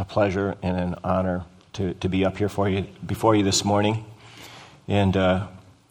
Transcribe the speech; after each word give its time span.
a 0.00 0.04
pleasure 0.04 0.56
and 0.62 0.78
an 0.78 0.94
honor 1.04 1.44
to, 1.74 1.92
to 1.94 2.08
be 2.08 2.24
up 2.24 2.38
here 2.38 2.48
for 2.48 2.66
you 2.66 2.86
before 3.04 3.36
you 3.36 3.44
this 3.44 3.66
morning. 3.66 4.06
And 4.88 5.14
uh, 5.14 5.46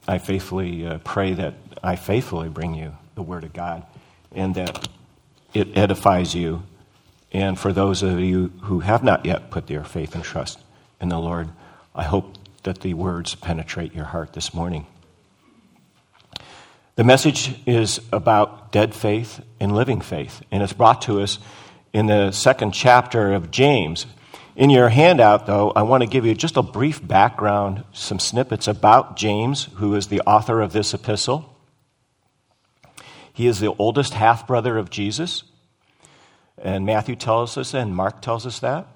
I 0.08 0.17
faithfully 0.17 0.85
uh, 0.88 0.97
pray 1.04 1.33
that 1.35 1.54
I 1.83 1.96
faithfully 1.96 2.49
bring 2.49 2.73
you 2.73 2.97
the 3.13 3.21
Word 3.21 3.43
of 3.43 3.53
God 3.53 3.85
and 4.31 4.55
that 4.55 4.89
it 5.53 5.77
edifies 5.77 6.33
you. 6.33 6.63
And 7.31 7.57
for 7.57 7.71
those 7.71 8.01
of 8.01 8.19
you 8.19 8.51
who 8.63 8.79
have 8.79 9.03
not 9.03 9.27
yet 9.27 9.51
put 9.51 9.67
their 9.67 9.83
faith 9.83 10.15
and 10.15 10.23
trust 10.23 10.60
in 10.99 11.10
the 11.10 11.19
Lord, 11.19 11.49
I 11.94 12.03
hope 12.03 12.35
that 12.63 12.81
the 12.81 12.96
words 12.96 13.35
penetrate 13.35 13.94
your 13.94 14.05
heart 14.05 14.33
this 14.33 14.55
morning. 14.55 14.87
The 16.95 17.03
message 17.03 17.55
is 17.67 18.02
about 18.12 18.71
dead 18.71 18.95
faith 18.95 19.39
and 19.59 19.76
living 19.76 20.02
faith, 20.02 20.41
and 20.52 20.63
it's 20.63 20.73
brought 20.73 21.03
to 21.03 21.21
us 21.21 21.38
in 21.94 22.08
the 22.08 22.31
second 22.31 22.71
chapter 22.71 23.34
of 23.34 23.52
James. 23.52 24.05
In 24.55 24.70
your 24.70 24.89
handout, 24.89 25.45
though, 25.45 25.71
I 25.71 25.84
want 25.84 26.03
to 26.03 26.09
give 26.09 26.25
you 26.25 26.35
just 26.35 26.57
a 26.57 26.62
brief 26.62 27.05
background, 27.05 27.84
some 27.93 28.20
snippets 28.20 28.67
about 28.67 29.15
James, 29.15 29.70
who 29.75 29.95
is 29.95 30.07
the 30.07 30.21
author 30.21 30.62
of 30.62 30.73
this 30.73 30.93
epistle. 30.93 31.55
He 33.31 33.48
is 33.48 33.59
the 33.59 33.73
oldest 33.79 34.13
half 34.13 34.45
brother 34.45 34.77
of 34.77 34.89
Jesus, 34.89 35.43
and 36.57 36.85
Matthew 36.85 37.15
tells 37.15 37.57
us 37.57 37.73
and 37.73 37.95
Mark 37.95 38.21
tells 38.21 38.45
us 38.45 38.59
that. 38.59 38.87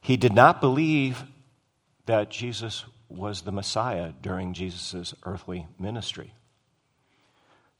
He 0.00 0.16
did 0.16 0.34
not 0.34 0.60
believe 0.60 1.24
that 2.04 2.30
Jesus 2.30 2.84
was 3.08 3.42
the 3.42 3.52
Messiah 3.52 4.12
during 4.20 4.52
Jesus' 4.52 5.14
earthly 5.24 5.66
ministry. 5.78 6.34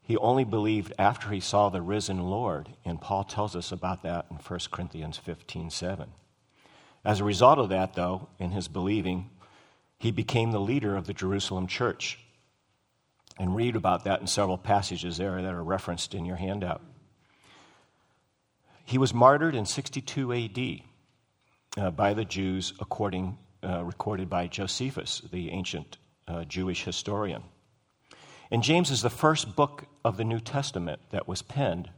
He 0.09 0.17
only 0.17 0.43
believed 0.43 0.91
after 0.97 1.29
he 1.29 1.39
saw 1.39 1.69
the 1.69 1.83
risen 1.83 2.31
Lord, 2.31 2.67
and 2.83 2.99
Paul 2.99 3.23
tells 3.23 3.55
us 3.55 3.71
about 3.71 4.01
that 4.01 4.25
in 4.31 4.37
1 4.37 4.59
Corinthians 4.71 5.17
15 5.17 5.69
7. 5.69 6.09
As 7.05 7.19
a 7.19 7.23
result 7.23 7.59
of 7.59 7.69
that, 7.69 7.93
though, 7.93 8.27
in 8.39 8.49
his 8.49 8.67
believing, 8.67 9.29
he 9.99 10.09
became 10.09 10.51
the 10.51 10.59
leader 10.59 10.95
of 10.95 11.05
the 11.05 11.13
Jerusalem 11.13 11.67
church. 11.67 12.17
And 13.37 13.55
read 13.55 13.75
about 13.75 14.05
that 14.05 14.19
in 14.19 14.25
several 14.25 14.57
passages 14.57 15.17
there 15.17 15.43
that 15.43 15.53
are 15.53 15.63
referenced 15.63 16.15
in 16.15 16.25
your 16.25 16.37
handout. 16.37 16.81
He 18.85 18.97
was 18.97 19.13
martyred 19.13 19.53
in 19.53 19.67
62 19.67 20.33
AD 20.33 21.83
uh, 21.85 21.91
by 21.91 22.15
the 22.15 22.25
Jews, 22.25 22.73
according 22.79 23.37
uh, 23.63 23.83
recorded 23.83 24.27
by 24.27 24.47
Josephus, 24.47 25.21
the 25.31 25.51
ancient 25.51 25.99
uh, 26.27 26.45
Jewish 26.45 26.83
historian. 26.83 27.43
And 28.51 28.63
James 28.63 28.89
is 28.89 29.01
the 29.01 29.09
first 29.09 29.55
book 29.55 29.85
of 30.03 30.17
the 30.17 30.23
New 30.23 30.39
Testament 30.39 30.99
that 31.11 31.27
was 31.27 31.41
penned, 31.41 31.89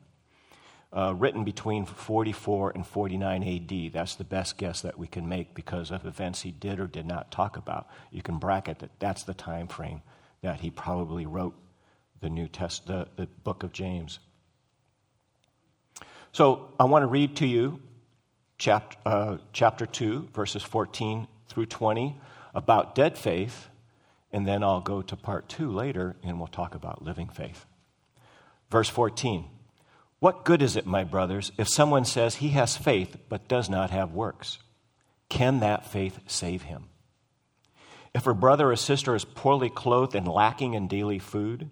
uh, 0.92 1.14
written 1.18 1.46
between 1.46 1.86
44 1.86 2.72
and 2.76 2.86
49 2.86 3.44
AD. 3.44 3.94
That's 3.94 4.16
the 4.16 4.26
best 4.26 4.58
guess 4.58 4.82
that 4.82 4.98
we 4.98 5.08
can 5.08 5.30
make 5.30 5.56
because 5.56 5.92
of 5.92 6.06
events 6.06 6.42
he 6.42 6.52
did 6.52 6.80
or 6.80 6.88
did 6.88 7.06
not 7.06 7.32
talk 7.32 7.56
about. 7.56 7.88
You 8.12 8.22
can 8.22 8.38
bracket 8.38 8.80
that 8.80 8.92
that's 9.00 9.24
the 9.24 9.34
time 9.34 9.68
frame 9.68 10.02
that 10.42 10.60
he 10.60 10.70
probably 10.70 11.26
wrote 11.26 11.56
the 12.20 12.30
New 12.30 12.48
Test, 12.48 12.88
the, 12.88 13.08
the 13.16 13.28
book 13.44 13.64
of 13.64 13.72
James. 13.72 14.20
So 16.34 16.70
I 16.80 16.84
want 16.84 17.04
to 17.04 17.08
read 17.08 17.38
to 17.38 17.48
you 17.48 17.80
chapter, 18.58 18.98
uh, 19.06 19.38
chapter 19.54 19.86
2, 19.86 20.30
verses 20.34 20.64
14 20.64 21.28
through 21.48 21.66
20, 21.68 22.18
about 22.54 22.96
dead 22.96 23.18
faith 23.18 23.70
and 24.34 24.48
then 24.48 24.64
I'll 24.64 24.82
go 24.82 25.02
to 25.02 25.16
part 25.16 25.50
two 25.50 25.72
later 25.72 26.16
and 26.24 26.38
we'll 26.38 26.48
talk 26.48 26.76
about 26.76 27.04
living 27.04 27.30
faith. 27.30 27.66
Verse 28.70 28.90
14 28.90 29.46
What 30.20 30.46
good 30.46 30.62
is 30.62 30.76
it, 30.76 30.86
my 30.86 31.04
brothers, 31.04 31.52
if 31.58 31.68
someone 31.68 32.06
says 32.06 32.36
he 32.36 32.50
has 32.50 32.78
faith 32.78 33.18
but 33.30 33.48
does 33.48 33.70
not 33.70 33.92
have 33.92 34.14
works? 34.14 34.60
Can 35.30 35.60
that 35.60 35.86
faith 35.86 36.20
save 36.28 36.64
him? 36.64 36.86
If 38.14 38.28
a 38.28 38.34
brother 38.34 38.72
or 38.72 38.76
sister 38.76 39.16
is 39.16 39.24
poorly 39.24 39.70
clothed 39.70 40.16
and 40.16 40.28
lacking 40.28 40.74
in 40.74 40.88
daily 40.88 41.20
food, 41.20 41.70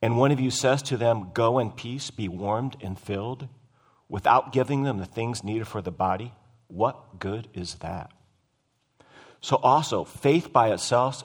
and 0.00 0.16
one 0.16 0.32
of 0.32 0.40
you 0.40 0.50
says 0.50 0.82
to 0.84 0.96
them, 0.96 1.30
Go 1.34 1.58
in 1.58 1.72
peace, 1.72 2.10
be 2.10 2.28
warmed 2.28 2.76
and 2.80 2.98
filled, 2.98 3.48
without 4.08 4.52
giving 4.52 4.84
them 4.84 4.98
the 4.98 5.04
things 5.04 5.44
needed 5.44 5.68
for 5.68 5.82
the 5.82 5.90
body, 5.90 6.32
what 6.68 7.18
good 7.18 7.48
is 7.52 7.76
that? 7.76 8.10
So, 9.40 9.56
also, 9.56 10.04
faith 10.04 10.52
by 10.52 10.72
itself 10.72 11.24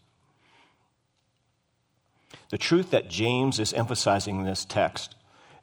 The 2.49 2.57
truth 2.57 2.91
that 2.91 3.09
James 3.09 3.59
is 3.59 3.73
emphasizing 3.73 4.39
in 4.39 4.45
this 4.45 4.65
text, 4.65 5.15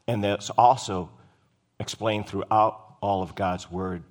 and 0.07 0.25
that's 0.25 0.51
also 0.51 1.11
explained 1.79 2.27
throughout 2.27 2.97
all 3.01 3.23
of 3.23 3.35
God's 3.35 3.71
Word, 3.71 4.03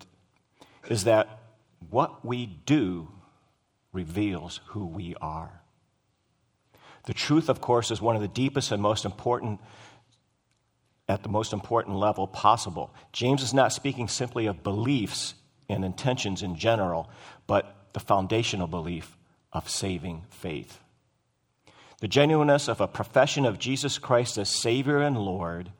is 0.89 1.03
that 1.05 1.39
what 1.89 2.25
we 2.25 2.45
do 2.45 3.09
reveals 3.91 4.59
who 4.67 4.85
we 4.85 5.15
are. 5.21 5.61
The 7.05 7.13
truth, 7.13 7.49
of 7.49 7.61
course, 7.61 7.89
is 7.89 8.01
one 8.01 8.15
of 8.15 8.21
the 8.21 8.27
deepest 8.27 8.71
and 8.71 8.81
most 8.81 9.05
important, 9.05 9.61
at 11.07 11.23
the 11.23 11.29
most 11.29 11.53
important 11.53 11.95
level 11.95 12.27
possible. 12.27 12.93
James 13.13 13.41
is 13.41 13.53
not 13.53 13.71
speaking 13.71 14.07
simply 14.07 14.45
of 14.45 14.61
beliefs 14.61 15.33
and 15.69 15.85
intentions 15.85 16.43
in 16.43 16.55
general, 16.55 17.09
but 17.47 17.87
the 17.93 17.99
foundational 17.99 18.67
belief 18.67 19.17
of 19.53 19.69
saving 19.69 20.23
faith. 20.29 20.79
The 21.99 22.07
genuineness 22.07 22.67
of 22.67 22.79
a 22.79 22.87
profession 22.87 23.45
of 23.45 23.57
Jesus 23.57 23.97
Christ 23.97 24.37
as 24.37 24.49
Savior 24.49 24.99
and 24.99 25.17
Lord 25.17 25.71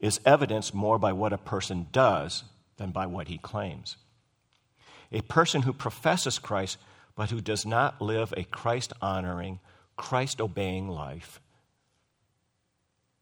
is 0.00 0.20
evidenced 0.24 0.74
more 0.74 0.98
by 0.98 1.12
what 1.12 1.32
a 1.32 1.38
person 1.38 1.86
does 1.92 2.44
than 2.76 2.90
by 2.90 3.06
what 3.06 3.28
he 3.28 3.38
claims. 3.38 3.96
A 5.12 5.20
person 5.22 5.62
who 5.62 5.72
professes 5.72 6.38
Christ 6.38 6.78
but 7.14 7.30
who 7.30 7.40
does 7.40 7.64
not 7.64 8.00
live 8.00 8.32
a 8.36 8.44
Christ 8.44 8.92
honoring, 9.00 9.58
Christ 9.96 10.40
obeying 10.40 10.88
life 10.88 11.40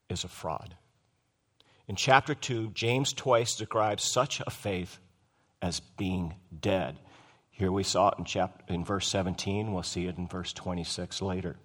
is 0.09 0.23
a 0.23 0.27
fraud. 0.27 0.75
In 1.87 1.95
chapter 1.95 2.35
2, 2.35 2.71
James 2.73 3.13
twice 3.13 3.55
describes 3.55 4.03
such 4.03 4.41
a 4.45 4.49
faith 4.49 4.99
as 5.61 5.79
being 5.79 6.35
dead. 6.57 6.99
Here 7.51 7.71
we 7.71 7.83
saw 7.83 8.09
it 8.09 8.15
in, 8.17 8.25
chapter, 8.25 8.73
in 8.73 8.83
verse 8.83 9.07
17, 9.07 9.71
we'll 9.71 9.83
see 9.83 10.07
it 10.07 10.17
in 10.17 10.27
verse 10.27 10.51
26 10.51 11.21
later. 11.21 11.55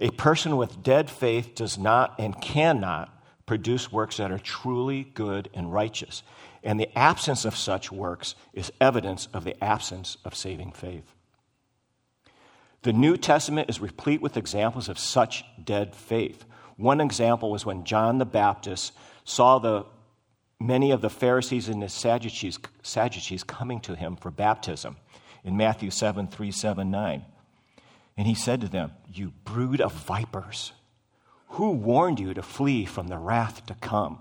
A 0.00 0.10
person 0.10 0.56
with 0.56 0.82
dead 0.82 1.10
faith 1.10 1.54
does 1.54 1.76
not 1.76 2.14
and 2.18 2.40
cannot 2.40 3.14
produce 3.46 3.90
works 3.90 4.18
that 4.18 4.30
are 4.30 4.38
truly 4.38 5.04
good 5.14 5.48
and 5.54 5.72
righteous. 5.72 6.22
And 6.62 6.78
the 6.78 6.96
absence 6.96 7.44
of 7.44 7.56
such 7.56 7.90
works 7.90 8.34
is 8.52 8.72
evidence 8.80 9.26
of 9.32 9.44
the 9.44 9.62
absence 9.62 10.16
of 10.24 10.34
saving 10.34 10.72
faith. 10.72 11.14
The 12.82 12.92
New 12.92 13.16
Testament 13.16 13.68
is 13.68 13.80
replete 13.80 14.20
with 14.20 14.36
examples 14.36 14.88
of 14.88 14.98
such 14.98 15.44
dead 15.62 15.96
faith. 15.96 16.44
One 16.76 17.00
example 17.00 17.50
was 17.50 17.66
when 17.66 17.84
John 17.84 18.18
the 18.18 18.24
Baptist 18.24 18.92
saw 19.24 19.58
the 19.58 19.84
many 20.60 20.92
of 20.92 21.00
the 21.00 21.10
Pharisees 21.10 21.68
and 21.68 21.82
the 21.82 21.88
Sadducees, 21.88 22.58
Sadducees 22.82 23.42
coming 23.42 23.80
to 23.80 23.96
him 23.96 24.14
for 24.14 24.30
baptism 24.30 24.96
in 25.42 25.56
Matthew 25.56 25.90
7 25.90 26.28
3 26.28 26.50
7 26.52 26.90
9. 26.90 27.24
And 28.18 28.26
he 28.26 28.34
said 28.34 28.60
to 28.60 28.68
them, 28.68 28.92
You 29.06 29.32
brood 29.44 29.80
of 29.80 29.92
vipers, 29.92 30.72
who 31.50 31.70
warned 31.70 32.18
you 32.18 32.34
to 32.34 32.42
flee 32.42 32.84
from 32.84 33.06
the 33.06 33.16
wrath 33.16 33.64
to 33.66 33.74
come? 33.74 34.18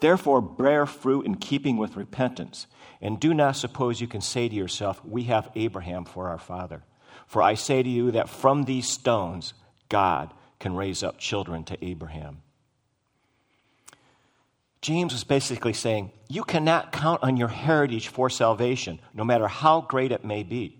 Therefore, 0.00 0.40
bear 0.40 0.86
fruit 0.86 1.26
in 1.26 1.34
keeping 1.34 1.76
with 1.76 1.96
repentance, 1.96 2.68
and 3.00 3.18
do 3.18 3.34
not 3.34 3.56
suppose 3.56 4.00
you 4.00 4.06
can 4.06 4.20
say 4.20 4.48
to 4.48 4.54
yourself, 4.54 5.04
We 5.04 5.24
have 5.24 5.50
Abraham 5.56 6.04
for 6.04 6.28
our 6.28 6.38
father. 6.38 6.84
For 7.26 7.42
I 7.42 7.54
say 7.54 7.82
to 7.82 7.88
you 7.88 8.12
that 8.12 8.28
from 8.28 8.64
these 8.64 8.88
stones, 8.88 9.52
God 9.88 10.32
can 10.60 10.76
raise 10.76 11.02
up 11.02 11.18
children 11.18 11.64
to 11.64 11.84
Abraham. 11.84 12.42
James 14.80 15.12
was 15.12 15.24
basically 15.24 15.72
saying, 15.72 16.12
You 16.28 16.44
cannot 16.44 16.92
count 16.92 17.24
on 17.24 17.36
your 17.36 17.48
heritage 17.48 18.06
for 18.06 18.30
salvation, 18.30 19.00
no 19.12 19.24
matter 19.24 19.48
how 19.48 19.80
great 19.80 20.12
it 20.12 20.24
may 20.24 20.44
be. 20.44 20.77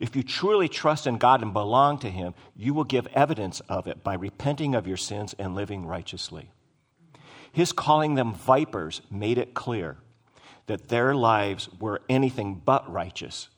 If 0.00 0.16
you 0.16 0.22
truly 0.22 0.68
trust 0.68 1.06
in 1.06 1.18
God 1.18 1.42
and 1.42 1.52
belong 1.52 1.98
to 1.98 2.10
Him, 2.10 2.34
you 2.56 2.74
will 2.74 2.84
give 2.84 3.06
evidence 3.08 3.60
of 3.68 3.86
it 3.86 4.02
by 4.02 4.14
repenting 4.14 4.74
of 4.74 4.86
your 4.86 4.96
sins 4.96 5.34
and 5.38 5.54
living 5.54 5.86
righteously. 5.86 6.50
His 7.52 7.72
calling 7.72 8.14
them 8.14 8.34
vipers 8.34 9.00
made 9.10 9.38
it 9.38 9.54
clear 9.54 9.98
that 10.66 10.88
their 10.88 11.14
lives 11.14 11.68
were 11.78 12.00
anything 12.08 12.60
but 12.64 12.90
righteous 12.90 13.48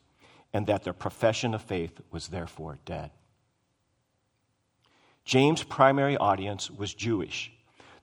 and 0.52 0.66
that 0.66 0.84
their 0.84 0.92
profession 0.92 1.54
of 1.54 1.62
faith 1.62 2.00
was 2.10 2.28
therefore 2.28 2.78
dead. 2.84 3.10
James' 5.24 5.62
primary 5.62 6.16
audience 6.16 6.70
was 6.70 6.94
Jewish, 6.94 7.52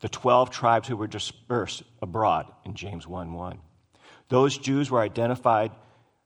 the 0.01 0.09
12 0.09 0.49
tribes 0.49 0.87
who 0.87 0.97
were 0.97 1.07
dispersed 1.07 1.83
abroad 2.01 2.47
in 2.65 2.73
James 2.73 3.07
1 3.07 3.33
1. 3.33 3.59
Those 4.29 4.57
Jews 4.57 4.91
were 4.91 4.99
identified, 4.99 5.71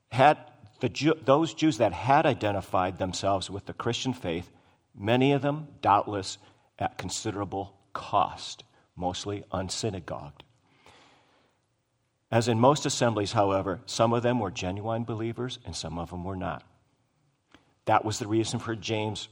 had 0.10 0.38
the 0.80 0.90
Jew, 0.90 1.14
those 1.24 1.54
Jews 1.54 1.78
that 1.78 1.94
had 1.94 2.26
identified 2.26 2.98
themselves 2.98 3.50
with 3.50 3.66
the 3.66 3.74
Christian 3.74 4.14
faith, 4.14 4.52
many 4.96 5.32
of 5.32 5.42
them 5.42 5.68
doubtless 5.82 6.38
at 6.78 6.98
considerable 6.98 7.74
cost, 7.94 8.64
mostly 8.96 9.44
unsynagogued. 9.52 10.42
As 12.32 12.48
in 12.48 12.60
most 12.60 12.86
assemblies, 12.86 13.32
however, 13.32 13.80
some 13.86 14.14
of 14.14 14.22
them 14.22 14.40
were 14.40 14.52
genuine 14.52 15.04
believers 15.04 15.60
and 15.66 15.76
some 15.76 15.98
of 15.98 16.10
them 16.10 16.24
were 16.24 16.36
not. 16.36 16.64
That 17.86 18.04
was 18.04 18.20
the 18.20 18.28
reason 18.28 18.60
for 18.60 18.76
James 18.76 19.30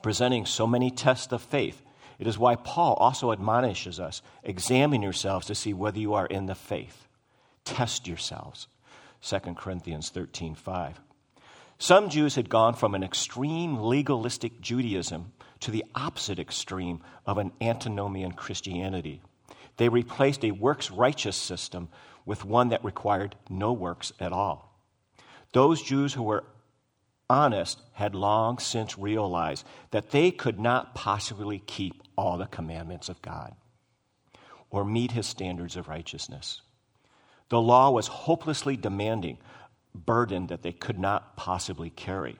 presenting 0.00 0.46
so 0.46 0.66
many 0.66 0.90
tests 0.90 1.32
of 1.32 1.42
faith. 1.42 1.82
It 2.18 2.26
is 2.26 2.38
why 2.38 2.54
Paul 2.54 2.94
also 2.94 3.32
admonishes 3.32 3.98
us 3.98 4.22
examine 4.44 5.02
yourselves 5.02 5.46
to 5.48 5.54
see 5.54 5.74
whether 5.74 5.98
you 5.98 6.14
are 6.14 6.26
in 6.26 6.46
the 6.46 6.54
faith. 6.54 7.08
Test 7.64 8.06
yourselves. 8.06 8.68
2 9.22 9.38
Corinthians 9.54 10.10
13 10.10 10.54
5. 10.54 11.00
Some 11.78 12.10
Jews 12.10 12.34
had 12.34 12.48
gone 12.48 12.74
from 12.74 12.94
an 12.94 13.02
extreme 13.02 13.76
legalistic 13.78 14.60
Judaism 14.60 15.32
to 15.60 15.70
the 15.70 15.84
opposite 15.94 16.38
extreme 16.38 17.00
of 17.26 17.38
an 17.38 17.52
antinomian 17.60 18.32
Christianity. 18.32 19.20
They 19.76 19.88
replaced 19.88 20.44
a 20.44 20.50
works 20.50 20.90
righteous 20.90 21.36
system 21.36 21.88
with 22.24 22.44
one 22.44 22.68
that 22.68 22.84
required 22.84 23.36
no 23.48 23.72
works 23.72 24.12
at 24.20 24.32
all. 24.32 24.72
Those 25.52 25.82
Jews 25.82 26.14
who 26.14 26.22
were 26.22 26.44
honest 27.28 27.80
had 27.94 28.14
long 28.14 28.58
since 28.58 28.98
realized 28.98 29.66
that 29.90 30.10
they 30.10 30.30
could 30.30 30.60
not 30.60 30.94
possibly 30.94 31.58
keep 31.58 32.02
all 32.16 32.38
the 32.38 32.46
commandments 32.46 33.08
of 33.08 33.22
God 33.22 33.54
or 34.70 34.84
meet 34.84 35.12
his 35.12 35.26
standards 35.26 35.76
of 35.76 35.88
righteousness. 35.88 36.60
The 37.52 37.60
law 37.60 37.90
was 37.90 38.06
hopelessly 38.06 38.78
demanding, 38.78 39.36
burden 39.94 40.46
that 40.46 40.62
they 40.62 40.72
could 40.72 40.98
not 40.98 41.36
possibly 41.36 41.90
carry. 41.90 42.38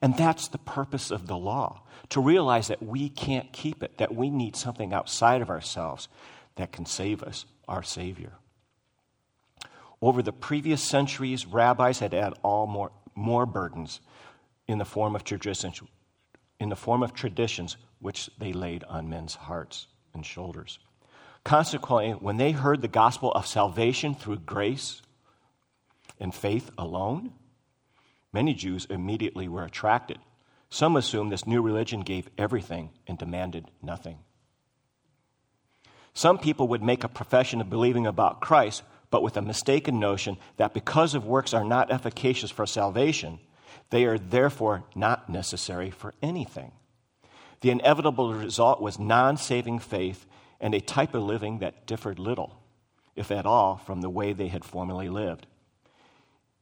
And 0.00 0.16
that's 0.16 0.48
the 0.48 0.56
purpose 0.56 1.10
of 1.10 1.26
the 1.26 1.36
law 1.36 1.82
to 2.08 2.22
realize 2.22 2.68
that 2.68 2.82
we 2.82 3.10
can't 3.10 3.52
keep 3.52 3.82
it, 3.82 3.98
that 3.98 4.14
we 4.14 4.30
need 4.30 4.56
something 4.56 4.94
outside 4.94 5.42
of 5.42 5.50
ourselves 5.50 6.08
that 6.56 6.72
can 6.72 6.86
save 6.86 7.22
us, 7.22 7.44
our 7.68 7.82
Savior. 7.82 8.32
Over 10.00 10.22
the 10.22 10.32
previous 10.32 10.82
centuries, 10.82 11.44
rabbis 11.44 11.98
had 11.98 12.14
added 12.14 12.38
all 12.42 12.66
more, 12.66 12.92
more 13.14 13.44
burdens 13.44 14.00
in 14.66 14.78
the 14.78 14.86
form 14.86 15.14
of 15.14 15.22
traditions, 15.22 15.82
in 16.58 16.70
the 16.70 16.76
form 16.76 17.02
of 17.02 17.12
traditions 17.12 17.76
which 17.98 18.30
they 18.38 18.54
laid 18.54 18.84
on 18.84 19.10
men's 19.10 19.34
hearts 19.34 19.86
and 20.14 20.24
shoulders. 20.24 20.78
Consequently, 21.44 22.12
when 22.12 22.36
they 22.36 22.52
heard 22.52 22.82
the 22.82 22.88
gospel 22.88 23.32
of 23.32 23.46
salvation 23.46 24.14
through 24.14 24.38
grace 24.38 25.02
and 26.18 26.34
faith 26.34 26.70
alone, 26.76 27.32
many 28.32 28.52
Jews 28.52 28.86
immediately 28.90 29.48
were 29.48 29.64
attracted. 29.64 30.18
Some 30.68 30.96
assumed 30.96 31.32
this 31.32 31.46
new 31.46 31.62
religion 31.62 32.00
gave 32.00 32.28
everything 32.38 32.90
and 33.06 33.18
demanded 33.18 33.70
nothing. 33.82 34.18
Some 36.12 36.38
people 36.38 36.68
would 36.68 36.82
make 36.82 37.04
a 37.04 37.08
profession 37.08 37.60
of 37.60 37.70
believing 37.70 38.06
about 38.06 38.40
Christ, 38.40 38.82
but 39.10 39.22
with 39.22 39.36
a 39.36 39.42
mistaken 39.42 39.98
notion 39.98 40.36
that 40.58 40.74
because 40.74 41.14
of 41.14 41.26
works 41.26 41.54
are 41.54 41.64
not 41.64 41.90
efficacious 41.90 42.50
for 42.50 42.66
salvation, 42.66 43.40
they 43.90 44.04
are 44.04 44.18
therefore 44.18 44.84
not 44.94 45.28
necessary 45.28 45.90
for 45.90 46.14
anything. 46.22 46.72
The 47.60 47.70
inevitable 47.70 48.32
result 48.32 48.80
was 48.80 48.98
non 48.98 49.36
saving 49.36 49.80
faith 49.80 50.26
and 50.60 50.74
a 50.74 50.80
type 50.80 51.14
of 51.14 51.22
living 51.22 51.58
that 51.58 51.86
differed 51.86 52.18
little, 52.18 52.60
if 53.16 53.30
at 53.30 53.46
all, 53.46 53.76
from 53.76 54.00
the 54.00 54.10
way 54.10 54.32
they 54.32 54.48
had 54.48 54.64
formerly 54.64 55.08
lived. 55.08 55.46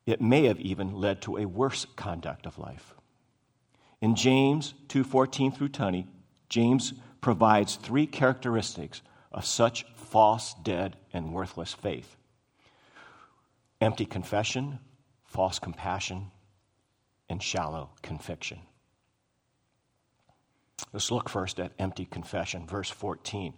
It 0.06 0.20
may 0.20 0.44
have 0.44 0.60
even 0.60 0.94
led 0.94 1.20
to 1.22 1.36
a 1.36 1.46
worse 1.46 1.86
conduct 1.96 2.46
of 2.46 2.58
life. 2.58 2.94
In 4.00 4.14
James 4.14 4.74
2:14 4.88 5.52
through 5.52 5.70
20, 5.70 6.06
James 6.48 6.94
provides 7.20 7.76
three 7.76 8.06
characteristics 8.06 9.02
of 9.32 9.44
such 9.44 9.84
false, 9.94 10.54
dead, 10.54 10.96
and 11.12 11.34
worthless 11.34 11.74
faith 11.74 12.16
empty 13.80 14.04
confession, 14.04 14.78
false 15.24 15.58
compassion, 15.58 16.30
and 17.28 17.42
shallow 17.42 17.90
conviction. 18.02 18.58
Let's 20.92 21.10
look 21.10 21.28
first 21.28 21.60
at 21.60 21.72
empty 21.78 22.04
confession, 22.04 22.66
verse 22.66 22.90
14. 22.90 23.54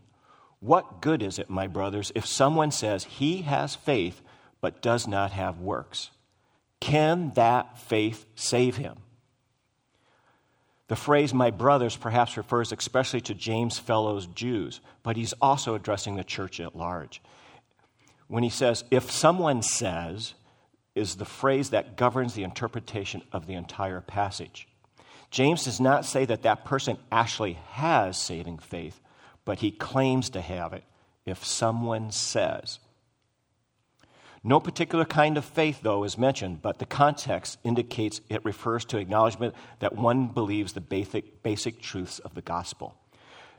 What 0.61 1.01
good 1.01 1.23
is 1.23 1.39
it, 1.39 1.51
my 1.51 1.67
brothers, 1.67 2.13
if 2.15 2.27
someone 2.27 2.71
says 2.71 3.05
he 3.05 3.43
has 3.43 3.75
faith 3.75 4.21
but 4.61 4.83
does 4.83 5.07
not 5.07 5.33
have 5.33 5.61
works? 5.61 6.11
Can 6.81 7.33
that 7.35 7.79
faith 7.79 8.27
save 8.35 8.77
him? 8.77 8.97
The 10.89 10.97
phrase 10.97 11.33
my 11.33 11.51
brothers 11.51 11.97
perhaps 11.97 12.37
refers 12.37 12.73
especially 12.73 13.21
to 13.23 13.35
James' 13.35 13.79
fellow 13.79 14.21
Jews, 14.21 14.81
but 15.03 15.17
he's 15.17 15.35
also 15.41 15.75
addressing 15.75 16.17
the 16.17 16.25
church 16.25 16.61
at 16.61 16.77
large. 16.77 17.23
When 18.29 18.43
he 18.43 18.51
says, 18.51 18.85
if 18.91 19.11
someone 19.11 19.63
says, 19.63 20.35
is 20.95 21.17
the 21.17 21.25
phrase 21.25 21.71
that 21.71 21.97
governs 21.97 22.35
the 22.35 22.43
interpretation 22.43 23.23
of 23.33 23.47
the 23.47 23.55
entire 23.55 24.01
passage. 24.01 24.69
James 25.31 25.65
does 25.65 25.81
not 25.81 26.05
say 26.05 26.25
that 26.25 26.43
that 26.43 26.65
person 26.65 26.99
actually 27.13 27.55
has 27.71 28.19
saving 28.19 28.59
faith, 28.59 29.00
but 29.45 29.61
he 29.61 29.71
claims 29.71 30.31
to 30.31 30.41
have 30.41 30.73
it 30.73 30.85
if 31.27 31.45
someone 31.45 32.11
says. 32.11 32.79
No 34.43 34.59
particular 34.59 35.05
kind 35.05 35.37
of 35.37 35.45
faith, 35.45 35.81
though, 35.83 36.03
is 36.05 36.17
mentioned, 36.17 36.63
but 36.63 36.79
the 36.79 36.87
context 36.87 37.59
indicates 37.63 38.23
it 38.31 38.45
refers 38.45 38.87
to 38.87 38.99
acknowledgement 38.99 39.55
that 39.81 39.97
one 39.97 40.29
believes 40.29 40.73
the 40.73 40.81
basic, 40.81 41.43
basic 41.43 41.83
truths 41.83 42.21
of 42.21 42.35
the 42.35 42.41
gospel. 42.41 42.95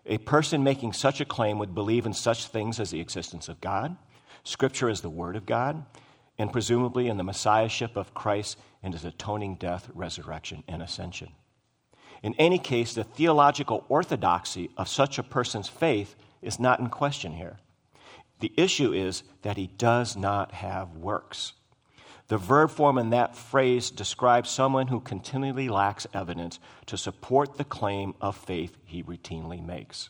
A 0.08 0.18
person 0.18 0.64
making 0.64 0.94
such 0.94 1.22
a 1.22 1.26
claim 1.26 1.60
would 1.60 1.76
believe 1.76 2.08
in 2.08 2.14
such 2.14 2.48
things 2.48 2.80
as 2.80 2.90
the 2.90 3.00
existence 3.00 3.48
of 3.48 3.62
God, 3.62 3.96
Scripture 4.44 4.90
as 4.90 5.02
the 5.02 5.10
Word 5.10 5.36
of 5.36 5.46
God, 5.46 5.86
and 6.40 6.52
presumably 6.52 7.08
in 7.08 7.18
the 7.18 7.24
Messiahship 7.24 7.96
of 7.96 8.16
Christ 8.16 8.58
and 8.82 8.96
his 8.96 9.06
atoning 9.06 9.56
death, 9.56 9.88
resurrection, 9.94 10.64
and 10.68 10.82
ascension. 10.82 11.30
In 12.24 12.36
any 12.38 12.60
case, 12.60 12.94
the 12.94 13.04
theological 13.04 13.84
orthodoxy 13.90 14.70
of 14.78 14.88
such 14.88 15.18
a 15.18 15.24
person's 15.24 15.68
faith 15.68 16.16
is 16.42 16.60
not 16.60 16.80
in 16.80 16.90
question 16.90 17.34
here. 17.34 17.58
The 18.40 18.54
issue 18.58 18.94
is 18.94 19.24
that 19.42 19.58
he 19.58 19.68
does 19.68 20.16
not 20.16 20.52
have 20.52 20.96
works. 20.96 21.54
The 22.28 22.38
verb 22.38 22.70
form 22.70 22.98
in 22.98 23.10
that 23.10 23.36
phrase 23.36 23.92
describes 23.92 24.50
someone 24.50 24.88
who 24.88 25.00
continually 25.00 25.68
lacks 25.68 26.08
evidence 26.14 26.60
to 26.86 26.98
support 26.98 27.58
the 27.58 27.64
claim 27.64 28.14
of 28.22 28.38
faith 28.38 28.78
he 28.86 29.04
routinely 29.04 29.64
makes. 29.64 30.10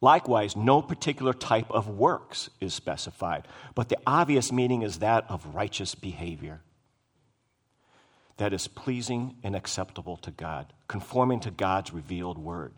Likewise, 0.00 0.56
no 0.56 0.80
particular 0.80 1.32
type 1.32 1.70
of 1.70 1.88
works 1.88 2.50
is 2.60 2.72
specified, 2.72 3.46
but 3.74 3.88
the 3.88 3.98
obvious 4.06 4.52
meaning 4.52 4.82
is 4.82 4.98
that 4.98 5.24
of 5.28 5.54
righteous 5.54 5.94
behavior 5.94 6.62
that 8.38 8.52
is 8.52 8.66
pleasing 8.68 9.36
and 9.42 9.54
acceptable 9.54 10.16
to 10.18 10.30
God, 10.30 10.72
conforming 10.88 11.40
to 11.40 11.50
God's 11.50 11.92
revealed 11.92 12.38
word. 12.38 12.72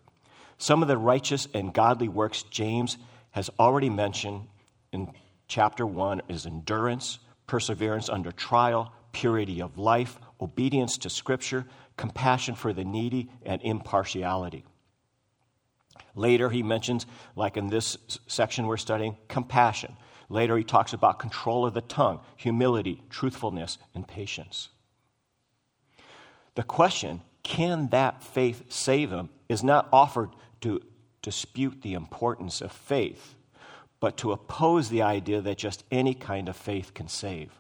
Some 0.59 0.83
of 0.83 0.89
the 0.89 0.99
righteous 0.99 1.49
and 1.55 1.73
godly 1.73 2.09
works 2.09 2.43
James 2.43 2.99
has 3.31 3.49
already 3.59 3.89
mentioned 3.89 4.49
in 4.93 5.13
chapter 5.49 5.87
1 5.87 6.23
is 6.29 6.47
endurance, 6.47 7.19
perseverance 7.47 8.09
under 8.09 8.33
trial, 8.33 8.93
purity 9.13 9.63
of 9.63 9.79
life, 9.79 10.19
obedience 10.41 10.99
to 10.99 11.11
Scripture, 11.11 11.67
compassion 11.97 12.55
for 12.55 12.73
the 12.73 12.85
needy, 12.85 13.31
and 13.45 13.61
impartiality. 13.63 14.65
Later, 16.15 16.51
he 16.51 16.63
mentions, 16.63 17.07
like 17.37 17.57
in 17.57 17.69
this 17.69 17.97
section 18.27 18.67
we're 18.67 18.77
studying, 18.77 19.17
compassion. 19.29 19.97
Later, 20.29 20.57
he 20.57 20.65
talks 20.65 20.93
about 20.93 21.19
control 21.19 21.67
of 21.67 21.75
the 21.75 21.81
tongue, 21.81 22.21
humility, 22.37 23.03
truthfulness, 23.11 23.79
and 23.95 24.07
patience. 24.07 24.71
The 26.55 26.63
question, 26.63 27.23
can 27.43 27.89
that 27.89 28.23
faith 28.23 28.65
save 28.69 29.11
him, 29.11 29.31
is 29.49 29.63
not 29.63 29.89
offered 29.93 30.31
to 30.61 30.81
dispute 31.23 31.83
the 31.83 31.95
importance 31.95 32.61
of 32.61 32.73
faith, 32.73 33.35
but 34.01 34.17
to 34.19 34.33
oppose 34.33 34.89
the 34.89 35.03
idea 35.03 35.41
that 35.41 35.59
just 35.59 35.85
any 35.91 36.15
kind 36.15 36.49
of 36.49 36.57
faith 36.57 36.95
can 36.95 37.09
save. 37.09 37.53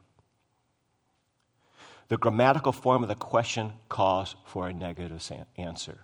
The 2.09 2.17
grammatical 2.17 2.73
form 2.73 3.03
of 3.03 3.09
the 3.09 3.15
question 3.15 3.73
calls 3.89 4.35
for 4.45 4.67
a 4.67 4.73
negative 4.73 5.31
answer. 5.57 6.01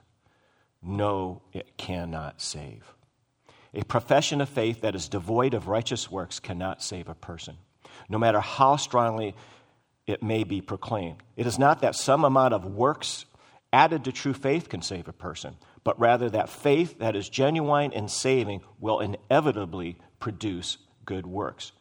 No, 0.83 1.43
it 1.53 1.77
cannot 1.77 2.41
save. 2.41 2.95
A 3.75 3.85
profession 3.85 4.41
of 4.41 4.49
faith 4.49 4.83
that 4.83 4.95
is 4.95 5.09
devoid 5.09 5.53
of 5.53 5.69
righteous 5.69 6.11
works 6.11 6.39
cannot 6.39 6.83
save 6.83 7.09
a 7.09 7.15
person. 7.15 7.57
No 8.09 8.19
matter 8.19 8.41
how 8.41 8.77
strongly 8.77 9.35
it 10.07 10.23
may 10.23 10.45
be 10.45 10.61
proclaimed. 10.61 11.23
It 11.37 11.47
is 11.47 11.59
not 11.59 11.81
that 11.81 11.95
some 11.95 12.25
amount 12.25 12.55
of 12.55 12.65
works 12.65 13.25
added 13.73 14.05
to 14.05 14.13
true 14.13 14.33
faith 14.33 14.69
can 14.69 14.83
save 14.83 15.09
a 15.09 15.13
person, 15.13 15.57
but 15.85 15.99
rather 15.99 16.31
that 16.31 16.49
faith 16.49 16.99
that 16.99 17.17
is 17.17 17.29
genuine 17.29 17.93
and 17.93 18.11
saving 18.11 18.63
will 18.81 19.01
inevitably 19.01 19.99
produce 20.21 20.79
good 21.05 21.27
works. 21.27 21.73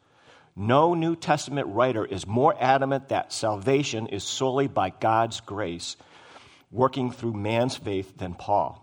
No 0.55 0.93
New 0.93 1.15
Testament 1.15 1.67
writer 1.67 2.05
is 2.05 2.25
more 2.25 2.55
adamant 2.59 3.09
that 3.09 3.33
salvation 3.33 4.07
is 4.07 4.23
solely 4.23 4.67
by 4.67 4.89
God's 4.89 5.41
grace 5.41 5.97
working 6.71 7.11
through 7.11 7.33
man's 7.33 7.75
faith 7.75 8.17
than 8.17 8.33
Paul. 8.33 8.81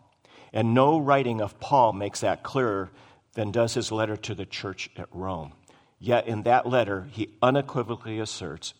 And 0.53 0.75
no 0.75 0.99
writing 0.99 1.41
of 1.41 1.59
Paul 1.61 1.95
makes 1.95 2.21
that 2.21 2.43
clearer 2.43 2.91
than 3.35 3.51
does 3.51 3.75
his 3.75 3.91
letter 3.91 4.17
to 4.19 4.35
the 4.35 4.45
church 4.45 4.91
at 4.97 5.09
Rome. 5.13 5.55
Yet 5.99 6.27
in 6.27 6.43
that 6.43 6.67
letter, 6.67 7.09
he 7.11 7.31
unequivocally 7.41 8.19
asserts 8.19 8.75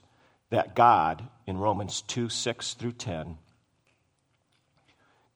that 0.53 0.77
God, 0.77 1.27
in 1.47 1.57
Romans 1.57 2.03
2 2.03 2.29
6 2.29 2.75
through 2.75 2.93
10, 2.93 3.39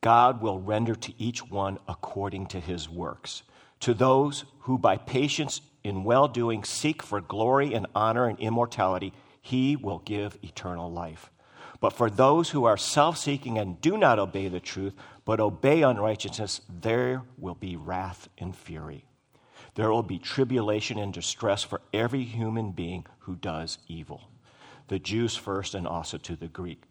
God 0.03 0.43
will 0.43 0.61
render 0.61 0.95
to 0.95 1.13
each 1.19 1.43
one 1.51 1.79
according 1.89 2.49
to 2.49 2.61
his 2.61 2.89
works. 2.89 3.43
To 3.81 3.95
those 3.95 4.45
who 4.61 4.77
by 4.77 4.99
patience 4.99 5.63
in 5.83 6.05
well 6.05 6.29
doing 6.29 6.65
seek 6.65 7.03
for 7.03 7.23
glory 7.23 7.73
and 7.73 7.87
honor 7.95 8.27
and 8.29 8.39
immortality, 8.39 9.15
he 9.41 9.75
will 9.75 10.01
give 10.01 10.39
eternal 10.43 10.93
life. 10.93 11.31
But 11.81 11.95
for 11.95 12.11
those 12.11 12.51
who 12.51 12.65
are 12.65 12.77
self 12.77 13.17
seeking 13.17 13.57
and 13.57 13.81
do 13.81 13.97
not 13.97 14.19
obey 14.19 14.49
the 14.49 14.61
truth, 14.61 14.93
but 15.25 15.41
obey 15.41 15.81
unrighteousness, 15.81 16.61
there 16.69 17.23
will 17.39 17.55
be 17.55 17.75
wrath 17.75 18.29
and 18.37 18.55
fury. 18.55 19.07
There 19.77 19.91
will 19.91 20.03
be 20.03 20.19
tribulation 20.19 20.99
and 20.99 21.11
distress 21.11 21.63
for 21.63 21.81
every 21.95 22.25
human 22.25 22.73
being 22.73 23.07
who 23.21 23.35
does 23.35 23.79
evil. 23.89 24.29
The 24.89 24.99
Jews 24.99 25.37
first, 25.37 25.75
and 25.75 25.87
also 25.87 26.19
to 26.19 26.37
the 26.37 26.49
Greek. 26.49 26.83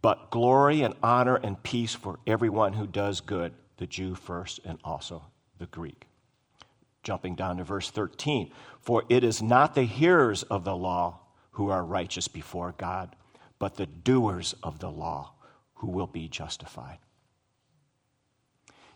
But 0.00 0.30
glory 0.30 0.82
and 0.82 0.94
honor 1.02 1.36
and 1.36 1.62
peace 1.62 1.94
for 1.94 2.18
everyone 2.26 2.72
who 2.72 2.86
does 2.86 3.20
good, 3.20 3.52
the 3.76 3.86
Jew 3.86 4.14
first, 4.14 4.60
and 4.64 4.78
also 4.82 5.22
the 5.58 5.66
Greek. 5.66 6.06
Jumping 7.02 7.34
down 7.34 7.58
to 7.58 7.64
verse 7.64 7.90
13. 7.90 8.50
For 8.80 9.04
it 9.08 9.24
is 9.24 9.42
not 9.42 9.74
the 9.74 9.84
hearers 9.84 10.42
of 10.44 10.64
the 10.64 10.76
law 10.76 11.20
who 11.52 11.68
are 11.68 11.84
righteous 11.84 12.28
before 12.28 12.74
God 12.76 13.14
but 13.62 13.76
the 13.76 13.86
doers 13.86 14.56
of 14.64 14.80
the 14.80 14.90
law 14.90 15.34
who 15.74 15.86
will 15.86 16.08
be 16.08 16.26
justified. 16.26 16.98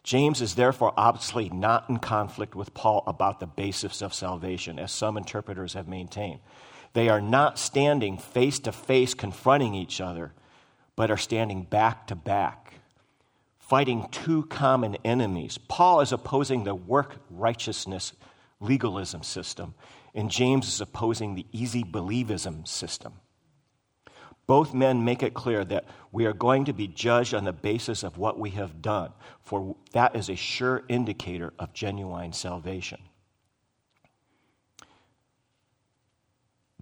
James 0.02 0.42
is 0.42 0.56
therefore 0.56 0.92
obviously 0.96 1.48
not 1.50 1.88
in 1.88 2.00
conflict 2.00 2.56
with 2.56 2.74
Paul 2.74 3.04
about 3.06 3.38
the 3.38 3.46
basis 3.46 4.02
of 4.02 4.12
salvation, 4.12 4.80
as 4.80 4.90
some 4.90 5.16
interpreters 5.16 5.74
have 5.74 5.86
maintained. 5.86 6.40
They 6.96 7.10
are 7.10 7.20
not 7.20 7.58
standing 7.58 8.16
face 8.16 8.58
to 8.60 8.72
face 8.72 9.12
confronting 9.12 9.74
each 9.74 10.00
other, 10.00 10.32
but 10.96 11.10
are 11.10 11.18
standing 11.18 11.64
back 11.64 12.06
to 12.06 12.16
back, 12.16 12.80
fighting 13.58 14.08
two 14.10 14.44
common 14.44 14.96
enemies. 15.04 15.58
Paul 15.58 16.00
is 16.00 16.10
opposing 16.10 16.64
the 16.64 16.74
work 16.74 17.16
righteousness 17.28 18.14
legalism 18.60 19.22
system, 19.22 19.74
and 20.14 20.30
James 20.30 20.68
is 20.68 20.80
opposing 20.80 21.34
the 21.34 21.44
easy 21.52 21.84
believism 21.84 22.66
system. 22.66 23.12
Both 24.46 24.72
men 24.72 25.04
make 25.04 25.22
it 25.22 25.34
clear 25.34 25.66
that 25.66 25.84
we 26.12 26.24
are 26.24 26.32
going 26.32 26.64
to 26.64 26.72
be 26.72 26.88
judged 26.88 27.34
on 27.34 27.44
the 27.44 27.52
basis 27.52 28.04
of 28.04 28.16
what 28.16 28.38
we 28.38 28.48
have 28.52 28.80
done, 28.80 29.12
for 29.42 29.76
that 29.92 30.16
is 30.16 30.30
a 30.30 30.34
sure 30.34 30.82
indicator 30.88 31.52
of 31.58 31.74
genuine 31.74 32.32
salvation. 32.32 33.00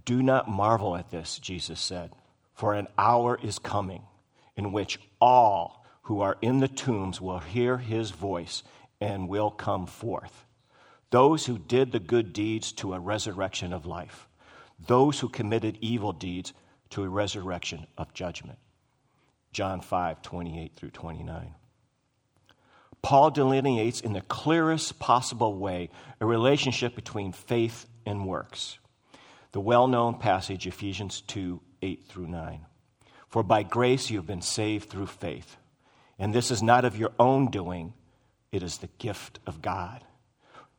Do 0.04 0.23
not 0.23 0.49
marvel 0.49 0.96
at 0.96 1.11
this, 1.11 1.38
Jesus 1.38 1.80
said, 1.80 2.12
for 2.52 2.75
an 2.75 2.88
hour 2.99 3.38
is 3.42 3.58
coming 3.58 4.02
in 4.56 4.73
which 4.73 4.99
all 5.20 5.84
who 6.02 6.20
are 6.20 6.37
in 6.42 6.61
the 6.61 6.68
tombs 6.68 7.20
will 7.20 7.38
hear 7.38 7.78
his 7.78 8.11
voice 8.11 8.62
and 9.00 9.28
will 9.28 9.50
come 9.50 9.87
forth. 9.87 10.44
Those 11.11 11.46
who 11.46 11.58
did 11.58 11.92
the 11.92 12.00
good 12.00 12.32
deeds 12.32 12.73
to 12.73 12.92
a 12.92 13.00
resurrection 13.00 13.73
of 13.73 13.87
life, 13.87 14.28
those 14.87 15.20
who 15.20 15.28
committed 15.28 15.78
evil 15.80 16.12
deeds 16.12 16.52
to 16.90 17.02
a 17.02 17.08
resurrection 17.08 17.87
of 17.96 18.12
judgment. 18.12 18.58
John 19.52 19.80
5, 19.80 20.23
28 20.23 20.73
through 20.76 20.90
29. 20.90 21.54
Paul 23.02 23.30
delineates 23.30 24.00
in 24.00 24.12
the 24.12 24.23
clearest 24.23 24.99
possible 24.99 25.56
way 25.56 25.90
a 26.20 26.26
relationship 26.26 26.94
between 26.94 27.32
faith 27.32 27.87
and 28.04 28.26
works. 28.26 28.78
The 29.54 29.61
well 29.61 29.87
known 29.87 30.18
passage, 30.18 30.66
Ephesians 30.66 31.20
2, 31.20 31.61
8 31.80 32.06
through 32.08 32.26
9. 32.26 32.66
For 33.28 33.44
by 33.44 33.62
grace 33.62 34.11
you 34.11 34.16
have 34.16 34.26
been 34.26 34.42
saved 34.42 34.90
through 34.90 35.06
faith. 35.06 35.58
And 36.18 36.34
this 36.34 36.50
is 36.50 36.61
not 36.61 36.84
of 36.84 36.99
your 36.99 37.12
own 37.20 37.52
doing, 37.52 37.92
it 38.50 38.64
is 38.64 38.78
the 38.78 38.88
gift 38.99 39.38
of 39.46 39.62
God. 39.62 40.02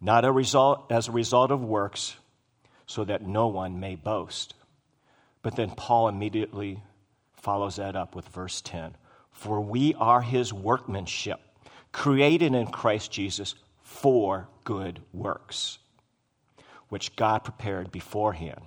Not 0.01 0.25
a 0.25 0.31
result, 0.31 0.91
as 0.91 1.07
a 1.07 1.13
result 1.13 1.51
of 1.51 1.63
works, 1.63 2.17
so 2.85 3.05
that 3.05 3.25
no 3.25 3.47
one 3.47 3.79
may 3.79 3.95
boast. 3.95 4.55
But 5.41 5.55
then 5.55 5.71
Paul 5.71 6.09
immediately 6.09 6.83
follows 7.31 7.77
that 7.77 7.95
up 7.95 8.13
with 8.13 8.27
verse 8.27 8.59
10 8.59 8.97
For 9.31 9.61
we 9.61 9.93
are 9.93 10.21
his 10.21 10.51
workmanship, 10.51 11.39
created 11.93 12.53
in 12.53 12.67
Christ 12.67 13.09
Jesus 13.09 13.55
for 13.83 14.49
good 14.65 15.01
works, 15.13 15.77
which 16.89 17.15
God 17.15 17.39
prepared 17.43 17.91
beforehand 17.91 18.61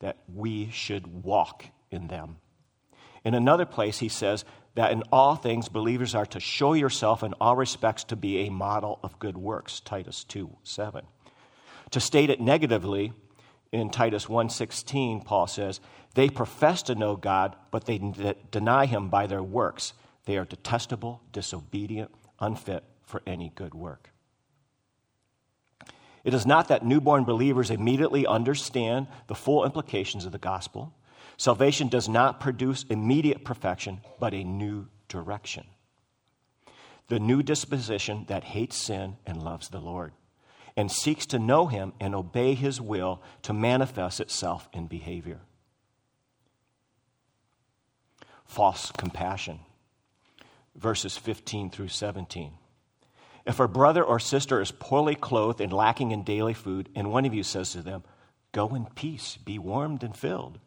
that 0.00 0.18
we 0.32 0.70
should 0.70 1.24
walk 1.24 1.66
in 1.90 2.08
them. 2.08 2.36
In 3.24 3.34
another 3.34 3.64
place, 3.64 3.98
he 3.98 4.08
says 4.08 4.44
that 4.74 4.92
in 4.92 5.02
all 5.10 5.34
things, 5.34 5.68
believers 5.68 6.14
are 6.14 6.26
to 6.26 6.40
show 6.40 6.74
yourself 6.74 7.22
in 7.22 7.32
all 7.34 7.56
respects 7.56 8.04
to 8.04 8.16
be 8.16 8.38
a 8.40 8.50
model 8.50 8.98
of 9.02 9.18
good 9.18 9.38
works, 9.38 9.80
Titus 9.80 10.24
2 10.24 10.56
7. 10.62 11.06
To 11.90 12.00
state 12.00 12.30
it 12.30 12.40
negatively, 12.40 13.12
in 13.74 13.90
Titus 13.90 14.28
1:16 14.28 15.20
Paul 15.24 15.48
says, 15.48 15.80
"They 16.14 16.30
profess 16.30 16.82
to 16.84 16.94
know 16.94 17.16
God, 17.16 17.56
but 17.72 17.86
they 17.86 17.98
deny 18.50 18.86
him 18.86 19.08
by 19.08 19.26
their 19.26 19.42
works. 19.42 19.94
They 20.26 20.38
are 20.38 20.44
detestable, 20.44 21.22
disobedient, 21.32 22.14
unfit 22.38 22.84
for 23.02 23.20
any 23.26 23.50
good 23.50 23.74
work." 23.74 24.13
It 26.24 26.32
is 26.32 26.46
not 26.46 26.68
that 26.68 26.84
newborn 26.84 27.24
believers 27.24 27.70
immediately 27.70 28.26
understand 28.26 29.06
the 29.26 29.34
full 29.34 29.64
implications 29.64 30.24
of 30.24 30.32
the 30.32 30.38
gospel. 30.38 30.94
Salvation 31.36 31.88
does 31.88 32.08
not 32.08 32.40
produce 32.40 32.84
immediate 32.88 33.44
perfection, 33.44 34.00
but 34.18 34.32
a 34.32 34.42
new 34.42 34.86
direction. 35.08 35.66
The 37.08 37.20
new 37.20 37.42
disposition 37.42 38.24
that 38.28 38.44
hates 38.44 38.76
sin 38.76 39.18
and 39.26 39.42
loves 39.42 39.68
the 39.68 39.80
Lord 39.80 40.12
and 40.76 40.90
seeks 40.90 41.26
to 41.26 41.38
know 41.38 41.66
him 41.66 41.92
and 42.00 42.14
obey 42.14 42.54
his 42.54 42.80
will 42.80 43.22
to 43.42 43.52
manifest 43.52 44.20
itself 44.20 44.68
in 44.72 44.86
behavior. 44.86 45.40
False 48.44 48.90
compassion. 48.92 49.60
Verses 50.74 51.16
15 51.16 51.70
through 51.70 51.88
17. 51.88 52.52
If 53.46 53.60
a 53.60 53.68
brother 53.68 54.02
or 54.02 54.18
sister 54.18 54.60
is 54.60 54.70
poorly 54.70 55.14
clothed 55.14 55.60
and 55.60 55.72
lacking 55.72 56.12
in 56.12 56.22
daily 56.22 56.54
food, 56.54 56.88
and 56.94 57.10
one 57.10 57.26
of 57.26 57.34
you 57.34 57.42
says 57.42 57.72
to 57.72 57.82
them, 57.82 58.02
Go 58.52 58.74
in 58.74 58.86
peace, 58.86 59.36
be 59.36 59.58
warmed 59.58 60.02
and 60.02 60.16
filled, 60.16 60.60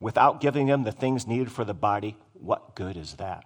without 0.00 0.40
giving 0.40 0.66
them 0.66 0.82
the 0.82 0.92
things 0.92 1.26
needed 1.26 1.50
for 1.50 1.64
the 1.64 1.74
body, 1.74 2.16
what 2.34 2.74
good 2.74 2.96
is 2.96 3.14
that? 3.14 3.44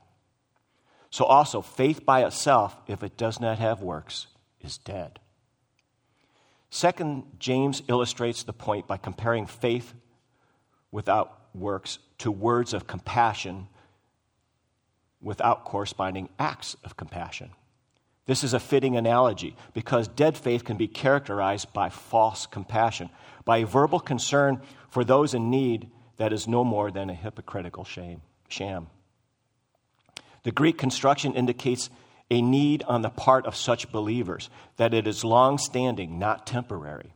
So 1.11 1.25
also, 1.25 1.61
faith 1.61 2.05
by 2.05 2.25
itself, 2.25 2.77
if 2.87 3.03
it 3.03 3.17
does 3.17 3.41
not 3.41 3.59
have 3.59 3.83
works, 3.83 4.27
is 4.61 4.79
dead. 4.79 5.21
Second, 6.71 7.25
James 7.39 7.83
illustrates 7.89 8.45
the 8.45 8.53
point 8.53 8.87
by 8.87 8.97
comparing 8.97 9.47
faith 9.47 9.93
without 10.93 11.41
works 11.53 11.99
to 12.19 12.31
words 12.31 12.75
of 12.75 12.87
compassion 12.87 13.69
without 15.21 15.65
corresponding 15.65 16.29
acts 16.39 16.77
of 16.85 16.97
compassion. 16.97 17.51
This 18.31 18.45
is 18.45 18.55
a 18.55 18.61
fitting 18.61 18.97
analogy 18.97 19.57
because 19.75 20.07
dead 20.07 20.39
faith 20.39 20.63
can 20.63 20.77
be 20.77 20.87
characterized 20.87 21.73
by 21.73 21.89
false 21.89 22.47
compassion, 22.47 23.11
by 23.45 23.57
a 23.57 23.67
verbal 23.67 23.99
concern 23.99 24.63
for 24.89 25.03
those 25.03 25.35
in 25.35 25.51
need 25.51 25.91
that 26.17 26.33
is 26.33 26.47
no 26.47 26.63
more 26.63 26.93
than 26.93 27.11
a 27.11 27.15
hypocritical 27.15 27.83
shame, 27.83 28.23
sham. 28.49 28.87
The 30.45 30.53
Greek 30.53 30.79
construction 30.79 31.35
indicates 31.35 31.91
a 32.31 32.41
need 32.41 32.85
on 32.85 33.03
the 33.03 33.11
part 33.11 33.47
of 33.47 33.57
such 33.57 33.91
believers, 33.91 34.49
that 34.77 34.95
it 34.95 35.09
is 35.09 35.25
long 35.25 35.59
standing, 35.59 36.21
not 36.21 36.47
temporary. 36.47 37.13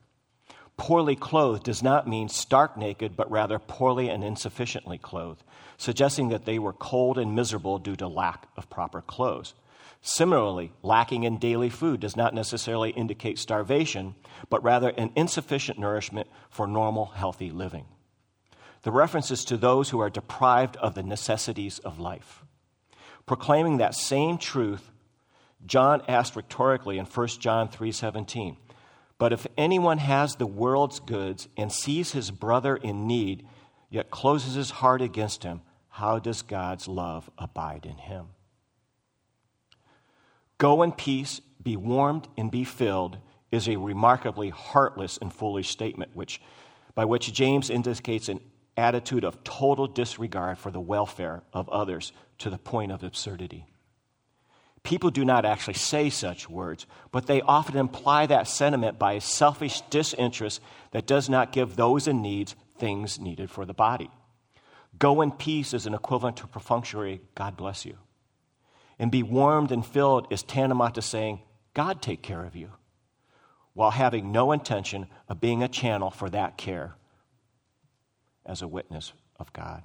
Poorly 0.77 1.15
clothed 1.15 1.63
does 1.63 1.81
not 1.81 2.09
mean 2.09 2.29
stark 2.29 2.77
naked, 2.77 3.17
but 3.17 3.31
rather 3.31 3.61
poorly 3.61 4.09
and 4.09 4.25
insufficiently 4.25 4.99
clothed, 4.99 5.45
suggesting 5.77 6.31
that 6.31 6.45
they 6.45 6.59
were 6.59 6.73
cold 6.73 7.19
and 7.19 7.37
miserable 7.37 7.79
due 7.79 7.95
to 7.95 8.09
lack 8.09 8.49
of 8.57 8.69
proper 8.69 9.01
clothes. 9.01 9.55
Similarly, 10.03 10.73
lacking 10.83 11.25
in 11.25 11.39
daily 11.39 11.71
food 11.71 12.01
does 12.01 12.17
not 12.17 12.35
necessarily 12.35 12.91
indicate 12.91 13.39
starvation, 13.39 14.15
but 14.51 14.63
rather 14.63 14.91
an 14.91 15.13
insufficient 15.17 15.79
nourishment 15.79 16.29
for 16.51 16.67
normal, 16.67 17.07
healthy 17.07 17.51
living. 17.51 17.87
The 18.83 18.93
reference 18.93 19.31
is 19.31 19.47
to 19.47 19.57
those 19.57 19.89
who 19.89 20.01
are 20.01 20.11
deprived 20.11 20.77
of 20.77 20.95
the 20.95 21.03
necessities 21.03 21.79
of 21.79 21.99
life. 21.99 22.45
Proclaiming 23.25 23.79
that 23.79 23.95
same 23.95 24.37
truth, 24.37 24.91
John 25.65 26.03
asked 26.07 26.37
rhetorically 26.37 26.99
in 26.99 27.07
1 27.07 27.41
John 27.41 27.69
3:17, 27.69 28.59
"But 29.17 29.33
if 29.33 29.47
anyone 29.57 29.99
has 29.99 30.37
the 30.37 30.47
world's 30.47 31.01
goods 31.01 31.49
and 31.57 31.73
sees 31.73 32.13
his 32.13 32.31
brother 32.31 32.77
in 32.77 33.07
need, 33.07 33.49
yet 33.89 34.11
closes 34.11 34.55
his 34.55 34.71
heart 34.71 35.01
against 35.01 35.45
him, 35.45 35.63
how 35.89 36.19
does 36.19 36.43
God's 36.43 36.87
love 36.87 37.31
abide 37.39 37.87
in 37.87 37.97
him?" 37.97 38.35
Go 40.59 40.83
in 40.83 40.93
peace, 40.93 41.41
be 41.63 41.77
warmed 41.77 42.29
and 42.37 42.51
be 42.51 42.65
filled 42.65 43.19
is 43.51 43.69
a 43.69 43.77
remarkably 43.77 44.51
heartless 44.51 45.19
and 45.19 45.33
foolish 45.33 45.69
statement 45.69 46.15
which 46.15 46.41
by 46.95 47.05
which 47.05 47.33
James 47.33 47.71
indicates 47.71 48.29
an 48.29 48.41
attitude 48.77 49.25
of 49.25 49.43
total 49.45 49.87
disregard 49.87 50.59
for 50.59 50.71
the 50.71 50.81
welfare 50.81 51.43
of 51.53 51.69
others 51.69 52.13
to 52.39 52.51
the 52.51 52.59
point 52.59 52.93
of 52.93 53.03
absurdity. 53.03 53.67
People 54.83 55.11
do 55.11 55.25
not 55.25 55.45
actually 55.45 55.75
say 55.75 56.11
such 56.11 56.49
words, 56.49 56.87
but 57.11 57.27
they 57.27 57.41
often 57.41 57.77
imply 57.77 58.27
that 58.27 58.47
sentiment 58.47 58.99
by 58.99 59.15
a 59.15 59.21
selfish 59.21 59.81
disinterest 59.91 60.61
that 60.91 61.07
does 61.07 61.29
not 61.29 61.53
give 61.53 61.75
those 61.75 62.07
in 62.07 62.21
need 62.21 62.53
things 62.77 63.19
needed 63.19 63.51
for 63.51 63.65
the 63.65 63.73
body. 63.73 64.11
Go 64.99 65.23
in 65.23 65.33
peace 65.33 65.73
is 65.73 65.87
an 65.87 65.95
equivalent 65.95 66.37
to 66.39 66.47
perfunctory, 66.47 67.23
God 67.35 67.57
bless 67.57 67.87
you. 67.87 67.97
And 69.05 69.11
be 69.11 69.23
warmed 69.23 69.71
and 69.71 69.85
filled 69.85 70.29
is 70.31 70.43
tantamount 70.43 70.95
to 70.95 71.03
saying, 71.03 71.43
God 71.75 72.01
take 72.01 72.23
care 72.23 72.43
of 72.43 72.57
you, 72.57 72.71
while 73.75 73.91
having 73.91 74.33
no 74.33 74.51
intention 74.51 75.09
of 75.29 75.43
being 75.43 75.63
a 75.63 75.69
channel 75.69 76.11
for 76.11 76.31
that 76.31 76.57
care 76.57 76.95
as 78.47 78.63
a 78.63 78.67
witness 78.67 79.13
of 79.39 79.53
God. 79.53 79.83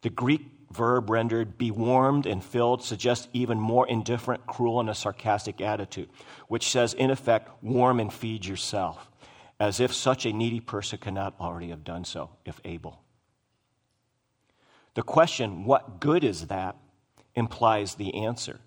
The 0.00 0.08
Greek 0.08 0.40
verb 0.70 1.10
rendered 1.10 1.58
be 1.58 1.70
warmed 1.70 2.24
and 2.24 2.42
filled 2.42 2.82
suggests 2.82 3.28
even 3.34 3.60
more 3.60 3.86
indifferent, 3.86 4.46
cruel, 4.46 4.80
and 4.80 4.88
a 4.88 4.94
sarcastic 4.94 5.60
attitude, 5.60 6.08
which 6.48 6.70
says, 6.70 6.94
in 6.94 7.10
effect, 7.10 7.62
warm 7.62 8.00
and 8.00 8.10
feed 8.10 8.46
yourself, 8.46 9.10
as 9.60 9.80
if 9.80 9.92
such 9.92 10.24
a 10.24 10.32
needy 10.32 10.60
person 10.60 10.98
could 10.98 11.12
not 11.12 11.34
already 11.38 11.68
have 11.68 11.84
done 11.84 12.06
so, 12.06 12.30
if 12.46 12.58
able. 12.64 13.02
The 14.94 15.02
question, 15.02 15.66
what 15.66 16.00
good 16.00 16.24
is 16.24 16.46
that, 16.46 16.76
implies 17.36 17.94
the 17.94 18.14
answer. 18.24 18.58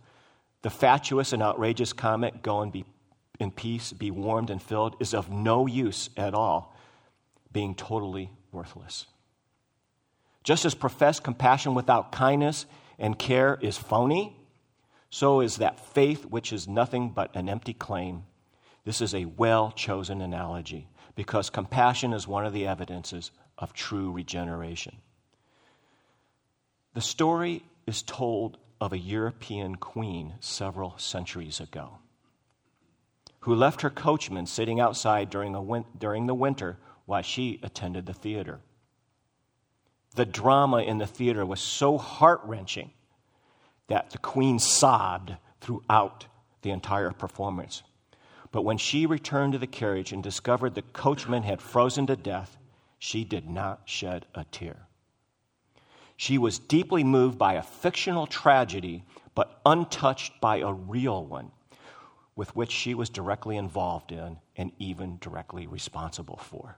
The 0.61 0.69
fatuous 0.69 1.33
and 1.33 1.41
outrageous 1.41 1.91
comment, 1.91 2.43
go 2.43 2.61
and 2.61 2.71
be 2.71 2.85
in 3.39 3.51
peace, 3.51 3.93
be 3.93 4.11
warmed 4.11 4.49
and 4.49 4.61
filled, 4.61 4.95
is 4.99 5.13
of 5.13 5.29
no 5.29 5.65
use 5.65 6.09
at 6.15 6.33
all, 6.33 6.75
being 7.51 7.73
totally 7.73 8.29
worthless. 8.51 9.05
Just 10.43 10.65
as 10.65 10.75
professed 10.75 11.23
compassion 11.23 11.73
without 11.73 12.11
kindness 12.11 12.65
and 12.97 13.17
care 13.17 13.57
is 13.61 13.77
phony, 13.77 14.35
so 15.09 15.41
is 15.41 15.57
that 15.57 15.79
faith 15.93 16.25
which 16.25 16.53
is 16.53 16.67
nothing 16.67 17.09
but 17.09 17.35
an 17.35 17.49
empty 17.49 17.73
claim. 17.73 18.23
This 18.85 19.01
is 19.01 19.15
a 19.15 19.25
well 19.25 19.71
chosen 19.71 20.21
analogy 20.21 20.87
because 21.15 21.49
compassion 21.49 22.13
is 22.13 22.27
one 22.27 22.45
of 22.45 22.53
the 22.53 22.67
evidences 22.67 23.31
of 23.57 23.73
true 23.73 24.11
regeneration. 24.11 24.97
The 26.93 27.01
story 27.01 27.63
is 27.89 28.03
told 28.03 28.57
of 28.79 28.93
a 28.93 28.97
European 28.97 29.75
queen 29.75 30.35
several 30.39 30.97
centuries 30.97 31.59
ago 31.59 31.97
who 33.41 33.55
left 33.55 33.81
her 33.81 33.89
coachman 33.89 34.45
sitting 34.45 34.79
outside 34.79 35.29
during, 35.29 35.55
a 35.55 35.83
during 35.97 36.27
the 36.27 36.35
winter 36.35 36.77
while 37.05 37.21
she 37.21 37.59
attended 37.63 38.05
the 38.05 38.13
theater. 38.13 38.59
The 40.15 40.25
drama 40.25 40.83
in 40.83 40.99
the 40.99 41.07
theater 41.07 41.45
was 41.45 41.59
so 41.59 41.97
heart 41.97 42.41
wrenching 42.43 42.91
that 43.87 44.11
the 44.11 44.17
queen 44.17 44.59
sobbed 44.59 45.35
throughout 45.61 46.27
the 46.61 46.71
entire 46.71 47.11
performance. 47.11 47.81
But 48.51 48.63
when 48.63 48.77
she 48.77 49.05
returned 49.05 49.53
to 49.53 49.59
the 49.59 49.67
carriage 49.67 50.11
and 50.11 50.21
discovered 50.21 50.75
the 50.75 50.81
coachman 50.81 51.43
had 51.43 51.61
frozen 51.61 52.05
to 52.07 52.15
death, 52.15 52.57
she 52.99 53.23
did 53.23 53.49
not 53.49 53.81
shed 53.85 54.25
a 54.35 54.43
tear. 54.43 54.88
She 56.19 56.37
was 56.37 56.59
deeply 56.59 57.05
moved 57.05 57.37
by 57.37 57.53
a 57.53 57.63
fictional 57.63 58.27
tragedy, 58.27 59.05
but 59.35 59.61
untouched 59.65 60.41
by 60.41 60.57
a 60.57 60.73
real 60.73 61.23
one 61.23 61.51
with 62.35 62.53
which 62.57 62.71
she 62.71 62.93
was 62.93 63.09
directly 63.09 63.55
involved 63.55 64.11
in 64.11 64.37
and 64.57 64.73
even 64.79 65.17
directly 65.21 65.65
responsible 65.65 66.35
for. 66.35 66.77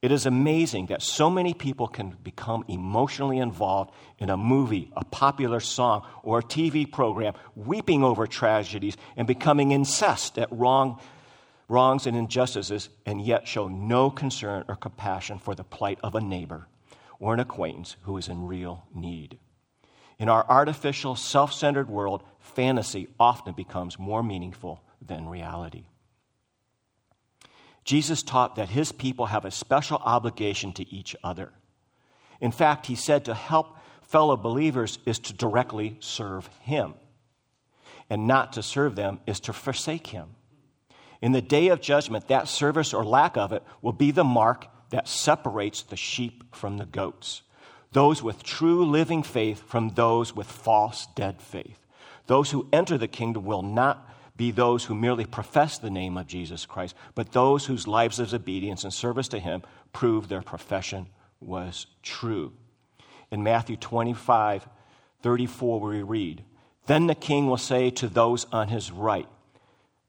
It 0.00 0.12
is 0.12 0.26
amazing 0.26 0.86
that 0.86 1.02
so 1.02 1.28
many 1.28 1.54
people 1.54 1.88
can 1.88 2.16
become 2.22 2.64
emotionally 2.68 3.38
involved 3.38 3.90
in 4.20 4.30
a 4.30 4.36
movie, 4.36 4.92
a 4.96 5.04
popular 5.04 5.58
song, 5.58 6.06
or 6.22 6.38
a 6.38 6.44
TV 6.44 6.88
program, 6.88 7.34
weeping 7.56 8.04
over 8.04 8.28
tragedies 8.28 8.96
and 9.16 9.26
becoming 9.26 9.72
incensed 9.72 10.38
at 10.38 10.52
wrong, 10.52 11.00
wrongs 11.68 12.06
and 12.06 12.16
injustices, 12.16 12.90
and 13.04 13.20
yet 13.20 13.48
show 13.48 13.66
no 13.66 14.08
concern 14.08 14.64
or 14.68 14.76
compassion 14.76 15.40
for 15.40 15.56
the 15.56 15.64
plight 15.64 15.98
of 16.04 16.14
a 16.14 16.20
neighbor 16.20 16.68
or 17.22 17.32
an 17.32 17.40
acquaintance 17.40 17.94
who 18.02 18.16
is 18.16 18.26
in 18.26 18.48
real 18.48 18.84
need. 18.92 19.38
In 20.18 20.28
our 20.28 20.44
artificial, 20.48 21.14
self 21.14 21.52
centered 21.52 21.88
world, 21.88 22.24
fantasy 22.40 23.06
often 23.18 23.54
becomes 23.54 23.98
more 23.98 24.24
meaningful 24.24 24.82
than 25.00 25.28
reality. 25.28 25.84
Jesus 27.84 28.24
taught 28.24 28.56
that 28.56 28.70
his 28.70 28.90
people 28.90 29.26
have 29.26 29.44
a 29.44 29.52
special 29.52 29.98
obligation 29.98 30.72
to 30.72 30.92
each 30.92 31.14
other. 31.22 31.52
In 32.40 32.50
fact, 32.50 32.86
he 32.86 32.96
said 32.96 33.24
to 33.24 33.34
help 33.34 33.76
fellow 34.02 34.36
believers 34.36 34.98
is 35.06 35.20
to 35.20 35.32
directly 35.32 35.98
serve 36.00 36.48
him, 36.62 36.94
and 38.10 38.26
not 38.26 38.52
to 38.54 38.64
serve 38.64 38.96
them 38.96 39.20
is 39.28 39.38
to 39.40 39.52
forsake 39.52 40.08
him. 40.08 40.34
In 41.20 41.30
the 41.30 41.40
day 41.40 41.68
of 41.68 41.80
judgment, 41.80 42.26
that 42.28 42.48
service 42.48 42.92
or 42.92 43.04
lack 43.04 43.36
of 43.36 43.52
it 43.52 43.62
will 43.80 43.92
be 43.92 44.10
the 44.10 44.24
mark 44.24 44.66
that 44.92 45.08
separates 45.08 45.82
the 45.82 45.96
sheep 45.96 46.54
from 46.54 46.76
the 46.76 46.86
goats, 46.86 47.42
those 47.92 48.22
with 48.22 48.42
true 48.42 48.84
living 48.84 49.22
faith 49.22 49.62
from 49.66 49.90
those 49.90 50.36
with 50.36 50.46
false 50.46 51.06
dead 51.14 51.40
faith. 51.40 51.78
Those 52.26 52.50
who 52.50 52.68
enter 52.72 52.96
the 52.96 53.08
kingdom 53.08 53.44
will 53.44 53.62
not 53.62 54.08
be 54.36 54.50
those 54.50 54.84
who 54.84 54.94
merely 54.94 55.24
profess 55.24 55.78
the 55.78 55.90
name 55.90 56.16
of 56.16 56.26
Jesus 56.26 56.66
Christ, 56.66 56.94
but 57.14 57.32
those 57.32 57.66
whose 57.66 57.88
lives 57.88 58.18
of 58.18 58.32
obedience 58.32 58.84
and 58.84 58.92
service 58.92 59.28
to 59.28 59.38
Him 59.38 59.62
prove 59.92 60.28
their 60.28 60.42
profession 60.42 61.08
was 61.40 61.86
true. 62.02 62.52
In 63.30 63.42
Matthew 63.42 63.76
25, 63.76 64.68
34, 65.22 65.80
we 65.80 66.02
read, 66.02 66.44
Then 66.86 67.06
the 67.06 67.14
king 67.14 67.46
will 67.46 67.56
say 67.56 67.90
to 67.90 68.08
those 68.08 68.46
on 68.52 68.68
his 68.68 68.90
right, 68.90 69.28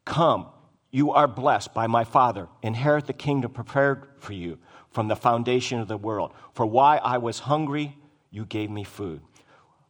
Come, 0.06 0.48
you 0.92 1.12
are 1.12 1.28
blessed 1.28 1.74
by 1.74 1.88
my 1.88 2.04
Father. 2.04 2.48
Inherit 2.62 3.08
the 3.08 3.14
kingdom 3.14 3.52
prepared 3.52 4.08
for 4.20 4.34
you 4.34 4.60
from 4.94 5.08
the 5.08 5.16
foundation 5.16 5.80
of 5.80 5.88
the 5.88 5.98
world. 5.98 6.32
For 6.54 6.66
why 6.66 6.98
I 6.98 7.18
was 7.18 7.40
hungry, 7.40 7.98
you 8.32 8.46
gave 8.46 8.70
me 8.70 8.84
food. 8.84 9.22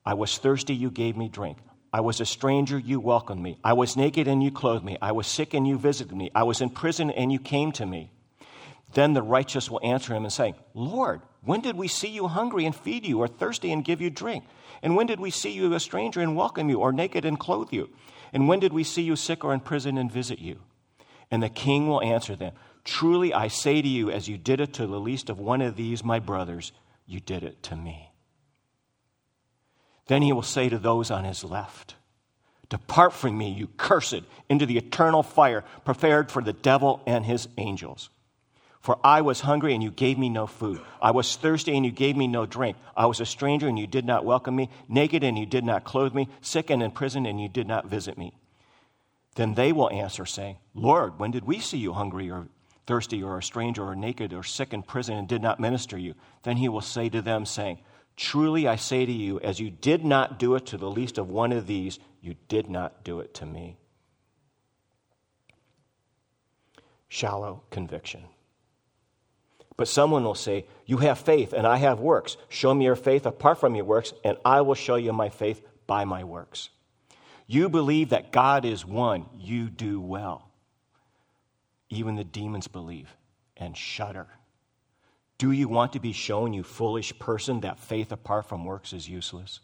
I 0.06 0.16
was 0.16 0.38
thirsty, 0.38 0.74
you 0.74 0.89
gave 0.89 1.16
me 1.16 1.30
drink. 1.30 1.58
I 1.92 2.02
was 2.02 2.20
a 2.20 2.26
stranger, 2.26 2.80
you 2.80 3.00
welcomed 3.00 3.42
me. 3.42 3.60
I 3.63 3.74
was 3.74 3.96
naked 3.96 4.28
and 4.28 4.44
you 4.44 4.52
clothed 4.52 4.84
me. 4.84 4.98
I 5.02 5.12
was 5.12 5.28
sick 5.28 5.54
and 5.54 5.68
you 5.68 5.78
visited 5.78 6.16
me. 6.16 6.32
I 6.34 6.44
was 6.44 6.60
in 6.60 6.72
prison 6.72 7.12
and 7.12 7.32
you 7.32 7.39
came 7.39 7.72
to 7.74 7.86
me. 7.86 8.10
Then 8.94 9.13
the 9.13 9.22
righteous 9.22 9.70
will 9.70 9.80
answer 9.84 10.13
him 10.13 10.24
and 10.24 10.34
say, 10.34 10.56
Lord, 10.74 11.22
when 11.44 11.62
did 11.62 11.76
we 11.76 11.88
see 11.88 12.08
you 12.08 12.28
hungry 12.28 12.66
and 12.66 12.76
feed 12.76 13.06
you, 13.06 13.20
or 13.20 13.28
thirsty 13.28 13.72
and 13.72 13.84
give 13.84 14.02
you 14.02 14.10
drink? 14.10 14.46
And 14.82 14.96
when 14.96 15.08
did 15.08 15.20
we 15.20 15.30
see 15.30 15.52
you 15.52 15.74
a 15.74 15.80
stranger 15.80 16.22
and 16.22 16.36
welcome 16.36 16.70
you, 16.70 16.80
or 16.80 16.94
naked 16.94 17.26
and 17.26 17.39
clothe 17.39 17.74
you? 17.74 17.89
And 18.32 18.48
when 18.48 18.60
did 18.60 18.72
we 18.72 18.84
see 18.84 19.02
you 19.02 19.16
sick 19.16 19.44
or 19.44 19.54
in 19.54 19.60
prison 19.60 19.98
and 19.98 20.12
visit 20.12 20.39
you? 20.39 20.60
And 21.30 21.44
the 21.44 21.50
king 21.50 21.88
will 21.88 22.02
answer 22.02 22.36
them, 22.36 22.54
Truly 22.84 23.34
I 23.34 23.48
say 23.48 23.82
to 23.82 23.88
you, 23.88 24.12
as 24.12 24.28
you 24.28 24.38
did 24.38 24.60
it 24.60 24.74
to 24.74 24.88
the 24.88 25.00
least 25.00 25.30
of 25.30 25.39
one 25.39 25.62
of 25.62 25.76
these, 25.76 26.04
my 26.04 26.19
brothers, 26.19 26.72
you 27.06 27.19
did 27.19 27.43
it 27.43 27.63
to 27.63 27.76
me. 27.76 28.10
Then 30.08 30.22
he 30.22 30.34
will 30.34 30.41
say 30.41 30.69
to 30.69 30.78
those 30.78 31.10
on 31.10 31.24
his 31.24 31.43
left, 31.43 31.96
Depart 32.69 33.13
from 33.13 33.38
me, 33.38 33.52
you 33.52 33.67
cursed, 33.78 34.24
into 34.50 34.65
the 34.65 34.78
eternal 34.78 35.24
fire 35.24 35.63
prepared 35.86 36.32
for 36.32 36.41
the 36.41 36.54
devil 36.54 37.02
and 37.06 37.26
his 37.26 37.48
angels. 37.58 38.10
For 38.82 39.00
I 39.02 39.22
was 39.22 39.39
hungry 39.39 39.74
and 39.74 39.82
you 39.82 39.91
gave 39.91 40.17
me 40.17 40.28
no 40.28 40.46
food. 40.46 40.82
I 41.02 41.12
was 41.12 41.38
thirsty 41.38 41.76
and 41.78 41.86
you 41.86 41.91
gave 41.91 42.17
me 42.17 42.28
no 42.28 42.46
drink. 42.46 42.76
I 42.98 43.06
was 43.06 43.22
a 43.22 43.26
stranger 43.26 43.67
and 43.69 43.80
you 43.80 43.88
did 43.88 44.06
not 44.06 44.26
welcome 44.26 44.58
me, 44.58 44.69
naked 44.89 45.24
and 45.24 45.38
you 45.38 45.46
did 45.46 45.63
not 45.63 45.86
clothe 45.86 46.13
me, 46.13 46.28
sick 46.41 46.69
and 46.69 46.84
in 46.84 46.91
prison 46.91 47.26
and 47.26 47.39
you 47.39 47.48
did 47.48 47.65
not 47.65 47.86
visit 47.86 48.17
me. 48.17 48.34
Then 49.36 49.54
they 49.54 49.72
will 49.72 49.89
answer, 49.89 50.26
saying, 50.26 50.58
Lord, 50.76 51.17
when 51.17 51.32
did 51.32 51.46
we 51.46 51.60
see 51.60 51.78
you 51.78 51.93
hungry 51.93 52.30
or 52.30 52.48
thirsty 52.86 53.24
or 53.24 53.38
a 53.38 53.43
stranger 53.43 53.84
or 53.84 53.96
naked 53.96 54.34
or 54.34 54.43
sick 54.43 54.74
in 54.74 54.84
prison 54.84 55.17
and 55.17 55.28
did 55.28 55.41
not 55.41 55.60
minister 55.60 55.98
you? 55.98 56.15
Then 56.43 56.58
he 56.58 56.69
will 56.69 56.82
say 56.82 57.10
to 57.10 57.22
them, 57.22 57.46
saying, 57.46 57.80
Truly 58.15 58.67
I 58.67 58.76
say 58.76 59.06
to 59.06 59.12
you, 59.12 59.39
as 59.39 59.60
you 59.60 59.72
did 59.72 60.06
not 60.06 60.38
do 60.38 60.56
it 60.56 60.67
to 60.67 60.78
the 60.78 60.89
least 60.89 61.17
of 61.17 61.30
one 61.30 61.52
of 61.52 61.65
these, 61.65 62.00
you 62.22 62.36
did 62.48 62.69
not 62.69 63.04
do 63.04 63.19
it 63.19 63.34
to 63.36 63.46
me. 63.46 63.78
Shallow 67.08 67.63
conviction. 67.69 68.24
But 69.76 69.88
someone 69.88 70.24
will 70.24 70.36
say, 70.36 70.65
You 70.86 70.98
have 70.98 71.19
faith, 71.19 71.54
and 71.54 71.65
I 71.65 71.78
have 71.78 72.00
works. 72.00 72.38
Show 72.50 72.74
me 72.74 72.86
your 72.86 72.96
faith 72.96 73.26
apart 73.26 73.60
from 73.60 73.76
your 73.76 73.86
works, 73.86 74.13
and 74.24 74.38
I 74.46 74.62
will 74.62 74.76
show 74.76 74.96
you 74.96 75.13
my 75.13 75.30
faith 75.30 75.62
by 75.88 76.06
my 76.06 76.24
works. 76.24 76.69
You 77.48 77.69
believe 77.69 78.10
that 78.10 78.32
God 78.32 78.65
is 78.65 78.86
one, 78.86 79.26
you 79.38 79.69
do 79.69 80.00
well. 80.00 80.50
Even 81.93 82.15
the 82.15 82.23
demons 82.23 82.67
believe 82.67 83.15
and 83.56 83.77
shudder. 83.77 84.25
Do 85.38 85.51
you 85.51 85.67
want 85.67 85.93
to 85.93 85.99
be 85.99 86.12
shown, 86.12 86.53
you 86.53 86.63
foolish 86.63 87.17
person, 87.19 87.62
that 87.62 87.79
faith 87.79 88.12
apart 88.12 88.47
from 88.47 88.65
works 88.65 88.93
is 88.93 89.08
useless? 89.08 89.60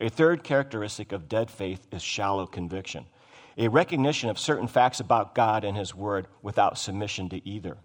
A 0.00 0.08
third 0.08 0.44
characteristic 0.44 1.10
of 1.10 1.28
dead 1.28 1.50
faith 1.50 1.86
is 1.90 2.02
shallow 2.02 2.46
conviction, 2.46 3.06
a 3.58 3.66
recognition 3.68 4.30
of 4.30 4.38
certain 4.38 4.68
facts 4.68 5.00
about 5.00 5.34
God 5.34 5.64
and 5.64 5.76
His 5.76 5.94
Word 5.94 6.28
without 6.40 6.78
submission 6.78 7.30
to 7.30 7.48
either. 7.48 7.78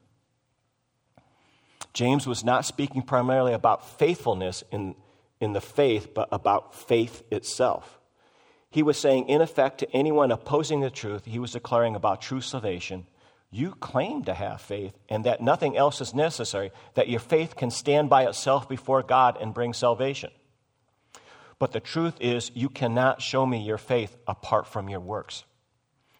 James 1.93 2.27
was 2.27 2.43
not 2.43 2.65
speaking 2.65 3.01
primarily 3.01 3.53
about 3.53 3.97
faithfulness 3.97 4.63
in, 4.71 4.95
in 5.39 5.53
the 5.53 5.61
faith, 5.61 6.13
but 6.13 6.29
about 6.31 6.75
faith 6.75 7.23
itself. 7.31 8.00
He 8.71 8.83
was 8.83 8.97
saying, 8.97 9.27
in 9.27 9.41
effect, 9.41 9.79
to 9.79 9.91
anyone 9.91 10.31
opposing 10.31 10.79
the 10.79 10.89
truth, 10.89 11.25
he 11.25 11.39
was 11.39 11.51
declaring 11.51 11.93
about 11.93 12.21
true 12.21 12.39
salvation. 12.39 13.05
You 13.51 13.71
claim 13.71 14.23
to 14.23 14.33
have 14.33 14.61
faith 14.61 14.97
and 15.09 15.25
that 15.25 15.41
nothing 15.41 15.75
else 15.75 15.99
is 15.99 16.13
necessary, 16.13 16.71
that 16.93 17.09
your 17.09 17.19
faith 17.19 17.57
can 17.57 17.69
stand 17.69 18.09
by 18.09 18.25
itself 18.25 18.69
before 18.69 19.03
God 19.03 19.37
and 19.41 19.53
bring 19.53 19.73
salvation. 19.73 20.31
But 21.59 21.73
the 21.73 21.81
truth 21.81 22.15
is, 22.21 22.49
you 22.55 22.69
cannot 22.69 23.21
show 23.21 23.45
me 23.45 23.61
your 23.61 23.77
faith 23.77 24.15
apart 24.25 24.65
from 24.67 24.87
your 24.87 25.01
works, 25.01 25.43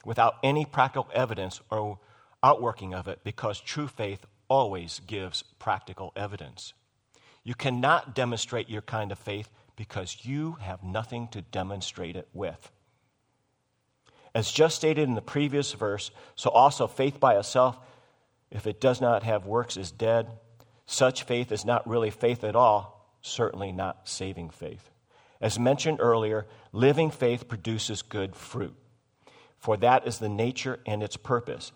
without 0.03 0.35
any 0.43 0.65
practical 0.65 1.09
evidence 1.13 1.61
or 1.71 1.99
outworking 2.43 2.93
of 2.93 3.07
it, 3.07 3.21
because 3.23 3.61
true 3.61 3.87
faith 3.87 4.25
always 4.49 4.99
gives 5.07 5.43
practical 5.57 6.11
evidence. 6.17 6.73
You 7.45 7.55
cannot 7.55 8.13
demonstrate 8.13 8.69
your 8.69 8.81
kind 8.81 9.11
of 9.11 9.17
faith 9.17 9.49
because 9.81 10.19
you 10.21 10.59
have 10.61 10.83
nothing 10.83 11.27
to 11.27 11.41
demonstrate 11.41 12.15
it 12.15 12.27
with. 12.33 12.69
As 14.35 14.51
just 14.51 14.75
stated 14.75 15.09
in 15.09 15.15
the 15.15 15.23
previous 15.23 15.73
verse, 15.73 16.11
so 16.35 16.51
also 16.51 16.85
faith 16.85 17.19
by 17.19 17.35
itself, 17.35 17.79
if 18.51 18.67
it 18.67 18.79
does 18.79 19.01
not 19.01 19.23
have 19.23 19.47
works, 19.47 19.77
is 19.77 19.89
dead. 19.89 20.27
Such 20.85 21.23
faith 21.23 21.51
is 21.51 21.65
not 21.65 21.89
really 21.89 22.11
faith 22.11 22.43
at 22.43 22.55
all, 22.55 23.11
certainly 23.23 23.71
not 23.71 24.07
saving 24.07 24.51
faith. 24.51 24.91
As 25.41 25.57
mentioned 25.57 25.97
earlier, 25.99 26.45
living 26.71 27.09
faith 27.09 27.47
produces 27.47 28.03
good 28.03 28.35
fruit, 28.35 28.75
for 29.57 29.77
that 29.77 30.05
is 30.05 30.19
the 30.19 30.29
nature 30.29 30.79
and 30.85 31.01
its 31.01 31.17
purpose. 31.17 31.71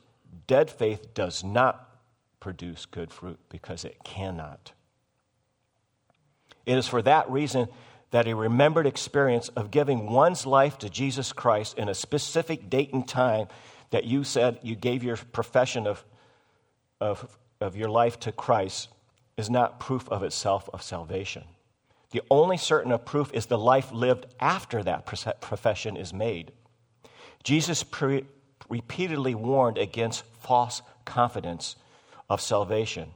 Dead 0.46 0.70
faith 0.70 1.16
does 1.16 1.44
not 1.44 1.90
produce 2.40 2.86
good 2.86 3.12
fruit 3.12 3.40
because 3.50 3.84
it 3.84 4.04
cannot. 4.04 4.74
It 6.68 6.78
is 6.78 6.88
for 6.88 7.02
that 7.02 7.32
reason 7.32 7.68
that 8.12 8.28
a 8.28 8.36
remembered 8.36 8.88
experience 8.88 9.50
of 9.50 9.72
giving 9.72 10.10
one's 10.10 10.46
life 10.46 10.78
to 10.80 10.90
Jesus 10.90 11.34
Christ 11.34 11.78
in 11.78 11.90
a 11.90 11.94
specific 11.94 12.70
date 12.70 12.94
and 12.94 13.08
time 13.08 13.48
that 13.92 14.06
you 14.06 14.24
said 14.24 14.60
you 14.62 14.76
gave 14.76 15.04
your 15.04 15.18
profession 15.18 15.88
of, 15.88 16.04
of, 17.00 17.38
of 17.60 17.76
your 17.76 17.90
life 17.90 18.20
to 18.22 18.32
Christ 18.32 18.90
is 19.38 19.50
not 19.50 19.80
proof 19.80 20.08
of 20.10 20.24
itself 20.24 20.70
of 20.74 20.82
salvation. 20.82 21.44
The 22.12 22.22
only 22.30 22.58
certain 22.58 22.92
of 22.92 23.06
proof 23.06 23.32
is 23.34 23.48
the 23.48 23.58
life 23.58 23.92
lived 23.92 24.26
after 24.40 24.82
that 24.84 25.06
profession 25.06 25.98
is 25.98 26.14
made. 26.14 26.52
Jesus 27.44 27.84
pre- 27.84 28.26
repeatedly 28.70 29.36
warned 29.36 29.78
against 29.78 30.24
false 30.40 30.82
confidence 31.04 31.76
of 32.30 32.42
salvation. 32.42 33.12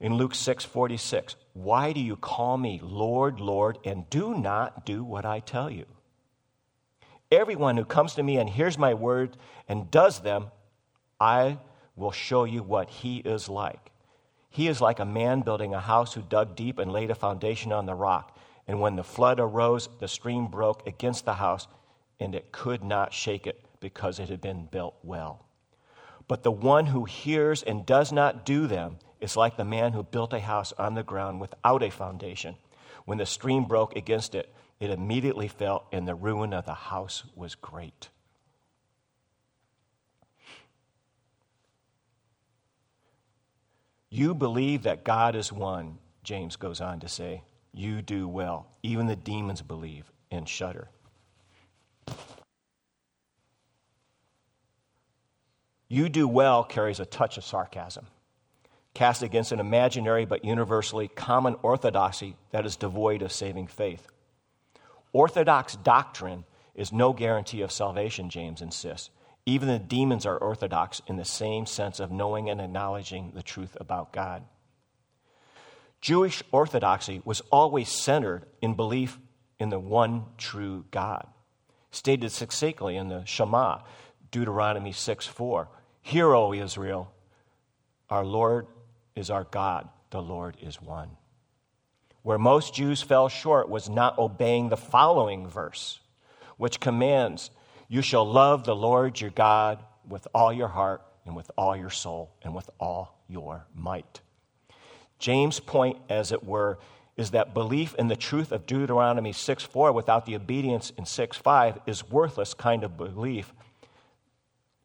In 0.00 0.14
Luke 0.14 0.34
6 0.34 0.64
46, 0.64 1.36
why 1.58 1.92
do 1.92 1.98
you 1.98 2.14
call 2.14 2.56
me 2.56 2.80
Lord, 2.80 3.40
Lord, 3.40 3.78
and 3.84 4.08
do 4.10 4.32
not 4.32 4.86
do 4.86 5.02
what 5.02 5.24
I 5.24 5.40
tell 5.40 5.68
you? 5.68 5.86
Everyone 7.32 7.76
who 7.76 7.84
comes 7.84 8.14
to 8.14 8.22
me 8.22 8.36
and 8.38 8.48
hears 8.48 8.78
my 8.78 8.94
word 8.94 9.36
and 9.68 9.90
does 9.90 10.20
them, 10.20 10.46
I 11.18 11.58
will 11.96 12.12
show 12.12 12.44
you 12.44 12.62
what 12.62 12.88
he 12.88 13.18
is 13.18 13.48
like. 13.48 13.90
He 14.50 14.68
is 14.68 14.80
like 14.80 15.00
a 15.00 15.04
man 15.04 15.40
building 15.40 15.74
a 15.74 15.80
house 15.80 16.14
who 16.14 16.22
dug 16.22 16.54
deep 16.54 16.78
and 16.78 16.92
laid 16.92 17.10
a 17.10 17.16
foundation 17.16 17.72
on 17.72 17.86
the 17.86 17.94
rock. 17.94 18.38
And 18.68 18.80
when 18.80 18.94
the 18.94 19.02
flood 19.02 19.40
arose, 19.40 19.88
the 19.98 20.06
stream 20.06 20.46
broke 20.46 20.86
against 20.86 21.24
the 21.24 21.34
house, 21.34 21.66
and 22.20 22.36
it 22.36 22.52
could 22.52 22.84
not 22.84 23.12
shake 23.12 23.48
it 23.48 23.64
because 23.80 24.20
it 24.20 24.28
had 24.28 24.40
been 24.40 24.66
built 24.66 24.94
well. 25.02 25.44
But 26.28 26.44
the 26.44 26.52
one 26.52 26.86
who 26.86 27.04
hears 27.04 27.64
and 27.64 27.84
does 27.84 28.12
not 28.12 28.46
do 28.46 28.68
them 28.68 28.98
is 29.20 29.36
like 29.36 29.56
the 29.56 29.64
man 29.64 29.92
who 29.92 30.02
built 30.02 30.32
a 30.32 30.40
house 30.40 30.72
on 30.78 30.94
the 30.94 31.02
ground 31.02 31.40
without 31.40 31.82
a 31.82 31.90
foundation. 31.90 32.56
When 33.04 33.18
the 33.18 33.26
stream 33.26 33.64
broke 33.64 33.96
against 33.96 34.34
it, 34.34 34.52
it 34.80 34.90
immediately 34.90 35.48
fell, 35.48 35.86
and 35.92 36.06
the 36.06 36.14
ruin 36.14 36.52
of 36.52 36.64
the 36.64 36.74
house 36.74 37.24
was 37.34 37.54
great. 37.54 38.08
You 44.10 44.34
believe 44.34 44.84
that 44.84 45.04
God 45.04 45.34
is 45.34 45.52
one, 45.52 45.98
James 46.22 46.56
goes 46.56 46.80
on 46.80 47.00
to 47.00 47.08
say. 47.08 47.42
You 47.72 48.02
do 48.02 48.26
well. 48.26 48.66
Even 48.82 49.06
the 49.06 49.16
demons 49.16 49.62
believe 49.62 50.10
and 50.30 50.48
shudder. 50.48 50.88
You 55.88 56.08
do 56.08 56.28
well 56.28 56.64
carries 56.64 57.00
a 57.00 57.06
touch 57.06 57.38
of 57.38 57.44
sarcasm, 57.44 58.06
cast 58.98 59.22
against 59.22 59.52
an 59.52 59.60
imaginary 59.60 60.24
but 60.24 60.44
universally 60.44 61.06
common 61.06 61.54
orthodoxy 61.62 62.34
that 62.50 62.66
is 62.66 62.74
devoid 62.74 63.22
of 63.22 63.30
saving 63.30 63.68
faith. 63.68 64.08
Orthodox 65.12 65.76
doctrine 65.76 66.44
is 66.74 66.92
no 66.92 67.12
guarantee 67.12 67.62
of 67.62 67.70
salvation, 67.70 68.28
James 68.28 68.60
insists. 68.60 69.10
Even 69.46 69.68
the 69.68 69.78
demons 69.78 70.26
are 70.26 70.36
orthodox 70.36 71.00
in 71.06 71.14
the 71.14 71.24
same 71.24 71.64
sense 71.64 72.00
of 72.00 72.10
knowing 72.10 72.50
and 72.50 72.60
acknowledging 72.60 73.30
the 73.36 73.42
truth 73.42 73.76
about 73.78 74.12
God. 74.12 74.42
Jewish 76.00 76.42
orthodoxy 76.50 77.22
was 77.24 77.40
always 77.52 77.88
centered 77.88 78.46
in 78.60 78.74
belief 78.74 79.20
in 79.60 79.68
the 79.68 79.78
one 79.78 80.24
true 80.38 80.86
God. 80.90 81.24
Stated 81.92 82.32
succinctly 82.32 82.96
in 82.96 83.08
the 83.08 83.24
Shema, 83.26 83.78
Deuteronomy 84.32 84.90
6 84.90 85.24
4. 85.24 85.68
Hear, 86.02 86.34
O 86.34 86.52
Israel, 86.52 87.12
our 88.10 88.24
Lord 88.24 88.66
is 89.18 89.30
our 89.30 89.44
God, 89.44 89.88
the 90.10 90.22
Lord 90.22 90.56
is 90.62 90.80
one. 90.80 91.10
Where 92.22 92.38
most 92.38 92.74
Jews 92.74 93.02
fell 93.02 93.28
short 93.28 93.68
was 93.68 93.88
not 93.88 94.18
obeying 94.18 94.68
the 94.68 94.76
following 94.76 95.46
verse, 95.46 96.00
which 96.56 96.80
commands, 96.80 97.50
You 97.88 98.00
shall 98.00 98.24
love 98.24 98.64
the 98.64 98.76
Lord 98.76 99.20
your 99.20 99.30
God 99.30 99.82
with 100.08 100.26
all 100.34 100.52
your 100.52 100.68
heart 100.68 101.02
and 101.26 101.34
with 101.36 101.50
all 101.58 101.76
your 101.76 101.90
soul 101.90 102.30
and 102.42 102.54
with 102.54 102.70
all 102.78 103.18
your 103.28 103.66
might. 103.74 104.20
James' 105.18 105.60
point, 105.60 105.98
as 106.08 106.32
it 106.32 106.44
were, 106.44 106.78
is 107.16 107.32
that 107.32 107.52
belief 107.52 107.94
in 107.96 108.06
the 108.06 108.16
truth 108.16 108.52
of 108.52 108.66
Deuteronomy 108.66 109.32
6 109.32 109.64
4 109.64 109.92
without 109.92 110.24
the 110.24 110.36
obedience 110.36 110.92
in 110.96 111.04
6 111.04 111.36
5 111.36 111.80
is 111.86 112.08
worthless 112.08 112.54
kind 112.54 112.84
of 112.84 112.96
belief 112.96 113.52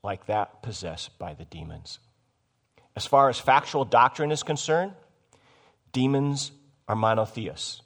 like 0.03 0.25
that 0.25 0.63
possessed 0.63 1.17
by 1.19 1.33
the 1.33 1.45
demons. 1.45 1.99
As 2.95 3.05
far 3.05 3.29
as 3.29 3.39
factual 3.39 3.85
doctrine 3.85 4.31
is 4.31 4.43
concerned, 4.43 4.93
demons 5.91 6.51
are 6.87 6.95
monotheists, 6.95 7.81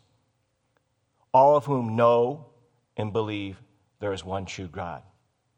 all 1.33 1.55
of 1.55 1.65
whom 1.65 1.95
know 1.95 2.47
and 2.97 3.13
believe 3.13 3.57
there 3.99 4.13
is 4.13 4.25
one 4.25 4.45
true 4.45 4.67
God. 4.67 5.01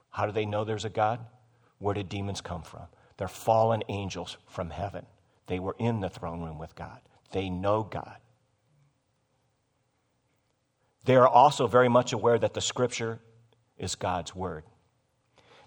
How 0.10 0.26
do 0.26 0.32
they 0.32 0.46
know 0.46 0.64
there's 0.64 0.86
a 0.86 0.90
God? 0.90 1.20
Where 1.80 1.94
did 1.94 2.10
demons 2.10 2.42
come 2.42 2.62
from? 2.62 2.88
They're 3.18 3.28
fallen 3.28 3.84
angels 3.90 4.38
from 4.48 4.70
heaven. 4.70 5.06
They 5.48 5.60
were 5.60 5.76
in 5.80 6.00
the 6.00 6.10
throne 6.10 6.42
room 6.42 6.60
with 6.60 6.76
God. 6.76 7.00
They 7.32 7.50
know 7.50 7.84
God. 7.84 8.18
They 11.06 11.16
are 11.16 11.28
also 11.28 11.68
very 11.68 11.90
much 11.90 12.14
aware 12.14 12.38
that 12.38 12.54
the 12.54 12.62
scripture 12.62 13.20
is 13.78 13.96
God's 13.96 14.36
word 14.36 14.64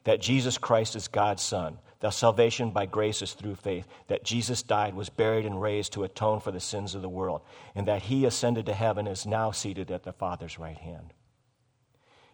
that 0.05 0.21
Jesus 0.21 0.59
Christ 0.59 0.97
is 0.97 1.09
God's 1.09 1.43
Son, 1.43 1.79
that 2.03 2.13
salvation 2.13 2.73
by 2.73 2.85
grace 2.85 3.23
is 3.23 3.33
through 3.33 3.55
faith, 3.55 3.87
that 4.09 4.25
Jesus 4.25 4.63
died, 4.63 4.95
was 4.95 5.09
buried, 5.09 5.47
and 5.47 5.63
raised 5.63 5.93
to 5.93 6.03
atone 6.03 6.41
for 6.41 6.51
the 6.51 6.59
sins 6.59 6.97
of 6.97 7.03
the 7.03 7.09
world, 7.09 7.43
and 7.77 7.87
that 7.87 8.03
he 8.03 8.25
ascended 8.25 8.67
to 8.67 8.75
heaven 8.75 9.07
is 9.07 9.25
now 9.25 9.53
seated 9.53 9.89
at 9.91 10.03
the 10.03 10.13
Father's 10.13 10.59
right 10.59 10.77
hand. 10.77 11.15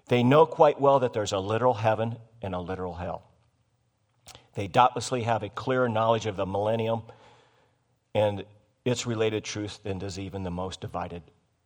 They 0.09 0.23
know 0.23 0.47
quite 0.47 0.81
well 0.81 1.01
that 1.01 1.13
there's 1.13 1.33
a 1.33 1.39
literal 1.39 1.75
heaven 1.75 2.17
and 2.41 2.55
a 2.55 2.61
literal 2.61 2.95
hell. 2.95 3.25
They 4.55 4.69
doubtlessly 4.69 5.25
have 5.25 5.43
a 5.43 5.51
clearer 5.51 5.89
knowledge 5.89 6.25
of 6.25 6.37
the 6.37 6.47
millennium 6.47 7.03
and 8.15 8.45
its 8.87 9.07
related 9.07 9.45
truth 9.45 9.83
than 9.83 9.99
does 9.99 10.19
even 10.19 10.45
the 10.45 10.51
most 10.51 10.81
divided, 10.81 11.23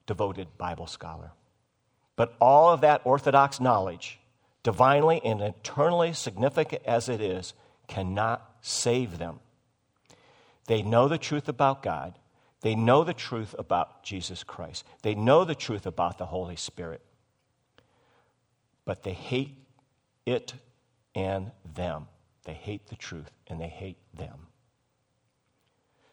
devoted 0.07 0.59
Bible 0.59 0.89
scholar. 0.89 1.31
But 2.17 2.35
all 2.41 2.71
of 2.71 2.81
that 2.81 3.03
orthodox 3.05 3.61
knowledge 3.61 4.19
divinely 4.65 5.21
and 5.25 5.41
eternally 5.41 6.13
significant 6.13 6.83
as 6.85 7.09
it 7.09 7.21
is, 7.21 7.55
cannot 7.93 8.51
save 8.63 9.19
them. 9.19 9.39
They 10.67 10.81
know 10.81 11.09
the 11.09 11.19
truth 11.19 11.47
about 11.47 11.83
God. 11.83 12.19
They 12.63 12.75
know 12.75 13.05
the 13.05 13.13
truth 13.13 13.55
about 13.59 14.03
Jesus 14.03 14.43
Christ. 14.43 14.87
They 15.03 15.15
know 15.15 15.45
the 15.45 15.55
truth 15.55 15.85
about 15.85 16.17
the 16.17 16.25
Holy 16.25 16.57
Spirit. 16.57 17.03
But 18.87 19.03
they 19.03 19.13
hate 19.13 19.59
it 20.25 20.55
and 21.15 21.51
them. 21.75 22.07
They 22.45 22.55
hate 22.55 22.87
the 22.87 22.97
truth 22.97 23.31
and 23.47 23.61
they 23.61 23.69
hate 23.69 23.99
them. 24.15 24.47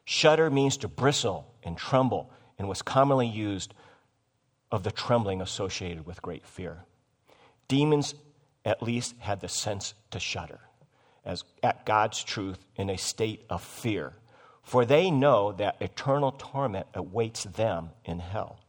Shudder 0.03 0.49
means 0.49 0.75
to 0.77 0.89
bristle 0.89 1.53
and 1.63 1.77
tremble 1.77 2.29
and 2.57 2.67
was 2.67 2.81
commonly 2.81 3.27
used 3.27 3.73
of 4.69 4.83
the 4.83 4.91
trembling 4.91 5.41
associated 5.41 6.05
with 6.05 6.21
great 6.21 6.45
fear. 6.45 6.83
Demons 7.69 8.15
at 8.65 8.83
least 8.83 9.15
had 9.19 9.39
the 9.39 9.47
sense 9.47 9.93
to 10.11 10.19
shudder 10.19 10.59
as 11.25 11.43
at 11.63 11.86
God's 11.86 12.23
truth 12.23 12.65
in 12.75 12.89
a 12.89 12.97
state 12.97 13.45
of 13.49 13.62
fear, 13.62 14.13
for 14.63 14.86
they 14.86 15.12
know 15.12 15.51
that 15.53 15.82
eternal 15.82 16.32
torment 16.32 16.88
awaits 16.93 17.43
them 17.43 17.89
in 18.05 18.19
hell. 18.19 18.60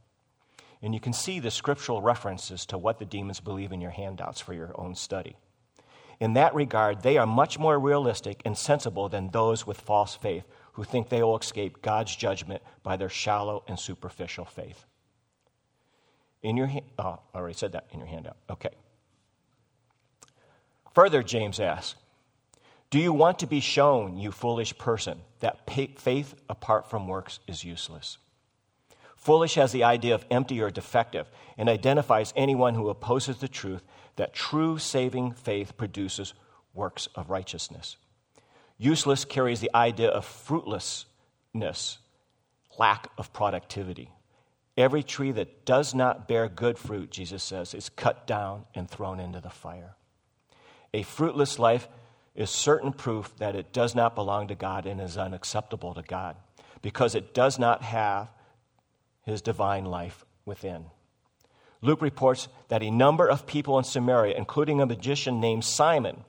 And 0.83 0.95
you 0.95 1.01
can 1.01 1.13
see 1.13 1.41
the 1.41 1.51
scriptural 1.51 2.01
references 2.01 2.65
to 2.67 2.79
what 2.79 2.99
the 2.99 3.05
demons 3.05 3.41
believe 3.41 3.73
in 3.73 3.81
your 3.81 3.91
handouts 3.91 4.41
for 4.41 4.55
your 4.55 4.73
own 4.81 4.95
study. 4.95 5.37
In 6.21 6.35
that 6.35 6.55
regard, 6.55 7.03
they 7.03 7.17
are 7.17 7.27
much 7.27 7.59
more 7.59 7.79
realistic 7.79 8.43
and 8.45 8.57
sensible 8.57 9.09
than 9.09 9.31
those 9.31 9.67
with 9.67 9.81
false 9.81 10.15
faith 10.15 10.45
who 10.73 10.85
think 10.85 11.09
they 11.09 11.23
will 11.23 11.39
escape 11.39 11.83
God's 11.83 12.15
judgment 12.15 12.63
by 12.83 12.97
their 12.97 13.09
shallow 13.09 13.65
and 13.67 13.79
superficial 13.79 14.45
faith. 14.45 14.85
In 16.43 16.57
your 16.57 16.71
oh, 16.99 17.21
I 17.35 17.39
already 17.39 17.55
said 17.55 17.73
that 17.73 17.87
in 17.93 17.99
your 17.99 18.09
handout. 18.09 18.37
Okay. 18.49 18.71
Further, 20.95 21.23
James 21.23 21.61
asks, 21.61 21.97
Do 22.91 22.99
you 22.99 23.13
want 23.13 23.39
to 23.39 23.47
be 23.47 23.61
shown, 23.61 24.19
you 24.19 24.33
foolish 24.33 24.77
person, 24.77 25.21
that 25.39 25.71
faith 25.71 26.35
apart 26.49 26.91
from 26.91 27.07
works 27.07 27.39
is 27.47 27.65
useless? 27.65 28.19
Foolish 29.17 29.55
has 29.55 29.71
the 29.71 29.85
idea 29.85 30.15
of 30.15 30.27
empty 30.31 30.61
or 30.61 30.71
defective 30.71 31.31
and 31.57 31.69
identifies 31.69 32.33
anyone 32.35 32.75
who 32.75 32.89
opposes 32.89 33.37
the 33.37 33.49
truth 33.49 33.83
that 34.17 34.35
true 34.35 34.79
saving 34.79 35.33
faith 35.33 35.77
produces 35.77 36.35
works 36.75 37.09
of 37.15 37.31
righteousness. 37.31 37.97
Useless 38.77 39.25
carries 39.25 39.61
the 39.61 39.71
idea 39.75 40.09
of 40.09 40.25
fruitlessness, 40.25 41.99
lack 42.79 43.09
of 43.19 43.33
productivity. 43.33 44.11
Every 44.77 45.03
tree 45.03 45.33
that 45.33 45.65
does 45.67 45.95
not 45.95 46.27
bear 46.27 46.49
good 46.49 46.79
fruit, 46.79 47.11
Jesus 47.11 47.43
says, 47.43 47.75
is 47.75 47.91
cut 47.91 48.27
down 48.27 48.65
and 48.75 48.89
thrown 48.89 49.21
into 49.21 49.41
the 49.41 49.51
fire. 49.51 49.97
A 50.95 51.03
fruitless 51.03 51.59
life 51.59 51.89
is 52.35 52.51
certain 52.51 52.93
proof 52.93 53.35
that 53.39 53.57
it 53.57 53.73
does 53.73 53.95
not 53.95 54.15
belong 54.15 54.49
to 54.49 54.55
God 54.55 54.87
and 54.87 55.01
is 55.01 55.19
unacceptable 55.19 55.95
to 55.95 56.03
God 56.03 56.37
because 56.83 57.15
it 57.15 57.35
does 57.35 57.59
not 57.59 57.83
have 57.83 58.29
his 59.23 59.43
divine 59.43 59.85
life 59.85 60.25
within. 60.45 60.87
Luke 61.83 62.03
reports 62.03 62.49
that 62.69 62.83
a 62.83 62.91
number 62.91 63.27
of 63.27 63.47
people 63.47 63.79
in 63.79 63.85
Samaria, 63.85 64.37
including 64.37 64.81
a 64.81 64.87
magician 64.87 65.41
named 65.41 65.65
Simon, 65.65 66.25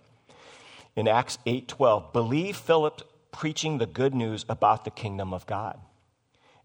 in 0.95 1.07
Acts 1.07 1.37
8:12, 1.45 2.11
believed 2.13 2.57
Philip 2.57 3.01
preaching 3.31 3.77
the 3.77 3.85
good 3.85 4.13
news 4.13 4.45
about 4.49 4.83
the 4.83 4.91
kingdom 4.91 5.33
of 5.33 5.45
God, 5.45 5.79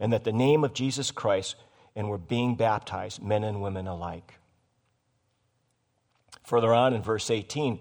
and 0.01 0.13
that 0.13 0.25
the 0.25 0.33
name 0.33 0.65
of 0.65 0.75
Jesus 0.75 1.11
Christ 1.11 1.57
and 1.95 2.11
were 2.11 2.19
being 2.19 2.55
baptized, 2.57 3.23
men 3.23 3.45
and 3.45 3.63
women 3.63 3.87
alike. 3.87 4.39
Further 6.45 6.75
on 6.75 6.93
in 6.93 7.03
verse 7.03 7.31
18, 7.31 7.81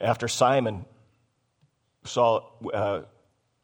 after 0.00 0.28
Simon 0.28 0.84
saw, 2.04 2.42
uh, 2.72 3.02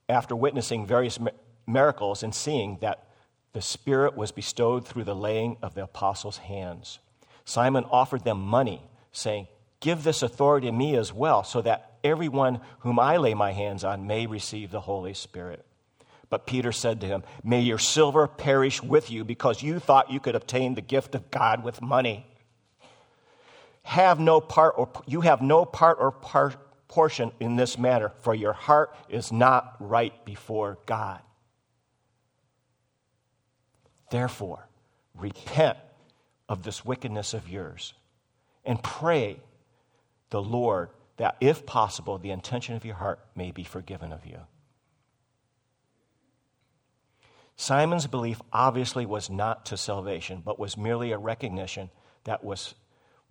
after 0.09 0.35
witnessing 0.37 0.87
various 0.87 1.19
miracles 1.67 2.23
and 2.23 2.35
seeing 2.35 2.79
that 2.81 3.07
the 3.53 3.63
Spirit 3.63 4.17
was 4.17 4.33
bestowed 4.33 4.87
through 4.87 5.05
the 5.05 5.15
laying 5.15 5.57
of 5.63 5.75
the 5.75 5.85
apostles' 5.85 6.39
hands. 6.39 6.99
Simon 7.45 7.85
offered 7.91 8.25
them 8.25 8.41
money, 8.41 8.83
saying, 9.13 9.47
Give 9.81 10.03
this 10.03 10.23
authority 10.23 10.67
to 10.67 10.73
me 10.73 10.97
as 10.97 11.13
well, 11.13 11.45
so 11.45 11.61
that 11.63 11.99
everyone 12.03 12.61
whom 12.81 12.99
I 12.99 13.19
lay 13.19 13.35
my 13.35 13.53
hands 13.53 13.85
on 13.85 14.07
may 14.07 14.27
receive 14.27 14.71
the 14.71 14.81
Holy 14.81 15.15
Spirit. 15.15 15.65
But 16.31 16.47
Peter 16.47 16.73
said 16.73 17.01
to 17.01 17.07
him, 17.07 17.23
May 17.45 17.61
your 17.61 17.79
silver 17.79 18.27
perish 18.27 18.83
with 18.83 19.11
you, 19.11 19.25
because 19.25 19.63
you 19.63 19.79
thought 19.79 20.11
you 20.11 20.21
could 20.21 20.35
obtain 20.35 20.75
the 20.75 20.81
gift 20.81 21.15
of 21.15 21.31
God 21.31 21.63
with 21.63 21.83
money. 21.83 22.27
Have 23.85 24.19
no 24.19 24.41
part 24.41 24.75
or 24.77 24.91
you 25.07 25.21
have 25.21 25.41
no 25.41 25.65
part 25.65 25.99
or 26.01 26.13
portion 26.89 27.33
in 27.39 27.57
this 27.57 27.79
matter, 27.79 28.13
for 28.21 28.35
your 28.35 28.53
heart 28.53 28.95
is 29.09 29.31
not 29.31 29.77
right 29.79 30.25
before 30.25 30.79
God. 30.87 31.21
Therefore, 34.11 34.69
repent 35.15 35.79
of 36.49 36.63
this 36.63 36.85
wickedness 36.85 37.35
of 37.35 37.49
yours 37.49 37.95
and 38.65 38.83
pray 38.83 39.41
the 40.31 40.43
Lord 40.43 40.91
that, 41.17 41.37
if 41.41 41.67
possible, 41.67 42.19
the 42.19 42.31
intention 42.31 42.75
of 42.75 42.85
your 42.85 42.97
heart 42.97 43.21
may 43.37 43.51
be 43.51 43.65
forgiven 43.65 44.13
of 44.13 44.27
you. 44.27 44.41
Simon's 47.57 48.07
belief 48.07 48.41
obviously 48.53 49.07
was 49.07 49.31
not 49.31 49.67
to 49.67 49.77
salvation, 49.77 50.43
but 50.45 50.59
was 50.59 50.77
merely 50.77 51.13
a 51.13 51.19
recognition 51.19 51.91
that 52.25 52.43
was 52.43 52.75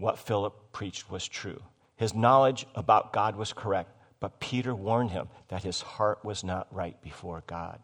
what 0.04 0.20
Philip 0.20 0.74
preached 0.74 1.10
was 1.10 1.26
true. 1.26 1.64
His 1.96 2.14
knowledge 2.14 2.66
about 2.76 3.14
God 3.14 3.38
was 3.38 3.54
correct, 3.54 3.90
but 4.20 4.42
Peter 4.42 4.76
warned 4.76 5.12
him 5.12 5.30
that 5.48 5.64
his 5.64 5.80
heart 5.80 6.26
was 6.26 6.44
not 6.44 6.68
right 6.76 7.02
before 7.02 7.42
God, 7.48 7.80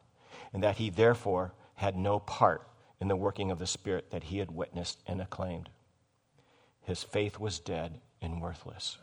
and 0.51 0.61
that 0.61 0.75
he 0.75 0.89
therefore 0.89 1.53
had 1.75 1.95
no 1.95 2.19
part 2.19 2.67
in 2.99 3.07
the 3.07 3.15
working 3.15 3.51
of 3.51 3.57
the 3.57 3.65
Spirit 3.65 4.11
that 4.11 4.23
he 4.23 4.39
had 4.39 4.51
witnessed 4.51 4.99
and 5.07 5.21
acclaimed. 5.21 5.69
His 6.81 7.03
faith 7.03 7.39
was 7.39 7.57
dead 7.57 8.01
and 8.21 8.41
worthless. 8.41 8.97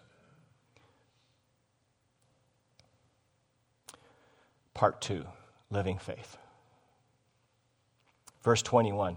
Part 4.74 5.00
two 5.00 5.24
living 5.70 5.96
faith. 5.96 6.36
Verse 8.42 8.60
21 8.60 9.16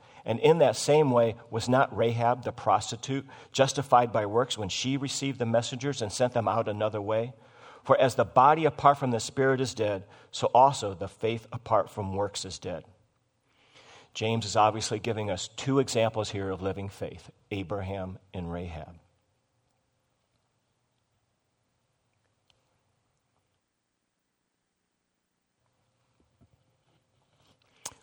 And 0.25 0.39
in 0.39 0.59
that 0.59 0.75
same 0.75 1.11
way, 1.11 1.35
was 1.49 1.67
not 1.67 1.95
Rahab 1.95 2.43
the 2.43 2.51
prostitute 2.51 3.25
justified 3.51 4.11
by 4.11 4.25
works 4.25 4.57
when 4.57 4.69
she 4.69 4.97
received 4.97 5.39
the 5.39 5.45
messengers 5.45 6.01
and 6.01 6.11
sent 6.11 6.33
them 6.33 6.47
out 6.47 6.67
another 6.67 7.01
way? 7.01 7.33
For 7.83 7.99
as 7.99 8.15
the 8.15 8.25
body 8.25 8.65
apart 8.65 8.99
from 8.99 9.11
the 9.11 9.19
spirit 9.19 9.59
is 9.59 9.73
dead, 9.73 10.03
so 10.29 10.47
also 10.53 10.93
the 10.93 11.07
faith 11.07 11.47
apart 11.51 11.89
from 11.89 12.15
works 12.15 12.45
is 12.45 12.59
dead. 12.59 12.83
James 14.13 14.45
is 14.45 14.55
obviously 14.55 14.99
giving 14.99 15.31
us 15.31 15.47
two 15.55 15.79
examples 15.79 16.29
here 16.29 16.49
of 16.49 16.61
living 16.61 16.89
faith 16.89 17.31
Abraham 17.49 18.19
and 18.33 18.51
Rahab. 18.51 18.95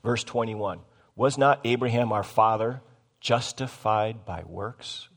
Verse 0.02 0.24
21 0.24 0.80
Was 1.18 1.36
not 1.36 1.62
Abraham 1.64 2.12
our 2.12 2.22
father 2.22 2.80
justified 3.20 4.24
by 4.24 4.44
works 4.46 5.08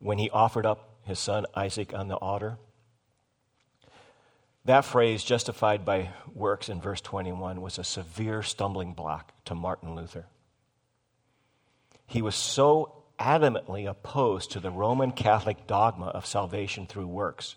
when 0.00 0.18
he 0.18 0.28
offered 0.28 0.66
up 0.66 0.96
his 1.04 1.20
son 1.20 1.46
Isaac 1.54 1.94
on 1.94 2.08
the 2.08 2.16
altar? 2.16 2.58
That 4.64 4.84
phrase, 4.84 5.22
justified 5.22 5.84
by 5.84 6.10
works 6.34 6.68
in 6.68 6.80
verse 6.80 7.00
21, 7.00 7.60
was 7.60 7.78
a 7.78 7.84
severe 7.84 8.42
stumbling 8.42 8.92
block 8.92 9.32
to 9.44 9.54
Martin 9.54 9.94
Luther. 9.94 10.26
He 12.04 12.20
was 12.20 12.34
so 12.34 13.04
adamantly 13.20 13.88
opposed 13.88 14.50
to 14.50 14.58
the 14.58 14.72
Roman 14.72 15.12
Catholic 15.12 15.68
dogma 15.68 16.06
of 16.06 16.26
salvation 16.26 16.88
through 16.88 17.06
works, 17.06 17.54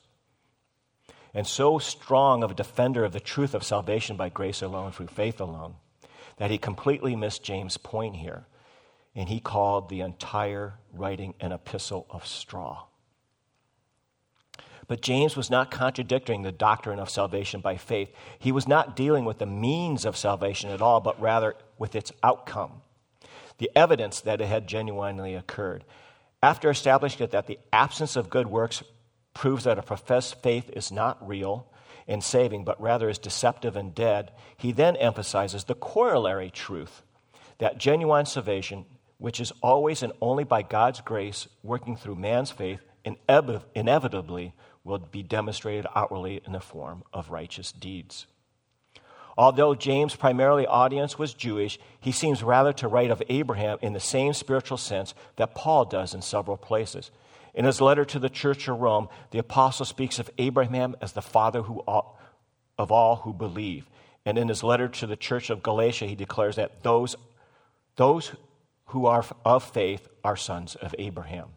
and 1.34 1.48
so 1.48 1.80
strong 1.80 2.44
of 2.44 2.52
a 2.52 2.54
defender 2.54 3.04
of 3.04 3.14
the 3.14 3.20
truth 3.20 3.56
of 3.56 3.64
salvation 3.64 4.16
by 4.16 4.30
grace 4.30 4.62
alone, 4.62 4.92
through 4.92 5.08
faith 5.08 5.42
alone, 5.42 5.78
that 6.42 6.50
he 6.50 6.58
completely 6.58 7.16
missed 7.16 7.44
James' 7.44 7.78
point 7.78 8.16
here, 8.16 8.48
and 9.14 9.30
he 9.30 9.40
called 9.40 9.90
the 9.90 10.02
entire 10.02 10.74
writing 10.92 11.36
an 11.40 11.52
epistle 11.52 12.08
of 12.10 12.26
straw. 12.26 12.86
But 14.88 15.02
James 15.02 15.38
was 15.38 15.52
not 15.52 15.70
contradicting 15.70 16.42
the 16.42 16.52
doctrine 16.52 16.98
of 16.98 17.12
salvation 17.12 17.62
by 17.62 17.78
faith. 17.78 18.10
He 18.40 18.52
was 18.52 18.68
not 18.68 18.96
dealing 18.96 19.24
with 19.24 19.38
the 19.38 19.46
means 19.46 20.04
of 20.04 20.18
salvation 20.18 20.72
at 20.72 20.82
all, 20.82 21.00
but 21.00 21.22
rather 21.22 21.54
with 21.78 21.94
its 21.96 22.12
outcome. 22.24 22.82
the 23.62 23.70
evidence 23.76 24.22
that 24.22 24.42
it 24.42 24.48
had 24.48 24.66
genuinely 24.66 25.36
occurred. 25.36 25.86
After 26.42 26.72
establishing 26.72 27.28
that 27.28 27.46
the 27.46 27.60
absence 27.72 28.16
of 28.16 28.32
good 28.32 28.48
works 28.48 28.82
proves 29.36 29.66
that 29.66 29.78
a 29.78 29.84
professed 29.84 30.42
faith 30.42 30.72
is 30.74 30.92
not 30.92 31.26
real 31.26 31.68
and 32.12 32.24
saving, 32.24 32.64
but 32.64 32.82
rather 32.82 33.10
is 33.10 33.18
deceptive 33.18 33.76
and 33.76 33.96
dead, 33.96 34.32
he 34.58 34.72
then 34.72 34.96
emphasizes 34.98 35.64
the 35.64 35.76
corollary 35.76 36.50
truth 36.50 37.04
that 37.58 37.78
genuine 37.78 38.26
salvation, 38.26 38.86
which 39.18 39.40
is 39.40 39.54
always 39.62 40.02
and 40.04 40.14
only 40.22 40.44
by 40.44 40.62
God's 40.62 41.00
grace 41.02 41.48
working 41.64 41.96
through 41.96 42.16
man's 42.16 42.52
faith, 42.52 42.82
inevitably 43.76 44.54
will 44.84 44.98
be 44.98 45.24
demonstrated 45.24 45.86
outwardly 45.96 46.42
in 46.46 46.54
the 46.54 46.60
form 46.60 47.04
of 47.14 47.30
righteous 47.30 47.72
deeds. 47.72 48.26
Although 49.38 49.76
James' 49.76 50.16
primarily 50.16 50.66
audience 50.68 51.18
was 51.18 51.34
Jewish, 51.34 51.80
he 52.00 52.12
seems 52.12 52.44
rather 52.44 52.74
to 52.74 52.88
write 52.88 53.12
of 53.12 53.24
Abraham 53.30 53.78
in 53.82 53.94
the 53.94 54.00
same 54.00 54.34
spiritual 54.34 54.78
sense 54.78 55.14
that 55.38 55.56
Paul 55.56 55.86
does 55.86 56.14
in 56.14 56.22
several 56.22 56.58
places. 56.58 57.12
In 57.54 57.66
his 57.66 57.82
letter 57.82 58.06
to 58.06 58.20
the 58.20 58.30
church 58.30 58.68
of 58.68 58.80
Rome, 58.80 59.10
the 59.32 59.40
apostle 59.40 59.86
speaks 59.86 60.20
of 60.20 60.30
Abraham 60.38 60.96
as 61.02 61.14
the 61.14 61.22
father 61.22 61.64
who, 61.64 61.84
of 61.88 62.92
all 62.92 63.18
who 63.18 63.34
believe. 63.34 63.88
And 64.26 64.38
in 64.38 64.48
his 64.48 64.64
letter 64.64 64.88
to 64.88 65.08
the 65.08 65.16
church 65.16 65.50
of 65.50 65.64
Galatia, 65.64 66.06
he 66.06 66.16
declares 66.16 66.56
that 66.56 66.84
those, 66.84 67.16
those 67.96 68.32
who 68.88 69.06
are 69.06 69.26
of 69.44 69.64
faith 69.64 70.08
are 70.24 70.38
sons 70.38 70.76
of 70.76 70.96
Abraham. 70.98 71.50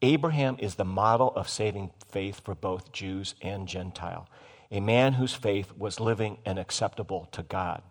Abraham 0.00 0.56
is 0.58 0.76
the 0.76 0.84
model 0.84 1.32
of 1.36 1.48
saving 1.48 1.90
faith 2.08 2.40
for 2.44 2.54
both 2.54 2.92
Jews 2.92 3.34
and 3.42 3.68
Gentile 3.68 4.28
a 4.72 4.80
man 4.80 5.12
whose 5.12 5.34
faith 5.34 5.76
was 5.76 6.00
living 6.00 6.38
and 6.46 6.58
acceptable 6.58 7.28
to 7.32 7.42
God. 7.42 7.82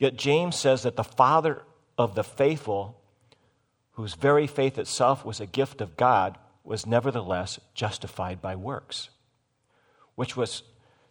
Yet 0.00 0.16
James 0.16 0.56
says 0.56 0.82
that 0.82 0.96
the 0.96 1.04
father 1.04 1.62
of 1.96 2.16
the 2.16 2.24
faithful, 2.24 3.00
whose 3.94 4.14
very 4.14 4.46
faith 4.46 4.78
itself 4.78 5.24
was 5.24 5.40
a 5.40 5.46
gift 5.46 5.80
of 5.80 5.96
God, 5.96 6.38
was 6.62 6.86
nevertheless 6.86 7.58
justified 7.74 8.40
by 8.40 8.56
works. 8.56 9.10
Which 10.14 10.36
was, 10.36 10.62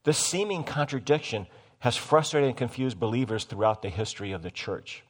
this 0.03 0.17
seeming 0.17 0.63
contradiction 0.63 1.47
has 1.79 1.95
frustrated 1.95 2.49
and 2.49 2.57
confused 2.57 2.99
believers 2.99 3.43
throughout 3.43 3.81
the 3.81 3.89
history 3.89 4.31
of 4.31 4.41
the 4.41 4.51
church. 4.51 5.03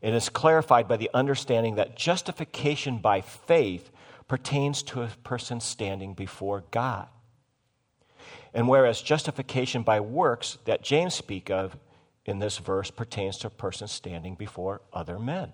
It 0.00 0.14
is 0.14 0.28
clarified 0.28 0.86
by 0.86 0.96
the 0.96 1.10
understanding 1.14 1.76
that 1.76 1.96
justification 1.96 2.98
by 2.98 3.20
faith 3.20 3.90
pertains 4.28 4.82
to 4.84 5.02
a 5.02 5.08
person 5.22 5.60
standing 5.60 6.14
before 6.14 6.64
God. 6.70 7.08
And 8.52 8.68
whereas 8.68 9.02
justification 9.02 9.82
by 9.82 10.00
works 10.00 10.58
that 10.64 10.82
James 10.82 11.14
speak 11.14 11.50
of 11.50 11.76
in 12.24 12.38
this 12.38 12.58
verse 12.58 12.90
pertains 12.90 13.38
to 13.38 13.48
a 13.48 13.50
person 13.50 13.88
standing 13.88 14.34
before 14.34 14.80
other 14.92 15.18
men. 15.18 15.52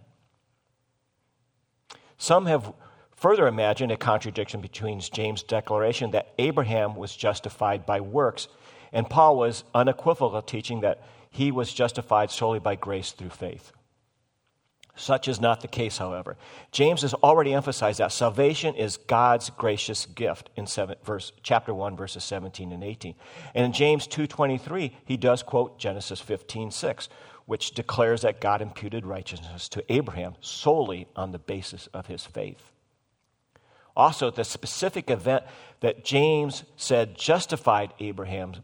Some 2.21 2.45
have 2.45 2.75
further 3.17 3.47
imagined 3.47 3.91
a 3.91 3.97
contradiction 3.97 4.61
between 4.61 5.01
James' 5.01 5.43
declaration 5.43 6.11
that 6.11 6.35
Abraham 6.39 6.95
was 6.95 7.17
justified 7.17 7.87
by 7.87 8.03
works 8.03 8.47
and 8.93 9.09
Paul 9.09 9.37
was 9.37 9.65
unequivocal 9.75 10.43
teaching 10.43 10.83
that 10.83 11.03
he 11.31 11.51
was 11.51 11.73
justified 11.73 12.31
solely 12.31 12.59
by 12.59 12.75
grace 12.75 13.13
through 13.13 13.31
faith. 13.31 13.73
Such 14.97 15.29
is 15.29 15.41
not 15.41 15.63
the 15.63 15.69
case, 15.69 15.97
however. 15.97 16.37
James 16.73 17.01
has 17.01 17.15
already 17.15 17.55
emphasized 17.55 18.01
that 18.01 18.13
salvation 18.13 18.75
is 18.75 18.99
God's 18.99 19.49
gracious 19.49 20.05
gift 20.05 20.51
in 20.57 20.67
seven, 20.67 20.97
verse, 21.03 21.33
chapter 21.43 21.73
1, 21.73 21.97
verses 21.97 22.23
17 22.23 22.71
and 22.71 22.85
18. 22.85 23.15
And 23.55 23.65
in 23.65 23.73
James 23.73 24.07
2.23, 24.07 24.93
he 25.07 25.17
does 25.17 25.43
quote 25.43 25.79
Genesis 25.79 26.21
15.6, 26.21 27.09
which 27.51 27.73
declares 27.73 28.21
that 28.21 28.41
God 28.41 28.63
imputed 28.63 29.05
righteousness 29.05 29.69
to 29.71 29.85
Abraham 29.93 30.35
solely 30.41 31.09
on 31.17 31.33
the 31.33 31.39
basis 31.41 31.89
of 31.89 32.07
his 32.07 32.25
faith. 32.25 32.71
Also, 33.97 34.31
the 34.31 34.45
specific 34.45 35.11
event 35.11 35.43
that 35.81 36.05
James 36.05 36.63
said 36.77 37.19
justified 37.19 37.93
Abraham 37.99 38.55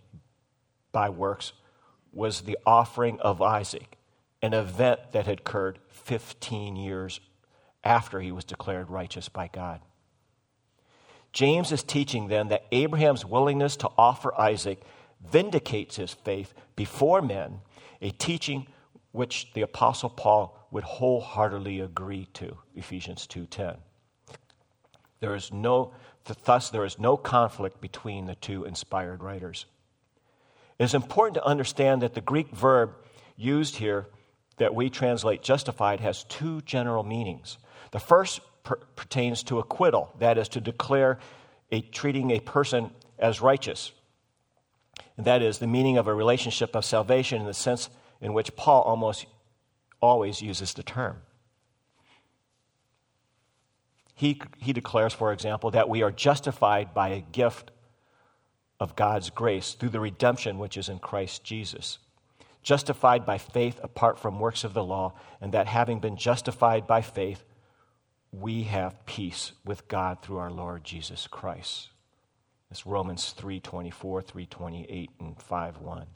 by 0.93 1.09
works 1.09 1.53
was 2.13 2.43
the 2.43 2.57
offering 2.65 3.19
of 3.19 3.43
Isaac, 3.43 3.99
an 4.41 4.55
event 4.55 5.01
that 5.11 5.27
had 5.27 5.41
occurred 5.41 5.81
15 5.89 6.77
years 6.77 7.19
after 7.83 8.21
he 8.21 8.31
was 8.31 8.45
declared 8.45 8.89
righteous 8.89 9.29
by 9.29 9.51
God. 9.53 9.81
James 11.33 11.73
is 11.73 11.83
teaching 11.83 12.29
then 12.29 12.47
that 12.51 12.67
Abraham's 12.71 13.25
willingness 13.25 13.75
to 13.79 13.91
offer 13.99 14.33
Isaac 14.41 14.81
vindicates 15.29 15.97
his 15.97 16.13
faith 16.13 16.55
before 16.77 17.21
men, 17.21 17.63
a 18.01 18.11
teaching 18.11 18.69
which 19.17 19.53
the 19.55 19.63
apostle 19.63 20.11
Paul 20.11 20.57
would 20.71 20.85
wholeheartedly 20.85 21.81
agree 21.81 22.27
to, 22.35 22.59
Ephesians 22.75 23.27
2:10. 23.27 23.79
There 25.21 25.35
is 25.35 25.53
no 25.53 25.93
thus 26.45 26.71
there 26.71 26.85
is 26.85 26.99
no 26.99 27.17
conflict 27.17 27.81
between 27.81 28.27
the 28.27 28.35
two 28.35 28.65
inspired 28.65 29.23
writers. 29.23 29.67
It 30.79 30.85
is 30.85 30.95
important 30.95 31.35
to 31.35 31.45
understand 31.45 32.03
that 32.03 32.15
the 32.15 32.21
Greek 32.21 32.51
verb 32.51 32.95
used 33.37 33.77
here 33.77 34.09
that 34.59 34.75
we 34.75 34.91
translate 34.91 35.43
justified 35.43 36.01
has 36.01 36.25
two 36.25 36.61
general 36.63 37.03
meanings. 37.03 37.59
The 37.93 38.01
first 38.01 38.41
per- 38.65 38.77
pertains 38.97 39.43
to 39.45 39.59
acquittal, 39.59 40.13
that 40.19 40.39
is, 40.39 40.49
to 40.51 40.61
declare 40.61 41.19
a, 41.71 41.81
treating 41.81 42.31
a 42.31 42.41
person 42.41 42.91
as 43.19 43.41
righteous. 43.41 43.93
And 45.17 45.27
that 45.27 45.43
is 45.43 45.59
the 45.59 45.67
meaning 45.67 45.99
of 45.99 46.07
a 46.07 46.15
relationship 46.15 46.75
of 46.75 46.85
salvation 46.85 47.41
in 47.41 47.47
the 47.47 47.55
sense 47.55 47.89
in 48.21 48.33
which 48.33 48.57
Paul 48.57 48.83
almost 48.83 49.27
always 50.01 50.43
uses 50.43 50.75
the 50.75 50.83
term. 50.83 51.19
He, 54.15 54.41
he 54.59 54.73
declares, 54.73 55.13
for 55.13 55.33
example, 55.33 55.71
that 55.73 55.89
we 55.89 56.03
are 56.03 56.11
justified 56.11 56.95
by 56.95 57.11
a 57.11 57.21
gift 57.21 57.71
of 58.81 58.97
God's 58.97 59.31
grace 59.31 59.75
through 59.75 59.91
the 59.91 60.01
redemption 60.01 60.59
which 60.59 60.77
is 60.77 60.89
in 60.89 60.99
Christ 60.99 61.45
Jesus 61.45 61.99
justified 62.67 63.25
by 63.25 63.39
faith 63.39 63.79
apart 63.85 64.19
from 64.19 64.41
works 64.41 64.65
of 64.65 64.75
the 64.75 64.83
law, 64.83 65.15
and 65.41 65.55
that 65.55 65.69
having 65.69 66.01
been 66.01 66.17
justified 66.17 66.85
by 66.85 67.01
faith, 67.01 67.45
we 68.33 68.65
have 68.65 69.07
peace 69.07 69.53
with 69.65 69.87
God 69.87 70.21
through 70.21 70.39
our 70.39 70.51
Lord 70.51 70.83
Jesus 70.83 71.29
Christ. 71.29 71.91
It's 72.69 72.85
Romans 72.85 73.33
3:24, 73.33 74.21
3:28 74.21 75.11
and 75.21 75.39
5:1. 75.39 76.09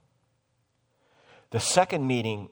The 1.50 1.60
second 1.60 2.06
meaning 2.06 2.48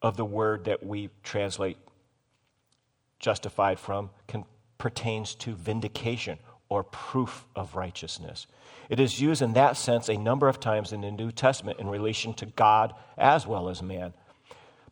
of 0.00 0.16
the 0.16 0.24
word 0.24 0.64
that 0.64 0.84
we 0.84 1.10
translate 1.22 1.76
justified 3.18 3.78
from 3.78 4.10
can, 4.26 4.44
pertains 4.78 5.34
to 5.36 5.54
vindication 5.54 6.38
or 6.68 6.84
proof 6.84 7.46
of 7.56 7.74
righteousness. 7.74 8.46
It 8.88 9.00
is 9.00 9.20
used 9.20 9.42
in 9.42 9.54
that 9.54 9.76
sense 9.76 10.08
a 10.08 10.16
number 10.16 10.48
of 10.48 10.60
times 10.60 10.92
in 10.92 11.00
the 11.00 11.10
New 11.10 11.32
Testament 11.32 11.80
in 11.80 11.88
relation 11.88 12.34
to 12.34 12.46
God 12.46 12.94
as 13.16 13.46
well 13.46 13.68
as 13.68 13.82
man. 13.82 14.12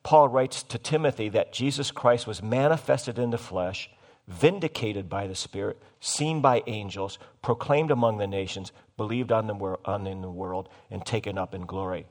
Paul 0.03 0.29
writes 0.29 0.63
to 0.65 0.79
Timothy 0.79 1.29
that 1.29 1.53
Jesus 1.53 1.91
Christ 1.91 2.27
was 2.27 2.43
manifested 2.43 3.19
in 3.19 3.31
the 3.31 3.39
flesh, 3.39 3.91
vindicated 4.27 5.09
by 5.09 5.27
the 5.27 5.35
Spirit, 5.35 5.81
seen 6.01 6.41
by 6.41 6.63
angels, 6.67 7.19
proclaimed 7.43 7.91
among 7.91 8.19
the 8.19 8.27
nations, 8.27 8.73
believed 8.97 9.31
on, 9.31 9.47
the 9.47 9.55
wor- 9.55 9.79
on 9.85 10.07
in 10.07 10.23
the 10.23 10.31
world, 10.31 10.69
and 10.91 11.05
taken 11.05 11.39
up 11.39 11.55
in 11.55 11.67
glory. 11.67 12.07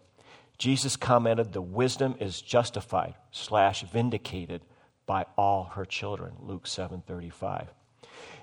Jesus 0.62 0.96
commented, 0.96 1.54
The 1.54 1.60
wisdom 1.60 2.14
is 2.20 2.40
justified 2.40 3.16
slash 3.32 3.82
vindicated 3.82 4.62
by 5.08 5.26
all 5.36 5.72
her 5.74 5.86
children. 5.86 6.36
Luke 6.40 6.68
7:35. 6.68 7.70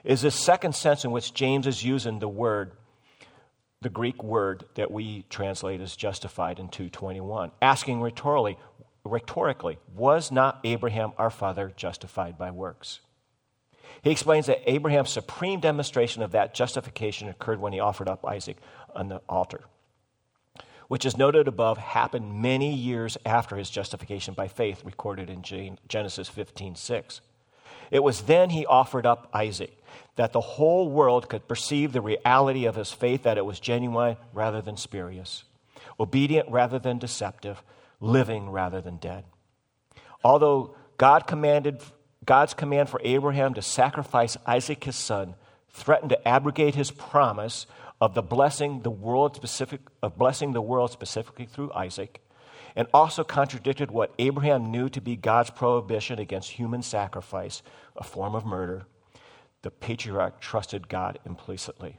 Is 0.03 0.23
this 0.23 0.35
second 0.35 0.75
sense 0.75 1.05
in 1.05 1.13
which 1.13 1.33
James 1.33 1.65
is 1.65 1.85
using 1.85 2.19
the 2.19 2.29
word 2.29 2.73
the 3.83 3.89
Greek 3.89 4.25
word 4.25 4.65
that 4.75 4.91
we 4.91 5.27
translate 5.31 5.81
as 5.81 5.95
justified 5.95 6.59
in 6.59 6.67
221, 6.71 7.53
asking 7.63 8.01
rhetorically, 8.01 8.59
rhetorically, 9.05 9.79
was 9.95 10.33
not 10.33 10.59
Abraham 10.65 11.13
our 11.19 11.31
father 11.31 11.73
justified 11.77 12.37
by 12.37 12.51
works? 12.51 12.99
He 14.03 14.11
explains 14.11 14.47
that 14.47 14.69
Abraham's 14.69 15.11
supreme 15.11 15.61
demonstration 15.61 16.25
of 16.25 16.33
that 16.33 16.53
justification 16.53 17.29
occurred 17.29 17.61
when 17.61 17.73
he 17.73 17.79
offered 17.79 18.09
up 18.09 18.27
Isaac 18.27 18.57
on 18.93 19.09
the 19.09 19.23
altar, 19.29 19.67
which 20.89 21.05
is 21.05 21.17
noted 21.17 21.47
above 21.47 21.79
happened 21.79 22.43
many 22.43 22.75
years 22.75 23.17
after 23.25 23.57
his 23.57 23.71
justification 23.71 24.35
by 24.35 24.49
faith, 24.49 24.85
recorded 24.85 25.31
in 25.31 25.79
Genesis 25.87 26.29
15 26.29 26.75
6. 26.75 27.21
It 27.91 28.03
was 28.03 28.23
then 28.23 28.51
he 28.51 28.67
offered 28.67 29.07
up 29.07 29.29
Isaac, 29.33 29.73
that 30.17 30.33
the 30.33 30.41
whole 30.41 30.91
world 30.91 31.29
could 31.29 31.47
perceive 31.47 31.93
the 31.93 32.01
reality 32.01 32.65
of 32.65 32.75
his 32.75 32.93
faith, 32.93 33.23
that 33.23 33.39
it 33.39 33.45
was 33.45 33.61
genuine 33.61 34.17
rather 34.33 34.61
than 34.61 34.77
spurious, 34.77 35.45
obedient 36.01 36.51
rather 36.51 36.79
than 36.79 36.99
deceptive, 36.99 37.63
living 38.01 38.51
rather 38.51 38.81
than 38.81 38.97
dead. 38.97 39.25
Although 40.25 40.75
God 40.97 41.27
commanded, 41.27 41.81
God's 42.25 42.55
command 42.55 42.89
for 42.89 43.01
Abraham 43.05 43.55
to 43.55 43.63
sacrifice 43.63 44.37
Isaac 44.47 44.85
his 44.85 44.97
son 44.97 45.35
threatened 45.71 46.11
to 46.11 46.29
abrogate 46.29 46.75
his 46.75 46.91
promise 46.91 47.67
of 48.01 48.15
the 48.15 48.23
blessing 48.23 48.81
the 48.81 48.91
world 48.91 49.35
specific 49.35 49.81
of 50.03 50.17
blessing 50.17 50.53
the 50.53 50.63
world 50.63 50.91
specifically 50.91 51.47
through 51.47 51.73
Isaac, 51.73 52.21
and 52.77 52.87
also 52.95 53.25
contradicted 53.25 53.91
what 53.91 54.15
Abraham 54.19 54.71
knew 54.71 54.89
to 54.91 55.01
be 55.01 55.17
God's 55.17 55.51
prohibition 55.51 56.19
against 56.19 56.51
human 56.53 56.83
sacrifice, 56.83 57.63
a 57.97 58.05
form 58.05 58.35
of 58.35 58.45
murder, 58.45 58.87
the 59.63 59.71
patriarch 59.71 60.41
trusted 60.41 60.89
God 60.89 61.19
implicitly. 61.27 61.99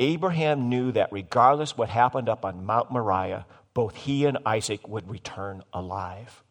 Abraham 0.00 0.68
knew 0.68 0.90
that 0.90 1.12
regardless 1.12 1.76
what 1.76 1.88
happened 1.88 2.28
up 2.28 2.44
on 2.44 2.66
Mount 2.66 2.90
Moriah, 2.90 3.46
both 3.74 3.94
he 3.94 4.24
and 4.26 4.38
Isaac 4.44 4.88
would 4.88 5.08
return 5.08 5.62
alive. 5.72 6.42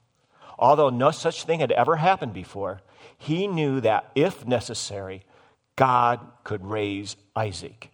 Although 0.58 0.90
no 0.90 1.12
such 1.12 1.44
thing 1.44 1.60
had 1.60 1.72
ever 1.74 1.98
happened 1.98 2.34
before, 2.34 2.82
he 3.18 3.48
knew 3.48 3.82
that 3.82 4.12
if 4.16 4.48
necessary, 4.48 5.24
God 5.76 6.22
could 6.46 6.66
raise 6.66 7.18
Isaac 7.36 7.90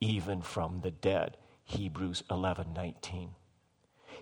even 0.00 0.42
from 0.42 0.80
the 0.80 0.90
dead. 0.90 1.36
Hebrews 1.64 2.22
11:19. 2.30 3.34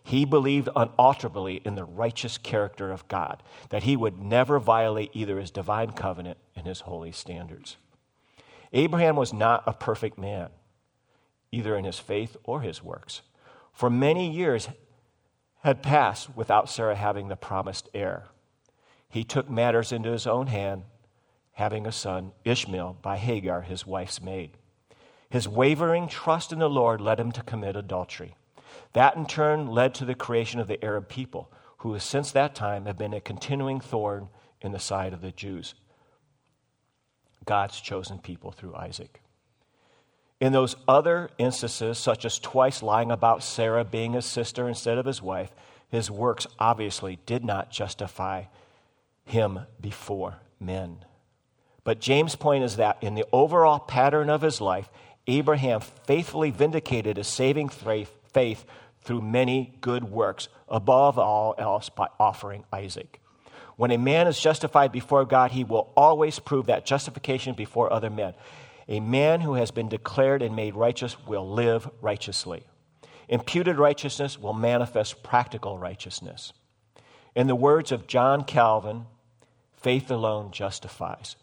He 0.02 0.24
believed 0.24 0.68
unalterably 0.76 1.56
in 1.64 1.74
the 1.74 1.84
righteous 1.84 2.38
character 2.38 2.92
of 2.92 3.08
God, 3.08 3.42
that 3.70 3.82
he 3.82 3.96
would 3.96 4.18
never 4.18 4.58
violate 4.58 5.10
either 5.14 5.38
his 5.38 5.50
divine 5.50 5.92
covenant 5.92 6.38
and 6.54 6.66
his 6.66 6.80
holy 6.80 7.12
standards. 7.12 7.76
Abraham 8.72 9.16
was 9.16 9.32
not 9.32 9.62
a 9.66 9.72
perfect 9.72 10.18
man, 10.18 10.50
either 11.50 11.76
in 11.76 11.84
his 11.84 11.98
faith 11.98 12.36
or 12.44 12.60
his 12.60 12.82
works. 12.82 13.22
For 13.72 13.90
many 13.90 14.30
years 14.30 14.68
had 15.62 15.82
passed 15.82 16.36
without 16.36 16.68
Sarah 16.68 16.94
having 16.94 17.28
the 17.28 17.36
promised 17.36 17.88
heir. 17.92 18.26
He 19.08 19.24
took 19.24 19.48
matters 19.48 19.92
into 19.92 20.10
his 20.10 20.26
own 20.26 20.46
hand, 20.48 20.84
having 21.52 21.86
a 21.86 21.92
son, 21.92 22.32
Ishmael, 22.44 22.98
by 23.02 23.16
Hagar, 23.16 23.62
his 23.62 23.86
wife's 23.86 24.20
maid. 24.20 24.56
His 25.30 25.48
wavering 25.48 26.08
trust 26.08 26.52
in 26.52 26.58
the 26.58 26.70
Lord 26.70 27.00
led 27.00 27.18
him 27.18 27.32
to 27.32 27.42
commit 27.42 27.76
adultery. 27.76 28.36
That 28.92 29.16
in 29.16 29.26
turn 29.26 29.66
led 29.66 29.94
to 29.94 30.04
the 30.04 30.14
creation 30.14 30.60
of 30.60 30.68
the 30.68 30.82
Arab 30.84 31.08
people, 31.08 31.50
who 31.78 31.98
since 31.98 32.32
that 32.32 32.54
time 32.54 32.86
have 32.86 32.98
been 32.98 33.14
a 33.14 33.20
continuing 33.20 33.80
thorn 33.80 34.28
in 34.60 34.72
the 34.72 34.78
side 34.78 35.12
of 35.12 35.20
the 35.20 35.32
Jews. 35.32 35.74
God's 37.44 37.80
chosen 37.80 38.18
people 38.18 38.50
through 38.50 38.74
Isaac. 38.74 39.20
In 40.40 40.52
those 40.52 40.76
other 40.86 41.30
instances, 41.38 41.98
such 41.98 42.24
as 42.24 42.38
twice 42.38 42.82
lying 42.82 43.10
about 43.10 43.42
Sarah 43.42 43.84
being 43.84 44.12
his 44.12 44.26
sister 44.26 44.68
instead 44.68 44.98
of 44.98 45.06
his 45.06 45.22
wife, 45.22 45.52
his 45.88 46.10
works 46.10 46.46
obviously 46.58 47.18
did 47.24 47.44
not 47.44 47.70
justify 47.70 48.44
him 49.24 49.60
before 49.80 50.36
men. 50.60 51.04
But 51.84 52.00
James' 52.00 52.34
point 52.34 52.64
is 52.64 52.76
that 52.76 52.98
in 53.00 53.14
the 53.14 53.24
overall 53.32 53.78
pattern 53.78 54.28
of 54.28 54.42
his 54.42 54.60
life, 54.60 54.90
Abraham 55.26 55.80
faithfully 55.80 56.50
vindicated 56.50 57.16
his 57.16 57.28
saving 57.28 57.68
faith 57.68 58.64
through 59.02 59.22
many 59.22 59.76
good 59.80 60.04
works, 60.04 60.48
above 60.68 61.18
all 61.18 61.54
else 61.58 61.88
by 61.88 62.08
offering 62.18 62.64
Isaac. 62.72 63.20
When 63.76 63.90
a 63.90 63.98
man 63.98 64.26
is 64.26 64.40
justified 64.40 64.90
before 64.90 65.24
God, 65.24 65.52
he 65.52 65.62
will 65.62 65.92
always 65.96 66.38
prove 66.38 66.66
that 66.66 66.86
justification 66.86 67.54
before 67.54 67.92
other 67.92 68.10
men. 68.10 68.34
A 68.88 69.00
man 69.00 69.40
who 69.40 69.54
has 69.54 69.70
been 69.70 69.88
declared 69.88 70.42
and 70.42 70.56
made 70.56 70.74
righteous 70.74 71.16
will 71.26 71.48
live 71.48 71.88
righteously. 72.00 72.64
Imputed 73.28 73.78
righteousness 73.78 74.38
will 74.38 74.54
manifest 74.54 75.22
practical 75.22 75.78
righteousness. 75.78 76.52
In 77.34 77.48
the 77.48 77.54
words 77.54 77.92
of 77.92 78.06
John 78.06 78.44
Calvin, 78.44 79.06
faith 79.74 80.10
alone 80.10 80.52
justifies, 80.52 81.36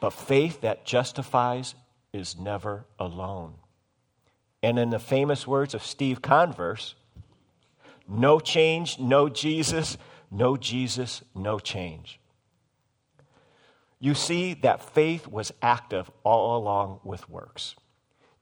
but 0.00 0.12
faith 0.12 0.60
that 0.60 0.84
justifies 0.84 1.74
is 2.12 2.38
never 2.38 2.84
alone. 2.98 3.54
And 4.62 4.78
in 4.78 4.90
the 4.90 4.98
famous 4.98 5.46
words 5.46 5.74
of 5.74 5.84
Steve 5.84 6.22
Converse, 6.22 6.94
no 8.08 8.38
change, 8.38 8.98
no 8.98 9.28
Jesus, 9.28 9.96
no 10.30 10.56
Jesus, 10.56 11.22
no 11.34 11.58
change. 11.58 12.20
You 13.98 14.14
see 14.14 14.54
that 14.54 14.82
faith 14.82 15.28
was 15.28 15.52
active 15.62 16.10
all 16.24 16.56
along 16.56 17.00
with 17.04 17.28
works. 17.28 17.76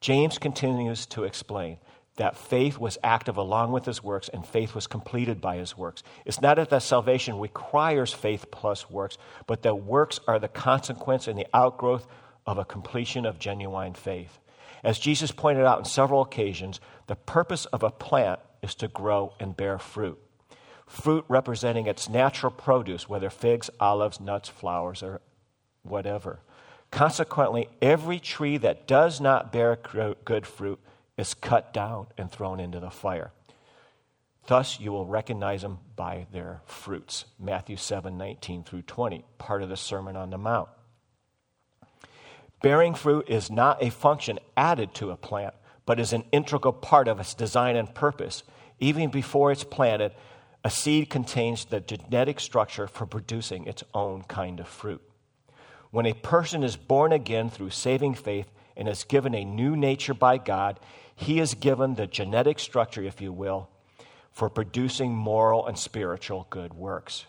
James 0.00 0.38
continues 0.38 1.04
to 1.06 1.24
explain 1.24 1.78
that 2.16 2.36
faith 2.36 2.78
was 2.78 2.98
active 3.02 3.36
along 3.36 3.72
with 3.72 3.84
his 3.84 4.02
works 4.02 4.28
and 4.28 4.46
faith 4.46 4.74
was 4.74 4.86
completed 4.86 5.40
by 5.40 5.56
his 5.56 5.76
works. 5.76 6.02
It's 6.24 6.40
not 6.40 6.56
that 6.56 6.82
salvation 6.82 7.38
requires 7.38 8.12
faith 8.12 8.46
plus 8.50 8.90
works, 8.90 9.16
but 9.46 9.62
that 9.62 9.76
works 9.76 10.20
are 10.26 10.38
the 10.38 10.48
consequence 10.48 11.28
and 11.28 11.38
the 11.38 11.46
outgrowth 11.54 12.06
of 12.46 12.58
a 12.58 12.64
completion 12.64 13.26
of 13.26 13.38
genuine 13.38 13.94
faith. 13.94 14.38
As 14.82 14.98
Jesus 14.98 15.30
pointed 15.30 15.64
out 15.64 15.78
on 15.78 15.84
several 15.84 16.22
occasions, 16.22 16.80
the 17.06 17.16
purpose 17.16 17.66
of 17.66 17.82
a 17.82 17.90
plant 17.90 18.40
is 18.62 18.74
to 18.76 18.88
grow 18.88 19.34
and 19.38 19.56
bear 19.56 19.78
fruit. 19.78 20.18
Fruit 20.86 21.24
representing 21.28 21.86
its 21.86 22.08
natural 22.08 22.50
produce, 22.50 23.08
whether 23.08 23.30
figs, 23.30 23.70
olives, 23.78 24.20
nuts, 24.20 24.48
flowers, 24.48 25.02
or 25.02 25.20
whatever. 25.82 26.40
Consequently, 26.90 27.68
every 27.80 28.18
tree 28.18 28.56
that 28.56 28.88
does 28.88 29.20
not 29.20 29.52
bear 29.52 29.78
good 30.24 30.46
fruit 30.46 30.80
is 31.16 31.34
cut 31.34 31.72
down 31.72 32.06
and 32.18 32.30
thrown 32.30 32.58
into 32.58 32.80
the 32.80 32.90
fire. 32.90 33.30
Thus 34.46 34.80
you 34.80 34.90
will 34.90 35.06
recognize 35.06 35.62
them 35.62 35.78
by 35.94 36.26
their 36.32 36.62
fruits. 36.64 37.26
Matthew 37.38 37.76
7 37.76 38.18
19 38.18 38.64
through 38.64 38.82
20, 38.82 39.24
part 39.38 39.62
of 39.62 39.68
the 39.68 39.76
Sermon 39.76 40.16
on 40.16 40.30
the 40.30 40.38
Mount. 40.38 40.68
Bearing 42.62 42.94
fruit 42.94 43.26
is 43.28 43.50
not 43.50 43.82
a 43.82 43.90
function 43.90 44.38
added 44.56 44.94
to 44.94 45.10
a 45.10 45.16
plant, 45.16 45.54
but 45.86 45.98
is 45.98 46.12
an 46.12 46.24
integral 46.30 46.72
part 46.72 47.08
of 47.08 47.18
its 47.18 47.34
design 47.34 47.76
and 47.76 47.94
purpose. 47.94 48.42
Even 48.78 49.10
before 49.10 49.50
it's 49.50 49.64
planted, 49.64 50.12
a 50.62 50.70
seed 50.70 51.08
contains 51.08 51.64
the 51.64 51.80
genetic 51.80 52.38
structure 52.38 52.86
for 52.86 53.06
producing 53.06 53.66
its 53.66 53.82
own 53.94 54.22
kind 54.24 54.60
of 54.60 54.68
fruit. 54.68 55.02
When 55.90 56.06
a 56.06 56.12
person 56.12 56.62
is 56.62 56.76
born 56.76 57.12
again 57.12 57.48
through 57.50 57.70
saving 57.70 58.14
faith 58.14 58.46
and 58.76 58.88
is 58.88 59.04
given 59.04 59.34
a 59.34 59.44
new 59.44 59.74
nature 59.74 60.14
by 60.14 60.38
God, 60.38 60.78
he 61.16 61.40
is 61.40 61.54
given 61.54 61.94
the 61.94 62.06
genetic 62.06 62.58
structure, 62.58 63.02
if 63.02 63.20
you 63.20 63.32
will, 63.32 63.68
for 64.30 64.48
producing 64.48 65.14
moral 65.14 65.66
and 65.66 65.78
spiritual 65.78 66.46
good 66.50 66.74
works. 66.74 67.24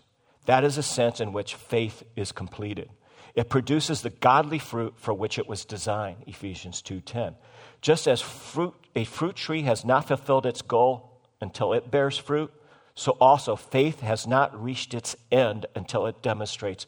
That 0.46 0.64
is 0.64 0.78
a 0.78 0.84
sense 0.84 1.20
in 1.20 1.34
which 1.34 1.56
faith 1.56 2.04
is 2.16 2.32
completed. 2.32 2.90
It 3.36 3.50
produces 3.50 4.02
the 4.02 4.10
godly 4.10 4.60
fruit 4.60 4.96
for 4.98 5.14
which 5.14 5.38
it 5.40 5.48
was 5.48 5.66
designed, 5.66 6.24
Ephesians 6.28 6.82
2:10. 6.82 7.36
Just 7.82 8.08
as 8.08 8.22
fruit, 8.22 8.74
a 8.96 9.06
fruit 9.06 9.36
tree 9.36 9.64
has 9.64 9.86
not 9.86 10.08
fulfilled 10.08 10.46
its 10.46 10.62
goal 10.62 11.22
until 11.40 11.74
it 11.74 11.90
bears 11.90 12.18
fruit, 12.18 12.54
so 12.94 13.14
also 13.22 13.56
faith 13.56 14.02
has 14.02 14.28
not 14.28 14.62
reached 14.62 14.94
its 14.94 15.16
end 15.32 15.66
until 15.76 16.06
it 16.06 16.22
demonstrates 16.22 16.86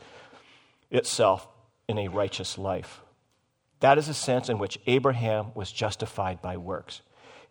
itself 0.92 1.48
in 1.88 1.98
a 1.98 2.10
righteous 2.10 2.58
life. 2.58 3.02
That 3.80 3.98
is 3.98 4.08
the 4.08 4.14
sense 4.14 4.50
in 4.50 4.60
which 4.60 4.80
Abraham 4.86 5.52
was 5.56 5.72
justified 5.72 6.42
by 6.42 6.58
works. 6.58 7.02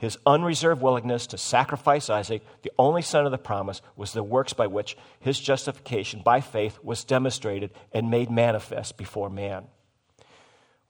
His 0.02 0.18
unreserved 0.26 0.82
willingness 0.82 1.28
to 1.28 1.38
sacrifice 1.38 2.10
Isaac, 2.10 2.42
the 2.62 2.72
only 2.76 3.02
son 3.02 3.24
of 3.24 3.30
the 3.30 3.38
promise, 3.38 3.80
was 3.94 4.12
the 4.12 4.24
works 4.24 4.52
by 4.52 4.66
which 4.66 4.96
his 5.20 5.38
justification 5.38 6.22
by 6.24 6.40
faith 6.40 6.80
was 6.82 7.04
demonstrated 7.04 7.70
and 7.92 8.10
made 8.10 8.28
manifest 8.28 8.96
before 8.96 9.30
man. 9.30 9.68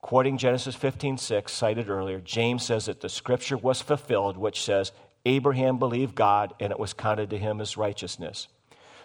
Quoting 0.01 0.39
Genesis 0.39 0.75
15:6 0.75 1.51
cited 1.51 1.91
earlier, 1.91 2.21
James 2.21 2.65
says 2.65 2.87
that 2.87 3.03
the 3.03 3.11
scripture 3.11 3.59
was 3.59 3.83
fulfilled 3.83 4.39
which 4.39 4.63
says 4.63 4.93
Abraham 5.27 5.79
believed 5.79 6.15
God 6.15 6.55
and 6.59 6.73
it 6.73 6.79
was 6.79 6.95
counted 6.95 7.29
to 7.29 7.39
him 7.39 7.61
as 7.61 7.77
righteousness. 7.77 8.49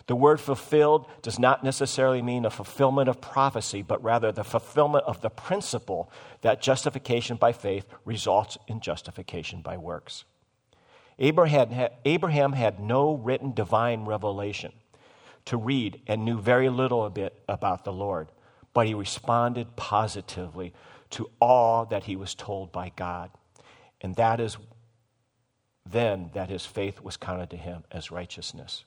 The 0.08 0.16
word 0.16 0.40
fulfilled 0.40 1.06
does 1.22 1.38
not 1.38 1.64
necessarily 1.64 2.22
mean 2.22 2.46
a 2.46 2.50
fulfillment 2.50 3.10
of 3.10 3.20
prophecy, 3.20 3.82
but 3.82 4.02
rather 4.02 4.32
the 4.32 4.44
fulfillment 4.44 5.04
of 5.06 5.22
the 5.22 5.30
principle 5.30 6.10
that 6.42 6.62
justification 6.62 7.36
by 7.36 7.52
faith 7.52 7.86
results 8.06 8.58
in 8.68 8.80
justification 8.80 9.62
by 9.62 9.78
works. 9.78 10.24
Abraham 11.20 11.72
had, 11.72 11.94
Abraham 12.06 12.54
had 12.54 12.80
no 12.80 13.16
written 13.16 13.54
divine 13.54 14.06
revelation 14.06 14.72
to 15.46 15.58
read 15.58 16.02
and 16.08 16.24
knew 16.24 16.40
very 16.40 16.70
little 16.70 17.06
a 17.06 17.10
bit 17.10 17.42
about 17.50 17.84
the 17.84 17.94
Lord, 17.94 18.30
but 18.74 18.88
he 18.88 18.94
responded 18.94 19.76
positively 19.76 20.74
to 21.10 21.30
all 21.42 21.86
that 21.86 22.04
he 22.06 22.16
was 22.16 22.34
told 22.34 22.72
by 22.72 22.92
God. 22.96 23.32
And 24.00 24.16
that 24.16 24.40
is 24.40 24.58
then 25.86 26.30
that 26.34 26.50
his 26.50 26.66
faith 26.66 27.02
was 27.02 27.18
counted 27.18 27.50
to 27.50 27.58
him 27.58 27.84
as 27.92 28.12
righteousness. 28.12 28.84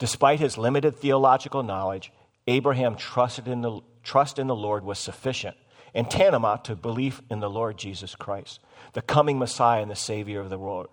Despite 0.00 0.40
his 0.40 0.58
limited 0.58 0.96
theological 0.96 1.62
knowledge, 1.62 2.10
Abraham 2.46 2.96
trusted 2.96 3.46
in 3.46 3.60
the, 3.60 3.80
trust 4.02 4.38
in 4.38 4.48
the 4.48 4.56
Lord 4.56 4.82
was 4.82 4.98
sufficient 4.98 5.56
and 5.94 6.10
tantamount 6.10 6.64
to 6.64 6.74
belief 6.74 7.20
in 7.30 7.40
the 7.40 7.50
Lord 7.50 7.76
Jesus 7.76 8.16
Christ, 8.16 8.60
the 8.94 9.02
coming 9.02 9.38
Messiah 9.38 9.82
and 9.82 9.90
the 9.90 9.96
Savior 9.96 10.40
of 10.40 10.48
the 10.48 10.58
world. 10.58 10.88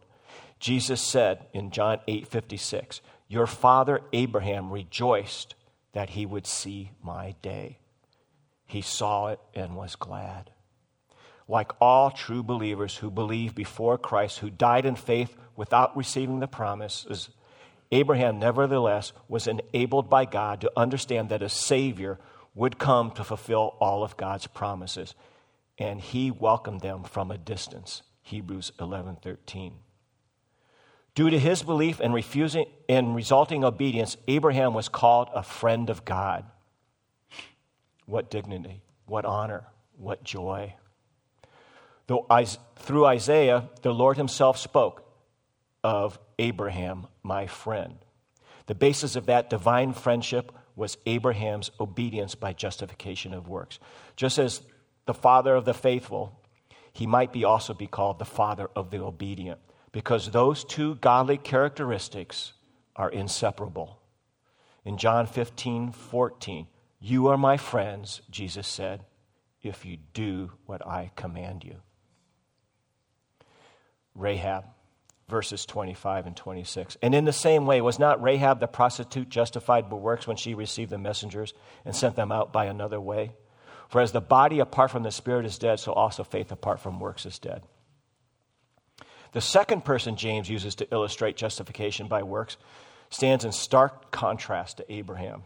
Jesus 0.60 1.02
said 1.02 1.46
in 1.54 1.72
John 1.72 2.00
8 2.08 2.28
56, 2.28 3.02
Your 3.30 3.48
father 3.48 4.02
Abraham 4.12 4.72
rejoiced 4.72 5.56
that 5.94 6.10
he 6.12 6.26
would 6.26 6.46
see 6.46 6.92
my 7.02 7.34
day. 7.42 7.80
He 8.66 8.82
saw 8.82 9.28
it 9.28 9.40
and 9.56 9.76
was 9.76 9.96
glad. 9.96 10.52
like 11.48 11.72
all 11.80 12.12
true 12.12 12.44
believers 12.44 12.98
who 12.98 13.10
believe 13.10 13.56
before 13.56 13.98
Christ, 13.98 14.40
who 14.40 14.50
died 14.50 14.86
in 14.86 14.98
faith 14.98 15.38
without 15.56 15.96
receiving 15.96 16.42
the 16.42 16.48
promises, 16.48 17.30
Abraham 17.92 18.40
nevertheless 18.40 19.14
was 19.28 19.48
enabled 19.48 20.10
by 20.10 20.26
God 20.26 20.62
to 20.62 20.72
understand 20.76 21.30
that 21.30 21.42
a 21.42 21.50
Savior 21.50 22.20
would 22.54 22.78
come 22.78 23.12
to 23.12 23.24
fulfill 23.24 23.76
all 23.80 24.04
of 24.04 24.18
God's 24.18 24.48
promises. 24.48 25.14
And 25.78 26.02
he 26.02 26.32
welcomed 26.32 26.82
them 26.82 27.04
from 27.04 27.32
a 27.32 27.38
distance. 27.38 28.02
Hebrews 28.24 28.72
11:13. 28.80 29.74
Due 31.16 31.30
to 31.30 31.40
his 31.40 31.64
belief 31.64 32.00
and 32.00 32.14
refusing 32.14 32.66
and 32.90 33.16
resulting 33.16 33.64
obedience, 33.64 34.18
Abraham 34.28 34.74
was 34.74 34.90
called 34.90 35.30
a 35.34 35.44
friend 35.44 35.90
of 35.90 36.04
God. 36.06 36.46
What 38.06 38.30
dignity, 38.30 38.82
what 39.06 39.26
honor, 39.26 39.68
what 39.98 40.24
joy. 40.24 40.76
Though 42.08 42.28
through 42.76 43.06
Isaiah, 43.06 43.70
the 43.82 43.94
Lord 43.94 44.18
himself 44.18 44.58
spoke 44.58 45.04
of 45.84 46.20
Abraham, 46.40 47.08
my 47.28 47.46
friend. 47.46 47.98
The 48.66 48.76
basis 48.76 49.16
of 49.16 49.28
that 49.28 49.50
divine 49.50 49.94
friendship 49.94 50.52
was 50.76 50.98
Abraham's 51.06 51.72
obedience 51.80 52.36
by 52.36 52.54
justification 52.54 53.34
of 53.34 53.48
works. 53.48 53.80
Just 54.16 54.40
as 54.40 54.62
the 55.06 55.14
father 55.14 55.56
of 55.56 55.66
the 55.66 55.74
faithful, 55.74 56.40
he 56.94 57.06
might 57.06 57.34
be 57.34 57.44
also 57.44 57.74
be 57.74 57.88
called 57.88 58.20
the 58.20 58.26
father 58.26 58.70
of 58.76 58.90
the 58.90 59.04
obedient, 59.04 59.60
because 59.92 60.32
those 60.32 60.64
two 60.64 60.96
godly 60.96 61.38
characteristics 61.38 62.54
are 62.96 63.10
inseparable. 63.10 64.00
In 64.86 64.98
John 64.98 65.28
15, 65.28 65.92
14, 65.92 66.68
you 67.00 67.28
are 67.28 67.38
my 67.38 67.58
friends, 67.58 68.22
Jesus 68.30 68.68
said, 68.68 69.04
if 69.62 69.86
you 69.86 69.98
do 70.14 70.52
what 70.66 70.86
I 70.86 71.12
command 71.16 71.64
you. 71.64 71.78
Rahab 74.16 74.66
verses 75.30 75.66
25 75.66 76.26
and 76.26 76.38
26. 76.38 76.96
And 77.02 77.14
in 77.14 77.26
the 77.26 77.34
same 77.34 77.66
way, 77.66 77.82
was 77.82 78.00
not 78.00 78.22
Rahab 78.24 78.62
the 78.62 78.68
prostitute 78.68 79.28
justified 79.28 79.90
by 79.90 79.98
works 79.98 80.26
when 80.26 80.38
she 80.38 80.54
received 80.54 80.90
the 80.90 80.98
messengers 80.98 81.54
and 81.84 81.94
sent 81.94 82.16
them 82.16 82.32
out 82.32 82.54
by 82.54 82.66
another 82.66 83.02
way? 83.02 83.34
For 83.90 84.00
as 84.00 84.14
the 84.14 84.22
body 84.22 84.60
apart 84.60 84.90
from 84.90 85.04
the 85.04 85.12
spirit 85.12 85.46
is 85.46 85.58
dead, 85.58 85.80
so 85.80 85.92
also 85.92 86.24
faith 86.24 86.52
apart 86.52 86.80
from 86.80 87.02
works 87.02 87.26
is 87.26 87.40
dead. 87.40 87.64
The 89.34 89.42
second 89.42 89.84
person 89.84 90.16
James 90.16 90.50
uses 90.50 90.76
to 90.76 90.94
illustrate 90.94 91.36
justification 91.36 92.08
by 92.08 92.24
works 92.24 92.56
stands 93.10 93.44
in 93.44 93.52
stark 93.52 94.12
contrast 94.12 94.78
to 94.78 94.92
Abraham. 94.92 95.44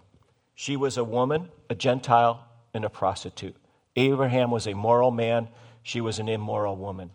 She 0.53 0.77
was 0.77 0.97
a 0.97 1.03
woman, 1.03 1.49
a 1.71 1.75
Gentile, 1.75 2.45
and 2.73 2.85
a 2.85 2.89
prostitute. 2.89 3.55
Abraham 3.95 4.51
was 4.51 4.67
a 4.67 4.75
moral 4.75 5.09
man, 5.09 5.49
she 5.81 6.01
was 6.01 6.19
an 6.19 6.29
immoral 6.29 6.75
woman. 6.75 7.09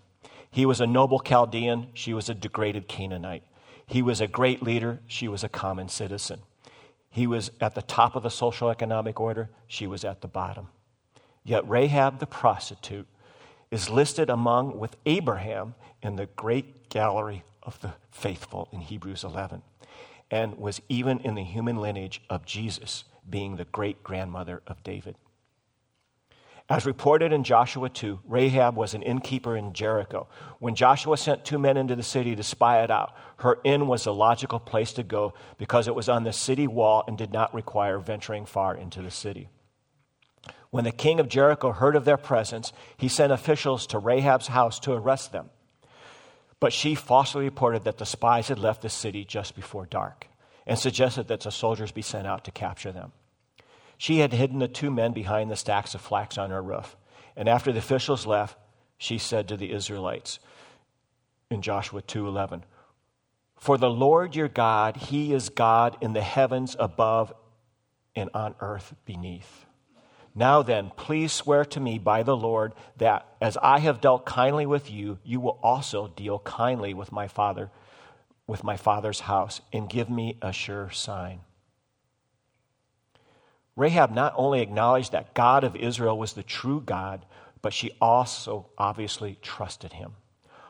He 0.51 0.67
was 0.67 0.81
a 0.81 0.87
noble 0.87 1.19
Chaldean, 1.19 1.89
she 1.95 2.15
was 2.15 2.29
a 2.29 2.35
degraded 2.35 2.89
Canaanite. 2.89 3.43
He 3.87 4.03
was 4.03 4.21
a 4.21 4.27
great 4.27 4.63
leader, 4.63 5.01
she 5.07 5.29
was 5.29 5.45
a 5.45 5.49
common 5.49 5.89
citizen. 5.89 6.41
He 7.11 7.27
was 7.27 7.51
at 7.61 7.75
the 7.75 7.83
top 7.83 8.17
of 8.17 8.23
the 8.23 8.31
social 8.31 8.69
economic 8.69 9.21
order, 9.21 9.51
she 9.67 9.87
was 9.87 10.05
at 10.05 10.21
the 10.21 10.29
bottom. 10.29 10.69
Yet 11.45 11.69
Rahab 11.69 12.19
the 12.19 12.27
prostitute 12.27 13.07
is 13.71 13.91
listed 13.91 14.31
among 14.31 14.79
with 14.79 14.97
Abraham 15.07 15.75
in 16.03 16.17
the 16.17 16.27
great 16.27 16.89
gallery 16.89 17.45
of 17.63 17.81
the 17.81 17.95
faithful 18.11 18.69
in 18.73 18.81
Hebrews 18.81 19.25
11 19.25 19.63
and 20.31 20.59
was 20.59 20.81
even 20.89 21.21
in 21.21 21.35
the 21.35 21.45
human 21.45 21.77
lineage 21.77 22.21
of 22.29 22.45
Jesus, 22.45 23.05
being 23.29 23.57
the 23.57 23.65
great 23.67 24.03
grandmother 24.03 24.63
of 24.67 24.83
David. 24.83 25.17
As 26.69 26.85
reported 26.85 27.33
in 27.33 27.45
Joshua 27.45 27.89
2, 27.89 28.21
Rahab 28.25 28.75
was 28.75 28.95
an 28.95 29.03
innkeeper 29.03 29.57
in 29.57 29.73
Jericho. 29.73 30.27
When 30.59 30.75
Joshua 30.75 31.17
sent 31.17 31.45
two 31.45 31.61
men 31.61 31.77
into 31.77 31.95
the 31.95 32.03
city 32.03 32.35
to 32.35 32.43
spy 32.43 32.83
it 32.83 32.91
out, 32.91 33.15
her 33.39 33.59
inn 33.63 33.87
was 33.87 34.05
a 34.05 34.11
logical 34.11 34.59
place 34.59 34.93
to 34.95 35.05
go 35.05 35.35
because 35.59 35.87
it 35.87 35.95
was 35.95 36.09
on 36.09 36.25
the 36.25 36.33
city 36.33 36.67
wall 36.67 37.05
and 37.07 37.17
did 37.17 37.33
not 37.33 37.55
require 37.55 37.99
venturing 37.99 38.47
far 38.47 38.77
into 38.77 39.01
the 39.01 39.13
city. 39.13 39.49
When 40.71 40.83
the 40.83 40.91
king 40.91 41.21
of 41.21 41.29
Jericho 41.29 41.71
heard 41.71 41.95
of 41.95 42.05
their 42.05 42.17
presence, 42.17 42.73
he 42.97 43.07
sent 43.07 43.33
officials 43.33 43.87
to 43.89 44.01
Rahab's 44.01 44.49
house 44.49 44.81
to 44.81 44.93
arrest 44.93 45.31
them. 45.31 45.51
But 46.59 46.73
she 46.73 46.97
falsely 46.97 47.45
reported 47.45 47.85
that 47.85 47.99
the 47.99 48.07
spies 48.07 48.49
had 48.49 48.59
left 48.59 48.83
the 48.83 48.89
city 48.89 49.25
just 49.25 49.55
before 49.55 49.87
dark 49.87 50.27
and 50.67 50.77
suggested 50.77 51.29
that 51.29 51.41
the 51.41 51.53
soldiers 51.53 51.93
be 51.93 52.03
sent 52.03 52.27
out 52.27 52.45
to 52.45 52.51
capture 52.51 52.91
them. 52.91 53.13
She 53.99 54.19
had 54.19 54.33
hidden 54.33 54.59
the 54.59 54.69
two 54.69 54.91
men 54.91 55.13
behind 55.13 55.51
the 55.51 55.57
stacks 55.57 55.95
of 55.95 56.01
flax 56.01 56.37
on 56.39 56.51
her 56.51 56.63
roof. 56.63 56.97
And 57.37 57.49
after 57.49 57.73
the 57.73 57.79
officials 57.79 58.27
left, 58.27 58.59
she 58.99 59.19
said 59.19 59.49
to 59.49 59.57
the 59.57 59.73
Israelites 59.73 60.39
in 61.51 61.63
Joshua 61.63 62.03
2:11, 62.03 62.65
"For 63.57 63.79
the 63.79 63.91
Lord 63.91 64.35
your 64.35 64.49
God, 64.49 64.97
he 64.97 65.33
is 65.33 65.49
God 65.49 65.97
in 66.01 66.13
the 66.13 66.23
heavens 66.23 66.77
above 66.79 67.33
and 68.15 68.31
on 68.35 68.55
earth 68.61 68.95
beneath. 69.05 69.67
Now 70.35 70.63
then, 70.63 70.91
please 70.97 71.33
swear 71.33 71.65
to 71.67 71.81
me 71.81 71.99
by 71.99 72.23
the 72.23 72.37
Lord 72.37 72.75
that 72.97 73.27
as 73.41 73.57
I 73.59 73.79
have 73.79 74.01
dealt 74.01 74.27
kindly 74.27 74.67
with 74.67 74.91
you, 74.91 75.19
you 75.25 75.41
will 75.41 75.59
also 75.63 76.09
deal 76.09 76.41
kindly 76.41 76.93
with 76.93 77.13
my 77.13 77.29
father, 77.29 77.71
with 78.47 78.65
my 78.65 78.77
father's 78.77 79.21
house, 79.21 79.61
and 79.73 79.89
give 79.89 80.11
me 80.11 80.37
a 80.43 80.53
sure 80.53 80.91
sign." 80.91 81.41
Rahab 83.77 84.11
not 84.11 84.33
only 84.37 84.63
acknowledged 84.63 85.13
that 85.13 85.35
God 85.35 85.63
of 85.63 85.77
Israel 85.77 86.19
was 86.19 86.33
the 86.33 86.43
true 86.43 86.83
God, 86.85 87.25
but 87.63 87.75
she 87.75 87.93
also 88.01 88.71
obviously 88.79 89.39
trusted 89.43 89.93
him. 89.93 90.13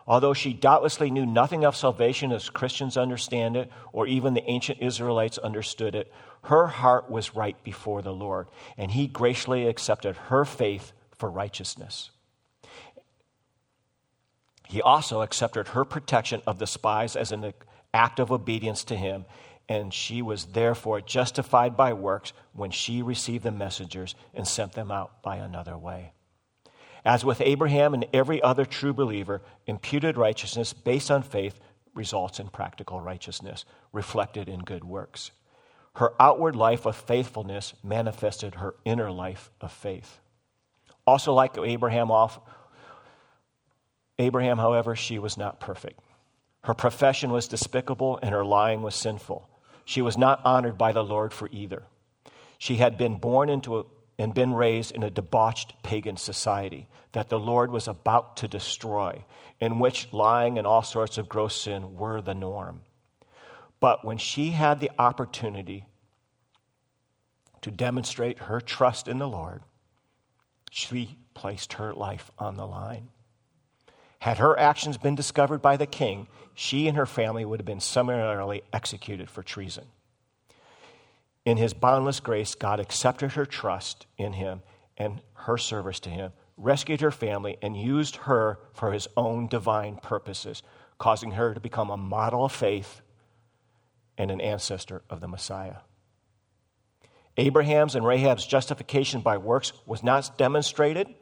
Although 0.09 0.35
she 0.35 0.53
doubtlessly 0.53 1.11
knew 1.11 1.27
nothing 1.27 1.65
of 1.65 1.75
salvation 1.77 2.31
as 2.33 2.49
Christians 2.51 2.97
understand 2.97 3.57
it, 3.57 3.71
or 3.93 4.07
even 4.07 4.35
the 4.35 4.49
ancient 4.49 4.81
Israelites 4.81 5.39
understood 5.39 5.95
it, 5.95 6.13
her 6.45 6.67
heart 6.69 7.11
was 7.11 7.35
right 7.35 7.61
before 7.65 8.03
the 8.03 8.13
Lord, 8.13 8.47
and 8.77 8.93
he 8.93 9.09
graciously 9.09 9.67
accepted 9.67 10.17
her 10.29 10.45
faith 10.45 10.93
for 11.17 11.29
righteousness. 11.29 12.11
He 14.69 14.81
also 14.81 15.23
accepted 15.23 15.69
her 15.69 15.85
protection 15.85 16.43
of 16.47 16.59
the 16.59 16.67
spies 16.67 17.17
as 17.17 17.33
an 17.33 17.53
act 17.93 18.21
of 18.21 18.31
obedience 18.31 18.85
to 18.85 18.97
him, 18.97 19.25
and 19.69 19.93
she 19.93 20.23
was 20.23 20.47
therefore 20.47 21.01
justified 21.01 21.77
by 21.77 21.93
works 21.93 22.33
when 22.53 22.71
she 22.71 23.03
received 23.03 23.45
the 23.45 23.51
messengers 23.51 24.15
and 24.35 24.47
sent 24.47 24.73
them 24.73 24.91
out 24.91 25.23
by 25.23 25.37
another 25.37 25.77
way. 25.77 26.13
As 27.05 27.25
with 27.25 27.41
Abraham 27.41 27.95
and 27.95 28.07
every 28.13 28.43
other 28.43 28.65
true 28.65 28.93
believer, 28.93 29.43
imputed 29.67 30.17
righteousness 30.17 30.73
based 30.73 31.11
on 31.11 31.23
faith 31.23 31.61
results 31.95 32.39
in 32.39 32.49
practical 32.49 33.01
righteousness, 33.01 33.65
reflected 33.93 34.49
in 34.49 34.61
good 34.61 34.85
works. 34.85 35.31
Her 35.95 36.13
outward 36.21 36.55
life 36.55 36.85
of 36.85 36.95
faithfulness 36.95 37.75
manifested 37.83 38.57
her 38.57 38.75
inner 38.85 39.11
life 39.11 39.51
of 39.61 39.73
faith. 39.73 40.19
Also, 41.07 41.33
like 41.33 41.57
Abraham, 41.57 42.11
off, 42.11 42.39
Abraham, 44.19 44.59
however, 44.59 44.95
she 44.97 45.19
was 45.19 45.37
not 45.37 45.61
perfect. 45.61 46.01
Her 46.65 46.75
profession 46.75 47.31
was 47.31 47.49
despicable 47.49 48.19
and 48.23 48.35
her 48.35 48.45
lying 48.45 48.83
was 48.83 48.95
sinful. 48.95 49.49
She 49.87 50.03
was 50.03 50.19
not 50.19 50.45
honored 50.45 50.77
by 50.77 50.93
the 50.93 51.05
Lord 51.05 51.33
for 51.33 51.49
either. 51.53 51.85
She 52.59 52.77
had 52.77 52.99
been 52.99 53.19
born 53.19 53.49
into 53.49 53.79
a, 53.79 53.85
and 54.19 54.35
been 54.35 54.53
raised 54.53 54.91
in 54.93 55.03
a 55.03 55.11
debauched 55.11 55.81
pagan 55.83 56.17
society 56.17 56.89
that 57.13 57.29
the 57.29 57.39
Lord 57.39 57.71
was 57.71 57.87
about 57.87 58.37
to 58.39 58.49
destroy, 58.49 59.25
in 59.61 59.79
which 59.79 60.13
lying 60.13 60.59
and 60.59 60.67
all 60.67 60.83
sorts 60.83 61.19
of 61.19 61.29
gross 61.29 61.55
sin 61.55 61.97
were 61.97 62.21
the 62.21 62.35
norm. 62.35 62.83
But 63.79 64.05
when 64.05 64.19
she 64.19 64.51
had 64.51 64.81
the 64.81 64.91
opportunity 64.99 65.85
to 67.61 67.71
demonstrate 67.71 68.41
her 68.41 68.61
trust 68.61 69.07
in 69.07 69.19
the 69.19 69.29
Lord, 69.29 69.63
she 70.71 71.17
placed 71.33 71.75
her 71.75 71.95
life 71.95 72.31
on 72.39 72.57
the 72.57 72.67
line. 72.67 73.09
Had 74.19 74.39
her 74.39 74.59
actions 74.59 74.97
been 74.97 75.15
discovered 75.15 75.63
by 75.63 75.77
the 75.77 75.87
king, 75.87 76.27
she 76.57 76.89
and 76.89 76.97
her 76.97 77.07
family 77.07 77.45
would 77.45 77.61
have 77.61 77.67
been 77.67 77.81
summarily 77.81 78.63
executed 78.73 79.31
for 79.31 79.43
treason. 79.43 79.85
In 81.45 81.59
his 81.59 81.75
boundless 81.75 82.19
grace, 82.19 82.55
God 82.57 82.81
accepted 82.81 83.33
her 83.33 83.47
trust 83.47 84.07
in 84.17 84.33
him 84.33 84.63
and 84.97 85.21
her 85.35 85.59
service 85.59 86.01
to 86.01 86.11
him, 86.11 86.33
rescued 86.57 87.03
her 87.03 87.11
family, 87.11 87.59
and 87.61 87.77
used 87.77 88.17
her 88.17 88.59
for 88.73 88.93
his 88.93 89.07
own 89.19 89.47
divine 89.47 89.97
purposes, 89.97 90.63
causing 90.99 91.33
her 91.33 91.53
to 91.53 91.61
become 91.61 91.91
a 91.91 91.97
model 91.97 92.47
of 92.47 92.53
faith 92.53 93.03
and 94.17 94.31
an 94.31 94.41
ancestor 94.41 95.03
of 95.11 95.21
the 95.21 95.29
Messiah. 95.29 95.77
Abraham's 97.37 97.95
and 97.95 98.07
Rahab's 98.07 98.47
justification 98.47 99.21
by 99.21 99.37
works 99.37 99.75
was 99.85 100.03
not 100.03 100.39
demonstrated 100.39 101.15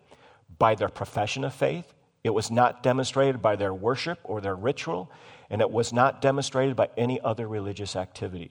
by 0.58 0.76
their 0.76 0.88
profession 0.88 1.42
of 1.42 1.52
faith. 1.52 1.92
It 2.24 2.34
was 2.34 2.50
not 2.50 2.82
demonstrated 2.82 3.40
by 3.42 3.54
their 3.54 3.74
worship 3.74 4.18
or 4.24 4.40
their 4.40 4.56
ritual, 4.56 5.12
and 5.50 5.60
it 5.60 5.70
was 5.70 5.92
not 5.92 6.22
demonstrated 6.22 6.74
by 6.74 6.88
any 6.96 7.20
other 7.20 7.46
religious 7.46 7.94
activity. 7.94 8.50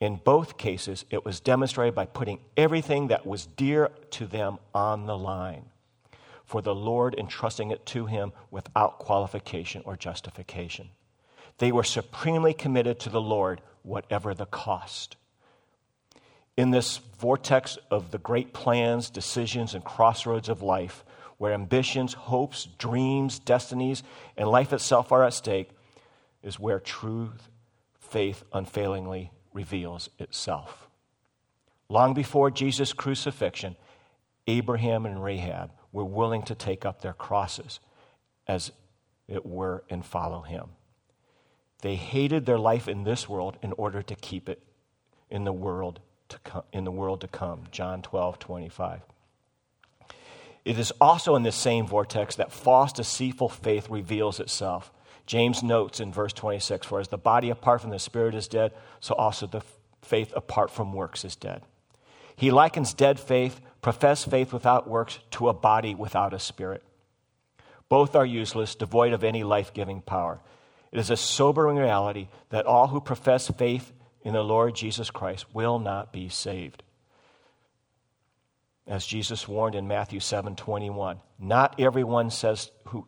In 0.00 0.16
both 0.16 0.58
cases, 0.58 1.04
it 1.08 1.24
was 1.24 1.38
demonstrated 1.38 1.94
by 1.94 2.06
putting 2.06 2.40
everything 2.56 3.06
that 3.08 3.24
was 3.24 3.46
dear 3.46 3.90
to 4.10 4.26
them 4.26 4.58
on 4.74 5.06
the 5.06 5.16
line. 5.16 5.66
for 6.52 6.60
the 6.60 6.74
Lord 6.74 7.14
entrusting 7.16 7.70
it 7.70 7.86
to 7.86 8.04
him 8.04 8.30
without 8.50 8.98
qualification 8.98 9.80
or 9.86 9.96
justification. 9.96 10.90
They 11.56 11.72
were 11.72 11.82
supremely 11.82 12.52
committed 12.52 13.00
to 13.00 13.08
the 13.08 13.22
Lord, 13.22 13.62
whatever 13.82 14.34
the 14.34 14.44
cost. 14.44 15.16
In 16.54 16.70
this 16.70 16.98
vortex 16.98 17.78
of 17.90 18.10
the 18.10 18.18
great 18.18 18.52
plans, 18.52 19.08
decisions, 19.08 19.72
and 19.72 19.82
crossroads 19.82 20.50
of 20.50 20.60
life, 20.60 21.06
where 21.42 21.54
ambitions, 21.54 22.12
hopes, 22.12 22.68
dreams, 22.78 23.40
destinies, 23.40 24.04
and 24.36 24.48
life 24.48 24.72
itself 24.72 25.10
are 25.10 25.24
at 25.24 25.34
stake, 25.34 25.70
is 26.40 26.60
where 26.60 26.78
truth, 26.78 27.48
faith 27.98 28.44
unfailingly 28.52 29.32
reveals 29.52 30.08
itself. 30.20 30.86
Long 31.88 32.14
before 32.14 32.52
Jesus' 32.52 32.92
crucifixion, 32.92 33.74
Abraham 34.46 35.04
and 35.04 35.20
Rahab 35.20 35.72
were 35.90 36.04
willing 36.04 36.44
to 36.44 36.54
take 36.54 36.86
up 36.86 37.02
their 37.02 37.12
crosses, 37.12 37.80
as 38.46 38.70
it 39.26 39.44
were, 39.44 39.82
and 39.90 40.06
follow 40.06 40.42
him. 40.42 40.68
They 41.80 41.96
hated 41.96 42.46
their 42.46 42.56
life 42.56 42.86
in 42.86 43.02
this 43.02 43.28
world 43.28 43.56
in 43.62 43.72
order 43.72 44.00
to 44.00 44.14
keep 44.14 44.48
it 44.48 44.62
in 45.28 45.42
the 45.42 45.52
world 45.52 45.98
to 46.28 46.38
come, 46.44 46.62
in 46.72 46.84
the 46.84 46.92
world 46.92 47.20
to 47.22 47.26
come. 47.26 47.64
John 47.72 48.00
12, 48.00 48.38
25. 48.38 49.00
It 50.64 50.78
is 50.78 50.92
also 51.00 51.34
in 51.34 51.42
this 51.42 51.56
same 51.56 51.86
vortex 51.86 52.36
that 52.36 52.52
false, 52.52 52.92
deceitful 52.92 53.48
faith 53.48 53.90
reveals 53.90 54.38
itself. 54.38 54.92
James 55.26 55.62
notes 55.62 56.00
in 56.00 56.12
verse 56.12 56.32
26 56.32 56.86
For 56.86 57.00
as 57.00 57.08
the 57.08 57.18
body 57.18 57.50
apart 57.50 57.80
from 57.80 57.90
the 57.90 57.98
spirit 57.98 58.34
is 58.34 58.48
dead, 58.48 58.72
so 59.00 59.14
also 59.14 59.46
the 59.46 59.62
faith 60.02 60.32
apart 60.36 60.70
from 60.70 60.92
works 60.92 61.24
is 61.24 61.36
dead. 61.36 61.62
He 62.36 62.50
likens 62.50 62.94
dead 62.94 63.18
faith, 63.18 63.60
professed 63.80 64.30
faith 64.30 64.52
without 64.52 64.88
works, 64.88 65.18
to 65.32 65.48
a 65.48 65.54
body 65.54 65.94
without 65.94 66.32
a 66.32 66.38
spirit. 66.38 66.82
Both 67.88 68.14
are 68.14 68.26
useless, 68.26 68.74
devoid 68.74 69.12
of 69.12 69.22
any 69.22 69.44
life 69.44 69.74
giving 69.74 70.00
power. 70.00 70.40
It 70.92 70.98
is 70.98 71.10
a 71.10 71.16
sobering 71.16 71.76
reality 71.76 72.28
that 72.50 72.66
all 72.66 72.88
who 72.88 73.00
profess 73.00 73.48
faith 73.48 73.92
in 74.22 74.34
the 74.34 74.42
Lord 74.42 74.74
Jesus 74.74 75.10
Christ 75.10 75.46
will 75.52 75.78
not 75.78 76.12
be 76.12 76.28
saved. 76.28 76.82
As 78.86 79.06
Jesus 79.06 79.46
warned 79.46 79.74
in 79.74 79.86
Matthew 79.86 80.20
7 80.20 80.56
21, 80.56 81.20
not 81.38 81.78
everyone 81.78 82.30
says 82.30 82.70
who 82.86 83.06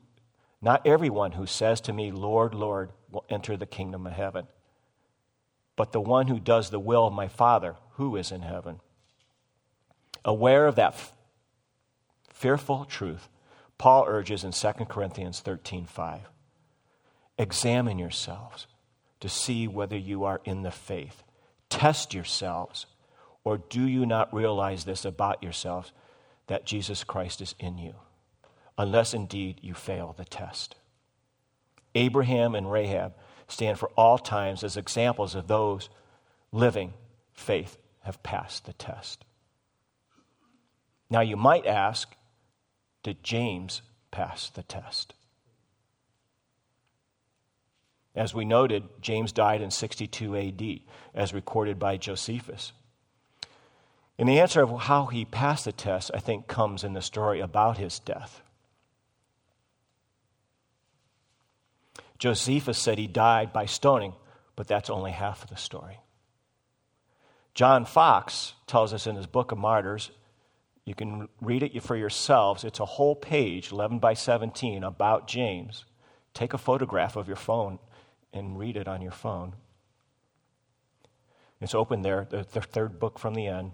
not 0.64 0.86
everyone 0.86 1.32
who 1.32 1.44
says 1.44 1.82
to 1.82 1.92
me, 1.92 2.10
Lord, 2.10 2.54
Lord, 2.54 2.90
will 3.10 3.26
enter 3.28 3.54
the 3.54 3.66
kingdom 3.66 4.06
of 4.06 4.14
heaven, 4.14 4.46
but 5.76 5.92
the 5.92 6.00
one 6.00 6.26
who 6.26 6.40
does 6.40 6.70
the 6.70 6.80
will 6.80 7.06
of 7.06 7.12
my 7.12 7.28
Father 7.28 7.76
who 7.92 8.16
is 8.16 8.32
in 8.32 8.40
heaven. 8.40 8.80
Aware 10.24 10.66
of 10.66 10.76
that 10.76 10.94
f- 10.94 11.12
fearful 12.30 12.86
truth, 12.86 13.28
Paul 13.76 14.06
urges 14.08 14.42
in 14.42 14.52
2 14.52 14.72
Corinthians 14.86 15.40
13 15.40 15.84
5, 15.84 16.20
examine 17.36 17.98
yourselves 17.98 18.66
to 19.20 19.28
see 19.28 19.68
whether 19.68 19.98
you 19.98 20.24
are 20.24 20.40
in 20.46 20.62
the 20.62 20.70
faith. 20.70 21.22
Test 21.68 22.14
yourselves, 22.14 22.86
or 23.44 23.58
do 23.58 23.86
you 23.86 24.06
not 24.06 24.34
realize 24.34 24.84
this 24.84 25.04
about 25.04 25.42
yourselves 25.42 25.92
that 26.46 26.64
Jesus 26.64 27.04
Christ 27.04 27.40
is 27.40 27.54
in 27.58 27.78
you? 27.78 27.94
Unless 28.76 29.14
indeed 29.14 29.60
you 29.62 29.74
fail 29.74 30.14
the 30.16 30.24
test. 30.24 30.74
Abraham 31.94 32.54
and 32.54 32.70
Rahab 32.70 33.14
stand 33.46 33.78
for 33.78 33.90
all 33.90 34.18
times 34.18 34.64
as 34.64 34.76
examples 34.76 35.34
of 35.34 35.46
those 35.46 35.88
living 36.50 36.94
faith 37.32 37.78
have 38.00 38.22
passed 38.22 38.64
the 38.64 38.72
test. 38.72 39.24
Now, 41.10 41.20
you 41.20 41.36
might 41.36 41.66
ask, 41.66 42.14
did 43.02 43.22
James 43.22 43.82
pass 44.10 44.50
the 44.50 44.62
test? 44.62 45.14
As 48.14 48.34
we 48.34 48.44
noted, 48.44 48.84
James 49.00 49.32
died 49.32 49.60
in 49.60 49.70
62 49.70 50.36
AD, 50.36 50.80
as 51.14 51.34
recorded 51.34 51.78
by 51.78 51.96
Josephus. 51.96 52.72
And 54.18 54.28
the 54.28 54.38
answer 54.38 54.62
of 54.62 54.82
how 54.82 55.06
he 55.06 55.24
passed 55.24 55.64
the 55.64 55.72
test, 55.72 56.10
I 56.14 56.18
think, 56.18 56.46
comes 56.46 56.84
in 56.84 56.92
the 56.92 57.02
story 57.02 57.40
about 57.40 57.78
his 57.78 57.98
death. 57.98 58.42
Josephus 62.18 62.78
said 62.78 62.98
he 62.98 63.08
died 63.08 63.52
by 63.52 63.66
stoning, 63.66 64.14
but 64.56 64.68
that's 64.68 64.88
only 64.88 65.10
half 65.10 65.42
of 65.42 65.50
the 65.50 65.56
story. 65.56 65.98
John 67.54 67.84
Foxe 67.84 68.54
tells 68.66 68.92
us 68.92 69.06
in 69.06 69.16
his 69.16 69.26
Book 69.26 69.52
of 69.52 69.58
Martyrs 69.58 70.10
you 70.84 70.94
can 70.94 71.28
read 71.40 71.62
it 71.62 71.82
for 71.82 71.96
yourselves. 71.96 72.62
It's 72.62 72.80
a 72.80 72.84
whole 72.84 73.14
page, 73.14 73.72
11 73.72 74.00
by 74.00 74.14
17, 74.14 74.84
about 74.84 75.26
James. 75.26 75.84
Take 76.34 76.52
a 76.52 76.58
photograph 76.58 77.16
of 77.16 77.26
your 77.26 77.36
phone 77.36 77.78
and 78.32 78.58
read 78.58 78.76
it 78.76 78.86
on 78.86 79.00
your 79.00 79.12
phone. 79.12 79.54
It's 81.60 81.74
open 81.74 82.02
there, 82.02 82.26
the, 82.28 82.44
third 82.44 82.98
book 82.98 83.18
from 83.18 83.34
the 83.34 83.46
end. 83.46 83.72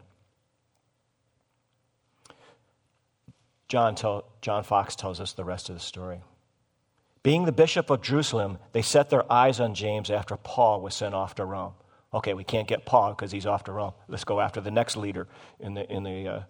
John, 3.71 3.95
John 4.43 4.65
Foxe 4.65 4.97
tells 4.97 5.21
us 5.21 5.33
the 5.33 5.45
rest 5.45 5.69
of 5.69 5.77
the 5.77 5.81
story. 5.81 6.21
Being 7.23 7.45
the 7.45 7.53
bishop 7.53 7.89
of 7.89 8.03
Jerusalem, 8.03 8.59
they 8.73 8.83
set 8.83 9.11
their 9.11 9.31
eyes 9.33 9.61
on 9.61 9.75
James 9.75 10.11
after 10.11 10.37
Paul 10.37 10.81
was 10.81 10.93
sent 10.93 11.15
off 11.15 11.37
to 11.37 11.45
Rome. 11.45 11.75
Okay, 12.13 12.35
we 12.35 12.43
can't 12.43 12.67
get 12.67 12.85
Paul 12.85 13.11
because 13.11 13.31
he's 13.31 13.47
off 13.47 13.63
to 13.65 13.73
Rome. 13.73 13.93
Let's 14.09 14.25
go 14.25 14.41
after 14.41 14.61
the 14.61 14.73
next 14.73 14.97
leader 14.97 15.29
in 15.61 15.75
the, 15.75 15.89
in 15.89 16.03
the 16.03 16.29
uh, 16.29 16.43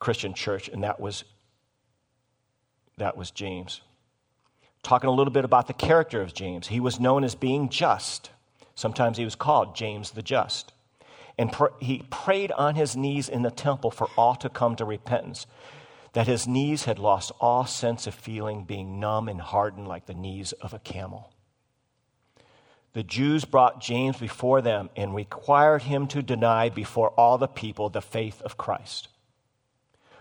Christian 0.00 0.34
church, 0.34 0.68
and 0.68 0.82
that 0.84 1.00
was, 1.00 1.24
that 2.98 3.16
was 3.16 3.30
James. 3.30 3.80
Talking 4.82 5.08
a 5.08 5.14
little 5.14 5.32
bit 5.32 5.46
about 5.46 5.66
the 5.66 5.72
character 5.72 6.20
of 6.20 6.34
James. 6.34 6.66
He 6.66 6.80
was 6.80 7.00
known 7.00 7.24
as 7.24 7.34
being 7.34 7.70
just. 7.70 8.30
Sometimes 8.74 9.16
he 9.16 9.24
was 9.24 9.34
called 9.34 9.74
James 9.74 10.10
the 10.10 10.22
Just. 10.22 10.74
And 11.38 11.50
pr- 11.50 11.66
he 11.80 12.04
prayed 12.10 12.52
on 12.52 12.74
his 12.74 12.98
knees 12.98 13.30
in 13.30 13.40
the 13.40 13.50
temple 13.50 13.90
for 13.90 14.08
all 14.18 14.34
to 14.36 14.50
come 14.50 14.76
to 14.76 14.84
repentance, 14.84 15.46
that 16.12 16.26
his 16.26 16.46
knees 16.46 16.84
had 16.84 16.98
lost 16.98 17.32
all 17.40 17.66
sense 17.66 18.06
of 18.06 18.14
feeling, 18.14 18.64
being 18.64 18.98
numb 18.98 19.28
and 19.28 19.40
hardened 19.40 19.86
like 19.86 20.06
the 20.06 20.14
knees 20.14 20.52
of 20.52 20.74
a 20.74 20.78
camel. 20.78 21.32
The 22.92 23.02
Jews 23.04 23.44
brought 23.44 23.80
James 23.80 24.18
before 24.18 24.60
them 24.60 24.90
and 24.96 25.14
required 25.14 25.82
him 25.82 26.08
to 26.08 26.22
deny 26.22 26.68
before 26.68 27.10
all 27.10 27.38
the 27.38 27.46
people 27.46 27.88
the 27.88 28.02
faith 28.02 28.42
of 28.42 28.56
Christ. 28.56 29.08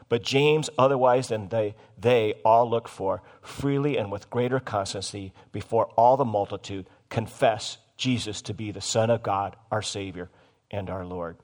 But 0.08 0.24
James, 0.24 0.70
otherwise 0.78 1.28
than 1.30 1.50
they, 1.50 1.76
they 1.98 2.36
all 2.46 2.70
look 2.70 2.88
for, 2.88 3.22
freely 3.42 3.98
and 3.98 4.12
with 4.12 4.30
greater 4.30 4.60
constancy 4.60 5.34
before 5.52 5.86
all 5.96 6.18
the 6.18 6.26
multitude, 6.26 6.88
confess 7.10 7.78
Jesus 7.98 8.42
to 8.44 8.54
be 8.54 8.72
the 8.72 8.82
Son 8.82 9.10
of 9.10 9.24
God, 9.24 9.56
our 9.72 9.82
Savior, 9.82 10.30
and 10.72 10.90
our 10.90 11.06
Lord. 11.06 11.38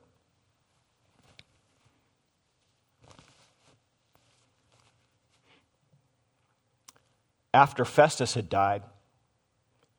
After 7.56 7.86
Festus 7.86 8.34
had 8.34 8.50
died 8.50 8.84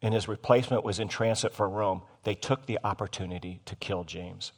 and 0.03 0.13
his 0.13 0.29
replacement 0.29 0.85
was 0.85 0.99
in 0.99 1.09
transit 1.09 1.55
for 1.55 1.67
Rome, 1.67 2.03
they 2.23 2.35
took 2.35 2.67
the 2.67 2.79
opportunity 2.85 3.63
to 3.65 3.75
kill 3.75 4.05
James. 4.05 4.53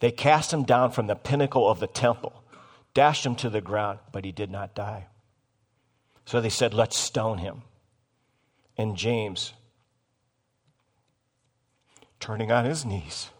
They 0.00 0.10
cast 0.10 0.52
him 0.52 0.64
down 0.64 0.90
from 0.90 1.06
the 1.06 1.14
pinnacle 1.14 1.66
of 1.66 1.80
the 1.80 1.86
temple, 1.86 2.44
dashed 2.92 3.24
him 3.24 3.34
to 3.36 3.48
the 3.48 3.62
ground, 3.62 4.00
but 4.12 4.26
he 4.26 4.32
did 4.32 4.50
not 4.50 4.74
die. 4.74 5.06
So 6.26 6.42
they 6.42 6.50
said, 6.50 6.74
Let's 6.74 6.98
stone 6.98 7.38
him. 7.38 7.62
And 8.76 8.98
James, 8.98 9.54
turning 12.18 12.52
on 12.52 12.66
his 12.66 12.84
knees, 12.84 13.30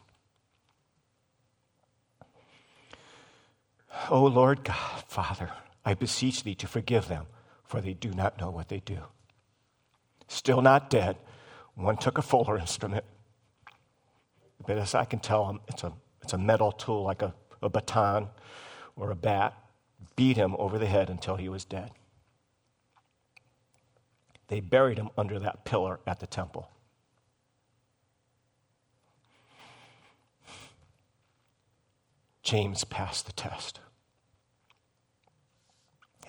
O 4.08 4.24
Lord 4.24 4.64
God, 4.64 5.04
Father, 5.06 5.50
I 5.90 5.94
beseech 5.94 6.44
thee 6.44 6.54
to 6.54 6.68
forgive 6.68 7.08
them, 7.08 7.26
for 7.64 7.80
they 7.80 7.94
do 7.94 8.12
not 8.12 8.40
know 8.40 8.48
what 8.48 8.68
they 8.68 8.78
do. 8.78 9.00
Still 10.28 10.62
not 10.62 10.88
dead, 10.88 11.16
one 11.74 11.96
took 11.96 12.16
a 12.16 12.22
fuller 12.22 12.56
instrument. 12.56 13.04
But 14.64 14.78
as 14.78 14.94
I 14.94 15.04
can 15.04 15.18
tell, 15.18 15.46
um, 15.46 15.60
it's 15.66 15.82
a 15.82 15.92
it's 16.22 16.32
a 16.32 16.38
metal 16.38 16.70
tool 16.70 17.02
like 17.02 17.22
a, 17.22 17.34
a 17.60 17.68
baton 17.68 18.28
or 18.94 19.10
a 19.10 19.16
bat, 19.16 19.56
beat 20.14 20.36
him 20.36 20.54
over 20.60 20.78
the 20.78 20.86
head 20.86 21.10
until 21.10 21.34
he 21.34 21.48
was 21.48 21.64
dead. 21.64 21.90
They 24.46 24.60
buried 24.60 24.98
him 24.98 25.10
under 25.18 25.40
that 25.40 25.64
pillar 25.64 25.98
at 26.06 26.20
the 26.20 26.26
temple. 26.28 26.70
James 32.44 32.84
passed 32.84 33.26
the 33.26 33.32
test. 33.32 33.80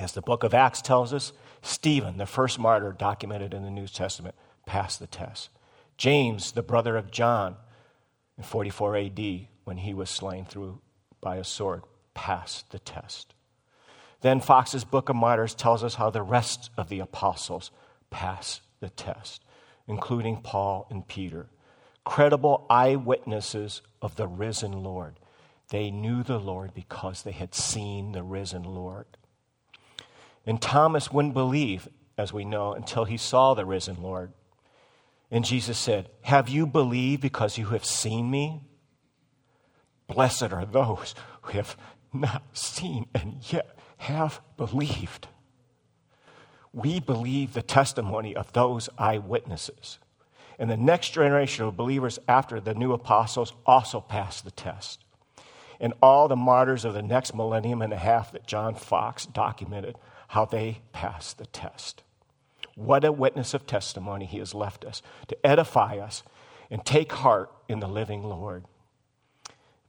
As 0.01 0.13
the 0.13 0.21
book 0.21 0.43
of 0.43 0.55
Acts 0.55 0.81
tells 0.81 1.13
us, 1.13 1.31
Stephen, 1.61 2.17
the 2.17 2.25
first 2.25 2.57
martyr 2.57 2.91
documented 2.91 3.53
in 3.53 3.61
the 3.61 3.69
New 3.69 3.85
Testament, 3.85 4.33
passed 4.65 4.99
the 4.99 5.05
test. 5.05 5.49
James, 5.95 6.53
the 6.53 6.63
brother 6.63 6.97
of 6.97 7.11
John, 7.11 7.55
in 8.35 8.43
44 8.43 8.97
AD, 8.97 9.47
when 9.63 9.77
he 9.77 9.93
was 9.93 10.09
slain 10.09 10.45
through 10.45 10.81
by 11.21 11.35
a 11.35 11.43
sword, 11.43 11.83
passed 12.15 12.71
the 12.71 12.79
test. 12.79 13.35
Then 14.21 14.39
Foxe's 14.39 14.83
Book 14.83 15.09
of 15.09 15.15
Martyrs 15.15 15.53
tells 15.53 15.83
us 15.83 15.93
how 15.93 16.09
the 16.09 16.23
rest 16.23 16.71
of 16.77 16.89
the 16.89 16.99
apostles 16.99 17.69
passed 18.09 18.61
the 18.79 18.89
test, 18.89 19.43
including 19.87 20.41
Paul 20.41 20.87
and 20.89 21.07
Peter. 21.07 21.45
Credible 22.05 22.65
eyewitnesses 22.71 23.83
of 24.01 24.15
the 24.15 24.27
risen 24.27 24.71
Lord. 24.71 25.19
They 25.69 25.91
knew 25.91 26.23
the 26.23 26.39
Lord 26.39 26.73
because 26.73 27.21
they 27.21 27.33
had 27.33 27.53
seen 27.53 28.13
the 28.13 28.23
risen 28.23 28.63
Lord. 28.63 29.05
And 30.45 30.61
Thomas 30.61 31.11
wouldn't 31.11 31.33
believe, 31.33 31.87
as 32.17 32.33
we 32.33 32.45
know, 32.45 32.73
until 32.73 33.05
he 33.05 33.17
saw 33.17 33.53
the 33.53 33.65
risen 33.65 34.01
Lord. 34.01 34.33
And 35.29 35.45
Jesus 35.45 35.77
said, 35.77 36.09
Have 36.23 36.49
you 36.49 36.67
believed 36.67 37.21
because 37.21 37.57
you 37.57 37.67
have 37.67 37.85
seen 37.85 38.29
me? 38.29 38.61
Blessed 40.07 40.51
are 40.51 40.65
those 40.65 41.15
who 41.43 41.53
have 41.53 41.77
not 42.13 42.43
seen 42.53 43.05
and 43.15 43.37
yet 43.51 43.77
have 43.97 44.41
believed. 44.57 45.27
We 46.73 46.99
believe 46.99 47.53
the 47.53 47.61
testimony 47.61 48.35
of 48.35 48.51
those 48.53 48.89
eyewitnesses. 48.97 49.99
And 50.57 50.69
the 50.69 50.77
next 50.77 51.09
generation 51.11 51.65
of 51.65 51.77
believers 51.77 52.19
after 52.27 52.59
the 52.59 52.73
new 52.73 52.93
apostles 52.93 53.53
also 53.65 53.99
passed 53.99 54.43
the 54.43 54.51
test. 54.51 55.03
And 55.79 55.93
all 56.01 56.27
the 56.27 56.35
martyrs 56.35 56.85
of 56.85 56.93
the 56.93 57.01
next 57.01 57.33
millennium 57.33 57.81
and 57.81 57.91
a 57.91 57.97
half 57.97 58.31
that 58.33 58.45
John 58.45 58.75
Foxe 58.75 59.25
documented, 59.25 59.97
how 60.31 60.45
they 60.45 60.79
passed 60.93 61.37
the 61.37 61.45
test. 61.47 62.03
What 62.75 63.03
a 63.03 63.11
witness 63.11 63.53
of 63.53 63.67
testimony 63.67 64.25
he 64.25 64.37
has 64.37 64.55
left 64.55 64.85
us 64.85 65.01
to 65.27 65.45
edify 65.45 65.97
us 65.97 66.23
and 66.69 66.85
take 66.85 67.11
heart 67.11 67.51
in 67.67 67.81
the 67.81 67.87
living 67.87 68.23
Lord. 68.23 68.63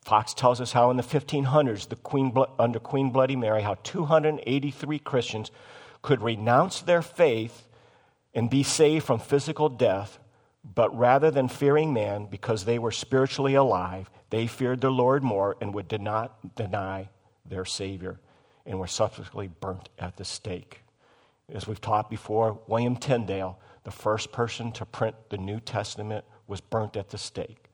Foxe 0.01 0.35
tells 0.35 0.61
us 0.61 0.73
how 0.73 0.91
in 0.91 0.97
the 0.97 1.05
1500s, 1.05 1.89
the 1.89 1.95
Queen, 1.95 2.35
under 2.59 2.81
Queen 2.81 3.11
Bloody 3.11 3.37
Mary, 3.37 3.63
how 3.63 3.77
283 3.85 4.99
Christians 4.99 5.53
could 6.03 6.21
renounce 6.21 6.81
their 6.81 7.03
faith 7.03 7.69
and 8.35 8.51
be 8.51 8.65
saved 8.65 9.07
from 9.07 9.21
physical 9.21 9.69
death, 9.69 10.19
but 10.65 10.93
rather 10.99 11.31
than 11.31 11.47
fearing 11.47 11.93
man 11.93 12.27
because 12.27 12.65
they 12.65 12.81
were 12.81 12.91
spiritually 12.91 13.55
alive, 13.55 14.11
they 14.31 14.49
feared 14.49 14.81
the 14.81 14.91
Lord 14.91 15.23
more 15.23 15.57
and 15.61 15.73
would 15.73 16.03
not 16.03 16.57
deny 16.57 17.11
their 17.47 17.65
Savior 17.65 18.19
and 18.67 18.79
were 18.79 18.87
subsequently 18.87 19.49
burnt 19.49 19.89
at 19.99 20.17
the 20.17 20.25
stake. 20.25 20.83
As 21.53 21.67
we've 21.67 21.81
taught 21.81 22.09
before, 22.09 22.61
William 22.67 22.97
Tyndale, 22.97 23.59
the 23.85 23.91
first 23.91 24.33
person 24.33 24.73
to 24.73 24.87
print 24.87 25.17
the 25.31 25.39
New 25.39 25.61
Testament, 25.61 26.25
was 26.47 26.61
burnt 26.61 26.97
at 26.97 27.11
the 27.11 27.19
stake. 27.19 27.71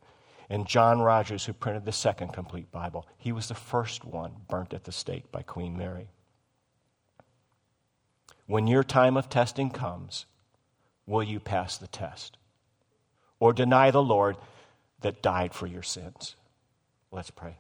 And 0.50 0.66
John 0.66 1.00
Rogers, 1.00 1.44
who 1.44 1.52
printed 1.52 1.84
the 1.84 1.92
second 1.92 2.32
complete 2.32 2.72
Bible, 2.72 3.06
he 3.18 3.32
was 3.32 3.48
the 3.48 3.54
first 3.54 4.04
one 4.04 4.32
burnt 4.48 4.72
at 4.72 4.84
the 4.84 4.92
stake 4.92 5.30
by 5.30 5.42
Queen 5.42 5.76
Mary. 5.76 6.08
When 8.46 8.66
your 8.66 8.82
time 8.82 9.18
of 9.18 9.28
testing 9.28 9.68
comes, 9.68 10.24
will 11.06 11.22
you 11.22 11.38
pass 11.38 11.76
the 11.76 11.86
test? 11.86 12.38
Or 13.40 13.52
deny 13.52 13.90
the 13.90 14.02
Lord 14.02 14.36
that 15.02 15.22
died 15.22 15.52
for 15.52 15.66
your 15.66 15.82
sins? 15.82 16.34
Let's 17.12 17.30
pray. 17.30 17.58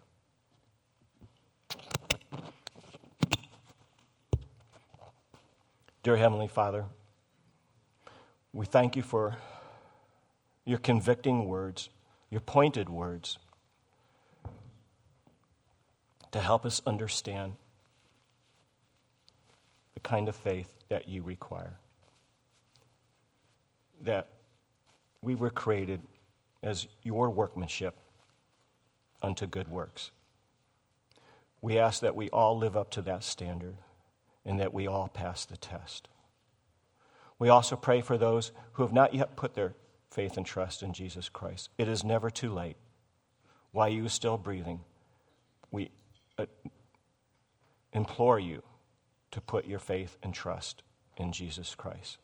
Dear 6.08 6.16
Heavenly 6.16 6.48
Father, 6.48 6.86
we 8.54 8.64
thank 8.64 8.96
you 8.96 9.02
for 9.02 9.36
your 10.64 10.78
convicting 10.78 11.46
words 11.46 11.90
your 12.30 12.40
pointed 12.40 12.88
words 12.88 13.36
to 16.30 16.40
help 16.40 16.64
us 16.64 16.80
understand 16.86 17.56
the 19.92 20.00
kind 20.00 20.30
of 20.30 20.34
faith 20.34 20.72
that 20.88 21.10
you 21.10 21.22
require. 21.22 21.76
That 24.00 24.28
we 25.20 25.34
were 25.34 25.50
created 25.50 26.00
as 26.62 26.86
your 27.02 27.28
workmanship 27.28 27.94
unto 29.20 29.46
good 29.46 29.68
works. 29.68 30.10
We 31.60 31.78
ask 31.78 32.00
that 32.00 32.16
we 32.16 32.30
all 32.30 32.56
live 32.56 32.78
up 32.78 32.90
to 32.92 33.02
that 33.02 33.22
standard 33.22 33.76
and 34.44 34.60
that 34.60 34.74
we 34.74 34.86
all 34.86 35.08
pass 35.08 35.44
the 35.44 35.56
test. 35.56 36.08
We 37.38 37.48
also 37.48 37.76
pray 37.76 38.00
for 38.00 38.18
those 38.18 38.52
who 38.72 38.82
have 38.82 38.92
not 38.92 39.14
yet 39.14 39.36
put 39.36 39.54
their 39.54 39.74
faith 40.10 40.36
and 40.36 40.46
trust 40.46 40.82
in 40.82 40.92
Jesus 40.92 41.28
Christ. 41.28 41.70
It 41.78 41.88
is 41.88 42.02
never 42.02 42.30
too 42.30 42.52
late. 42.52 42.76
While 43.72 43.88
you 43.88 44.06
are 44.06 44.10
still 44.10 44.38
breathing, 44.38 44.80
we 45.70 45.90
uh, 46.38 46.46
implore 47.92 48.38
you 48.38 48.62
to 49.30 49.40
put 49.40 49.66
your 49.66 49.78
faith 49.78 50.16
and 50.22 50.32
trust 50.32 50.82
in 51.16 51.32
Jesus 51.32 51.74
Christ. 51.74 52.18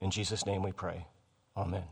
In 0.00 0.10
Jesus' 0.10 0.46
name 0.46 0.62
we 0.62 0.72
pray. 0.72 1.06
Amen. 1.56 1.84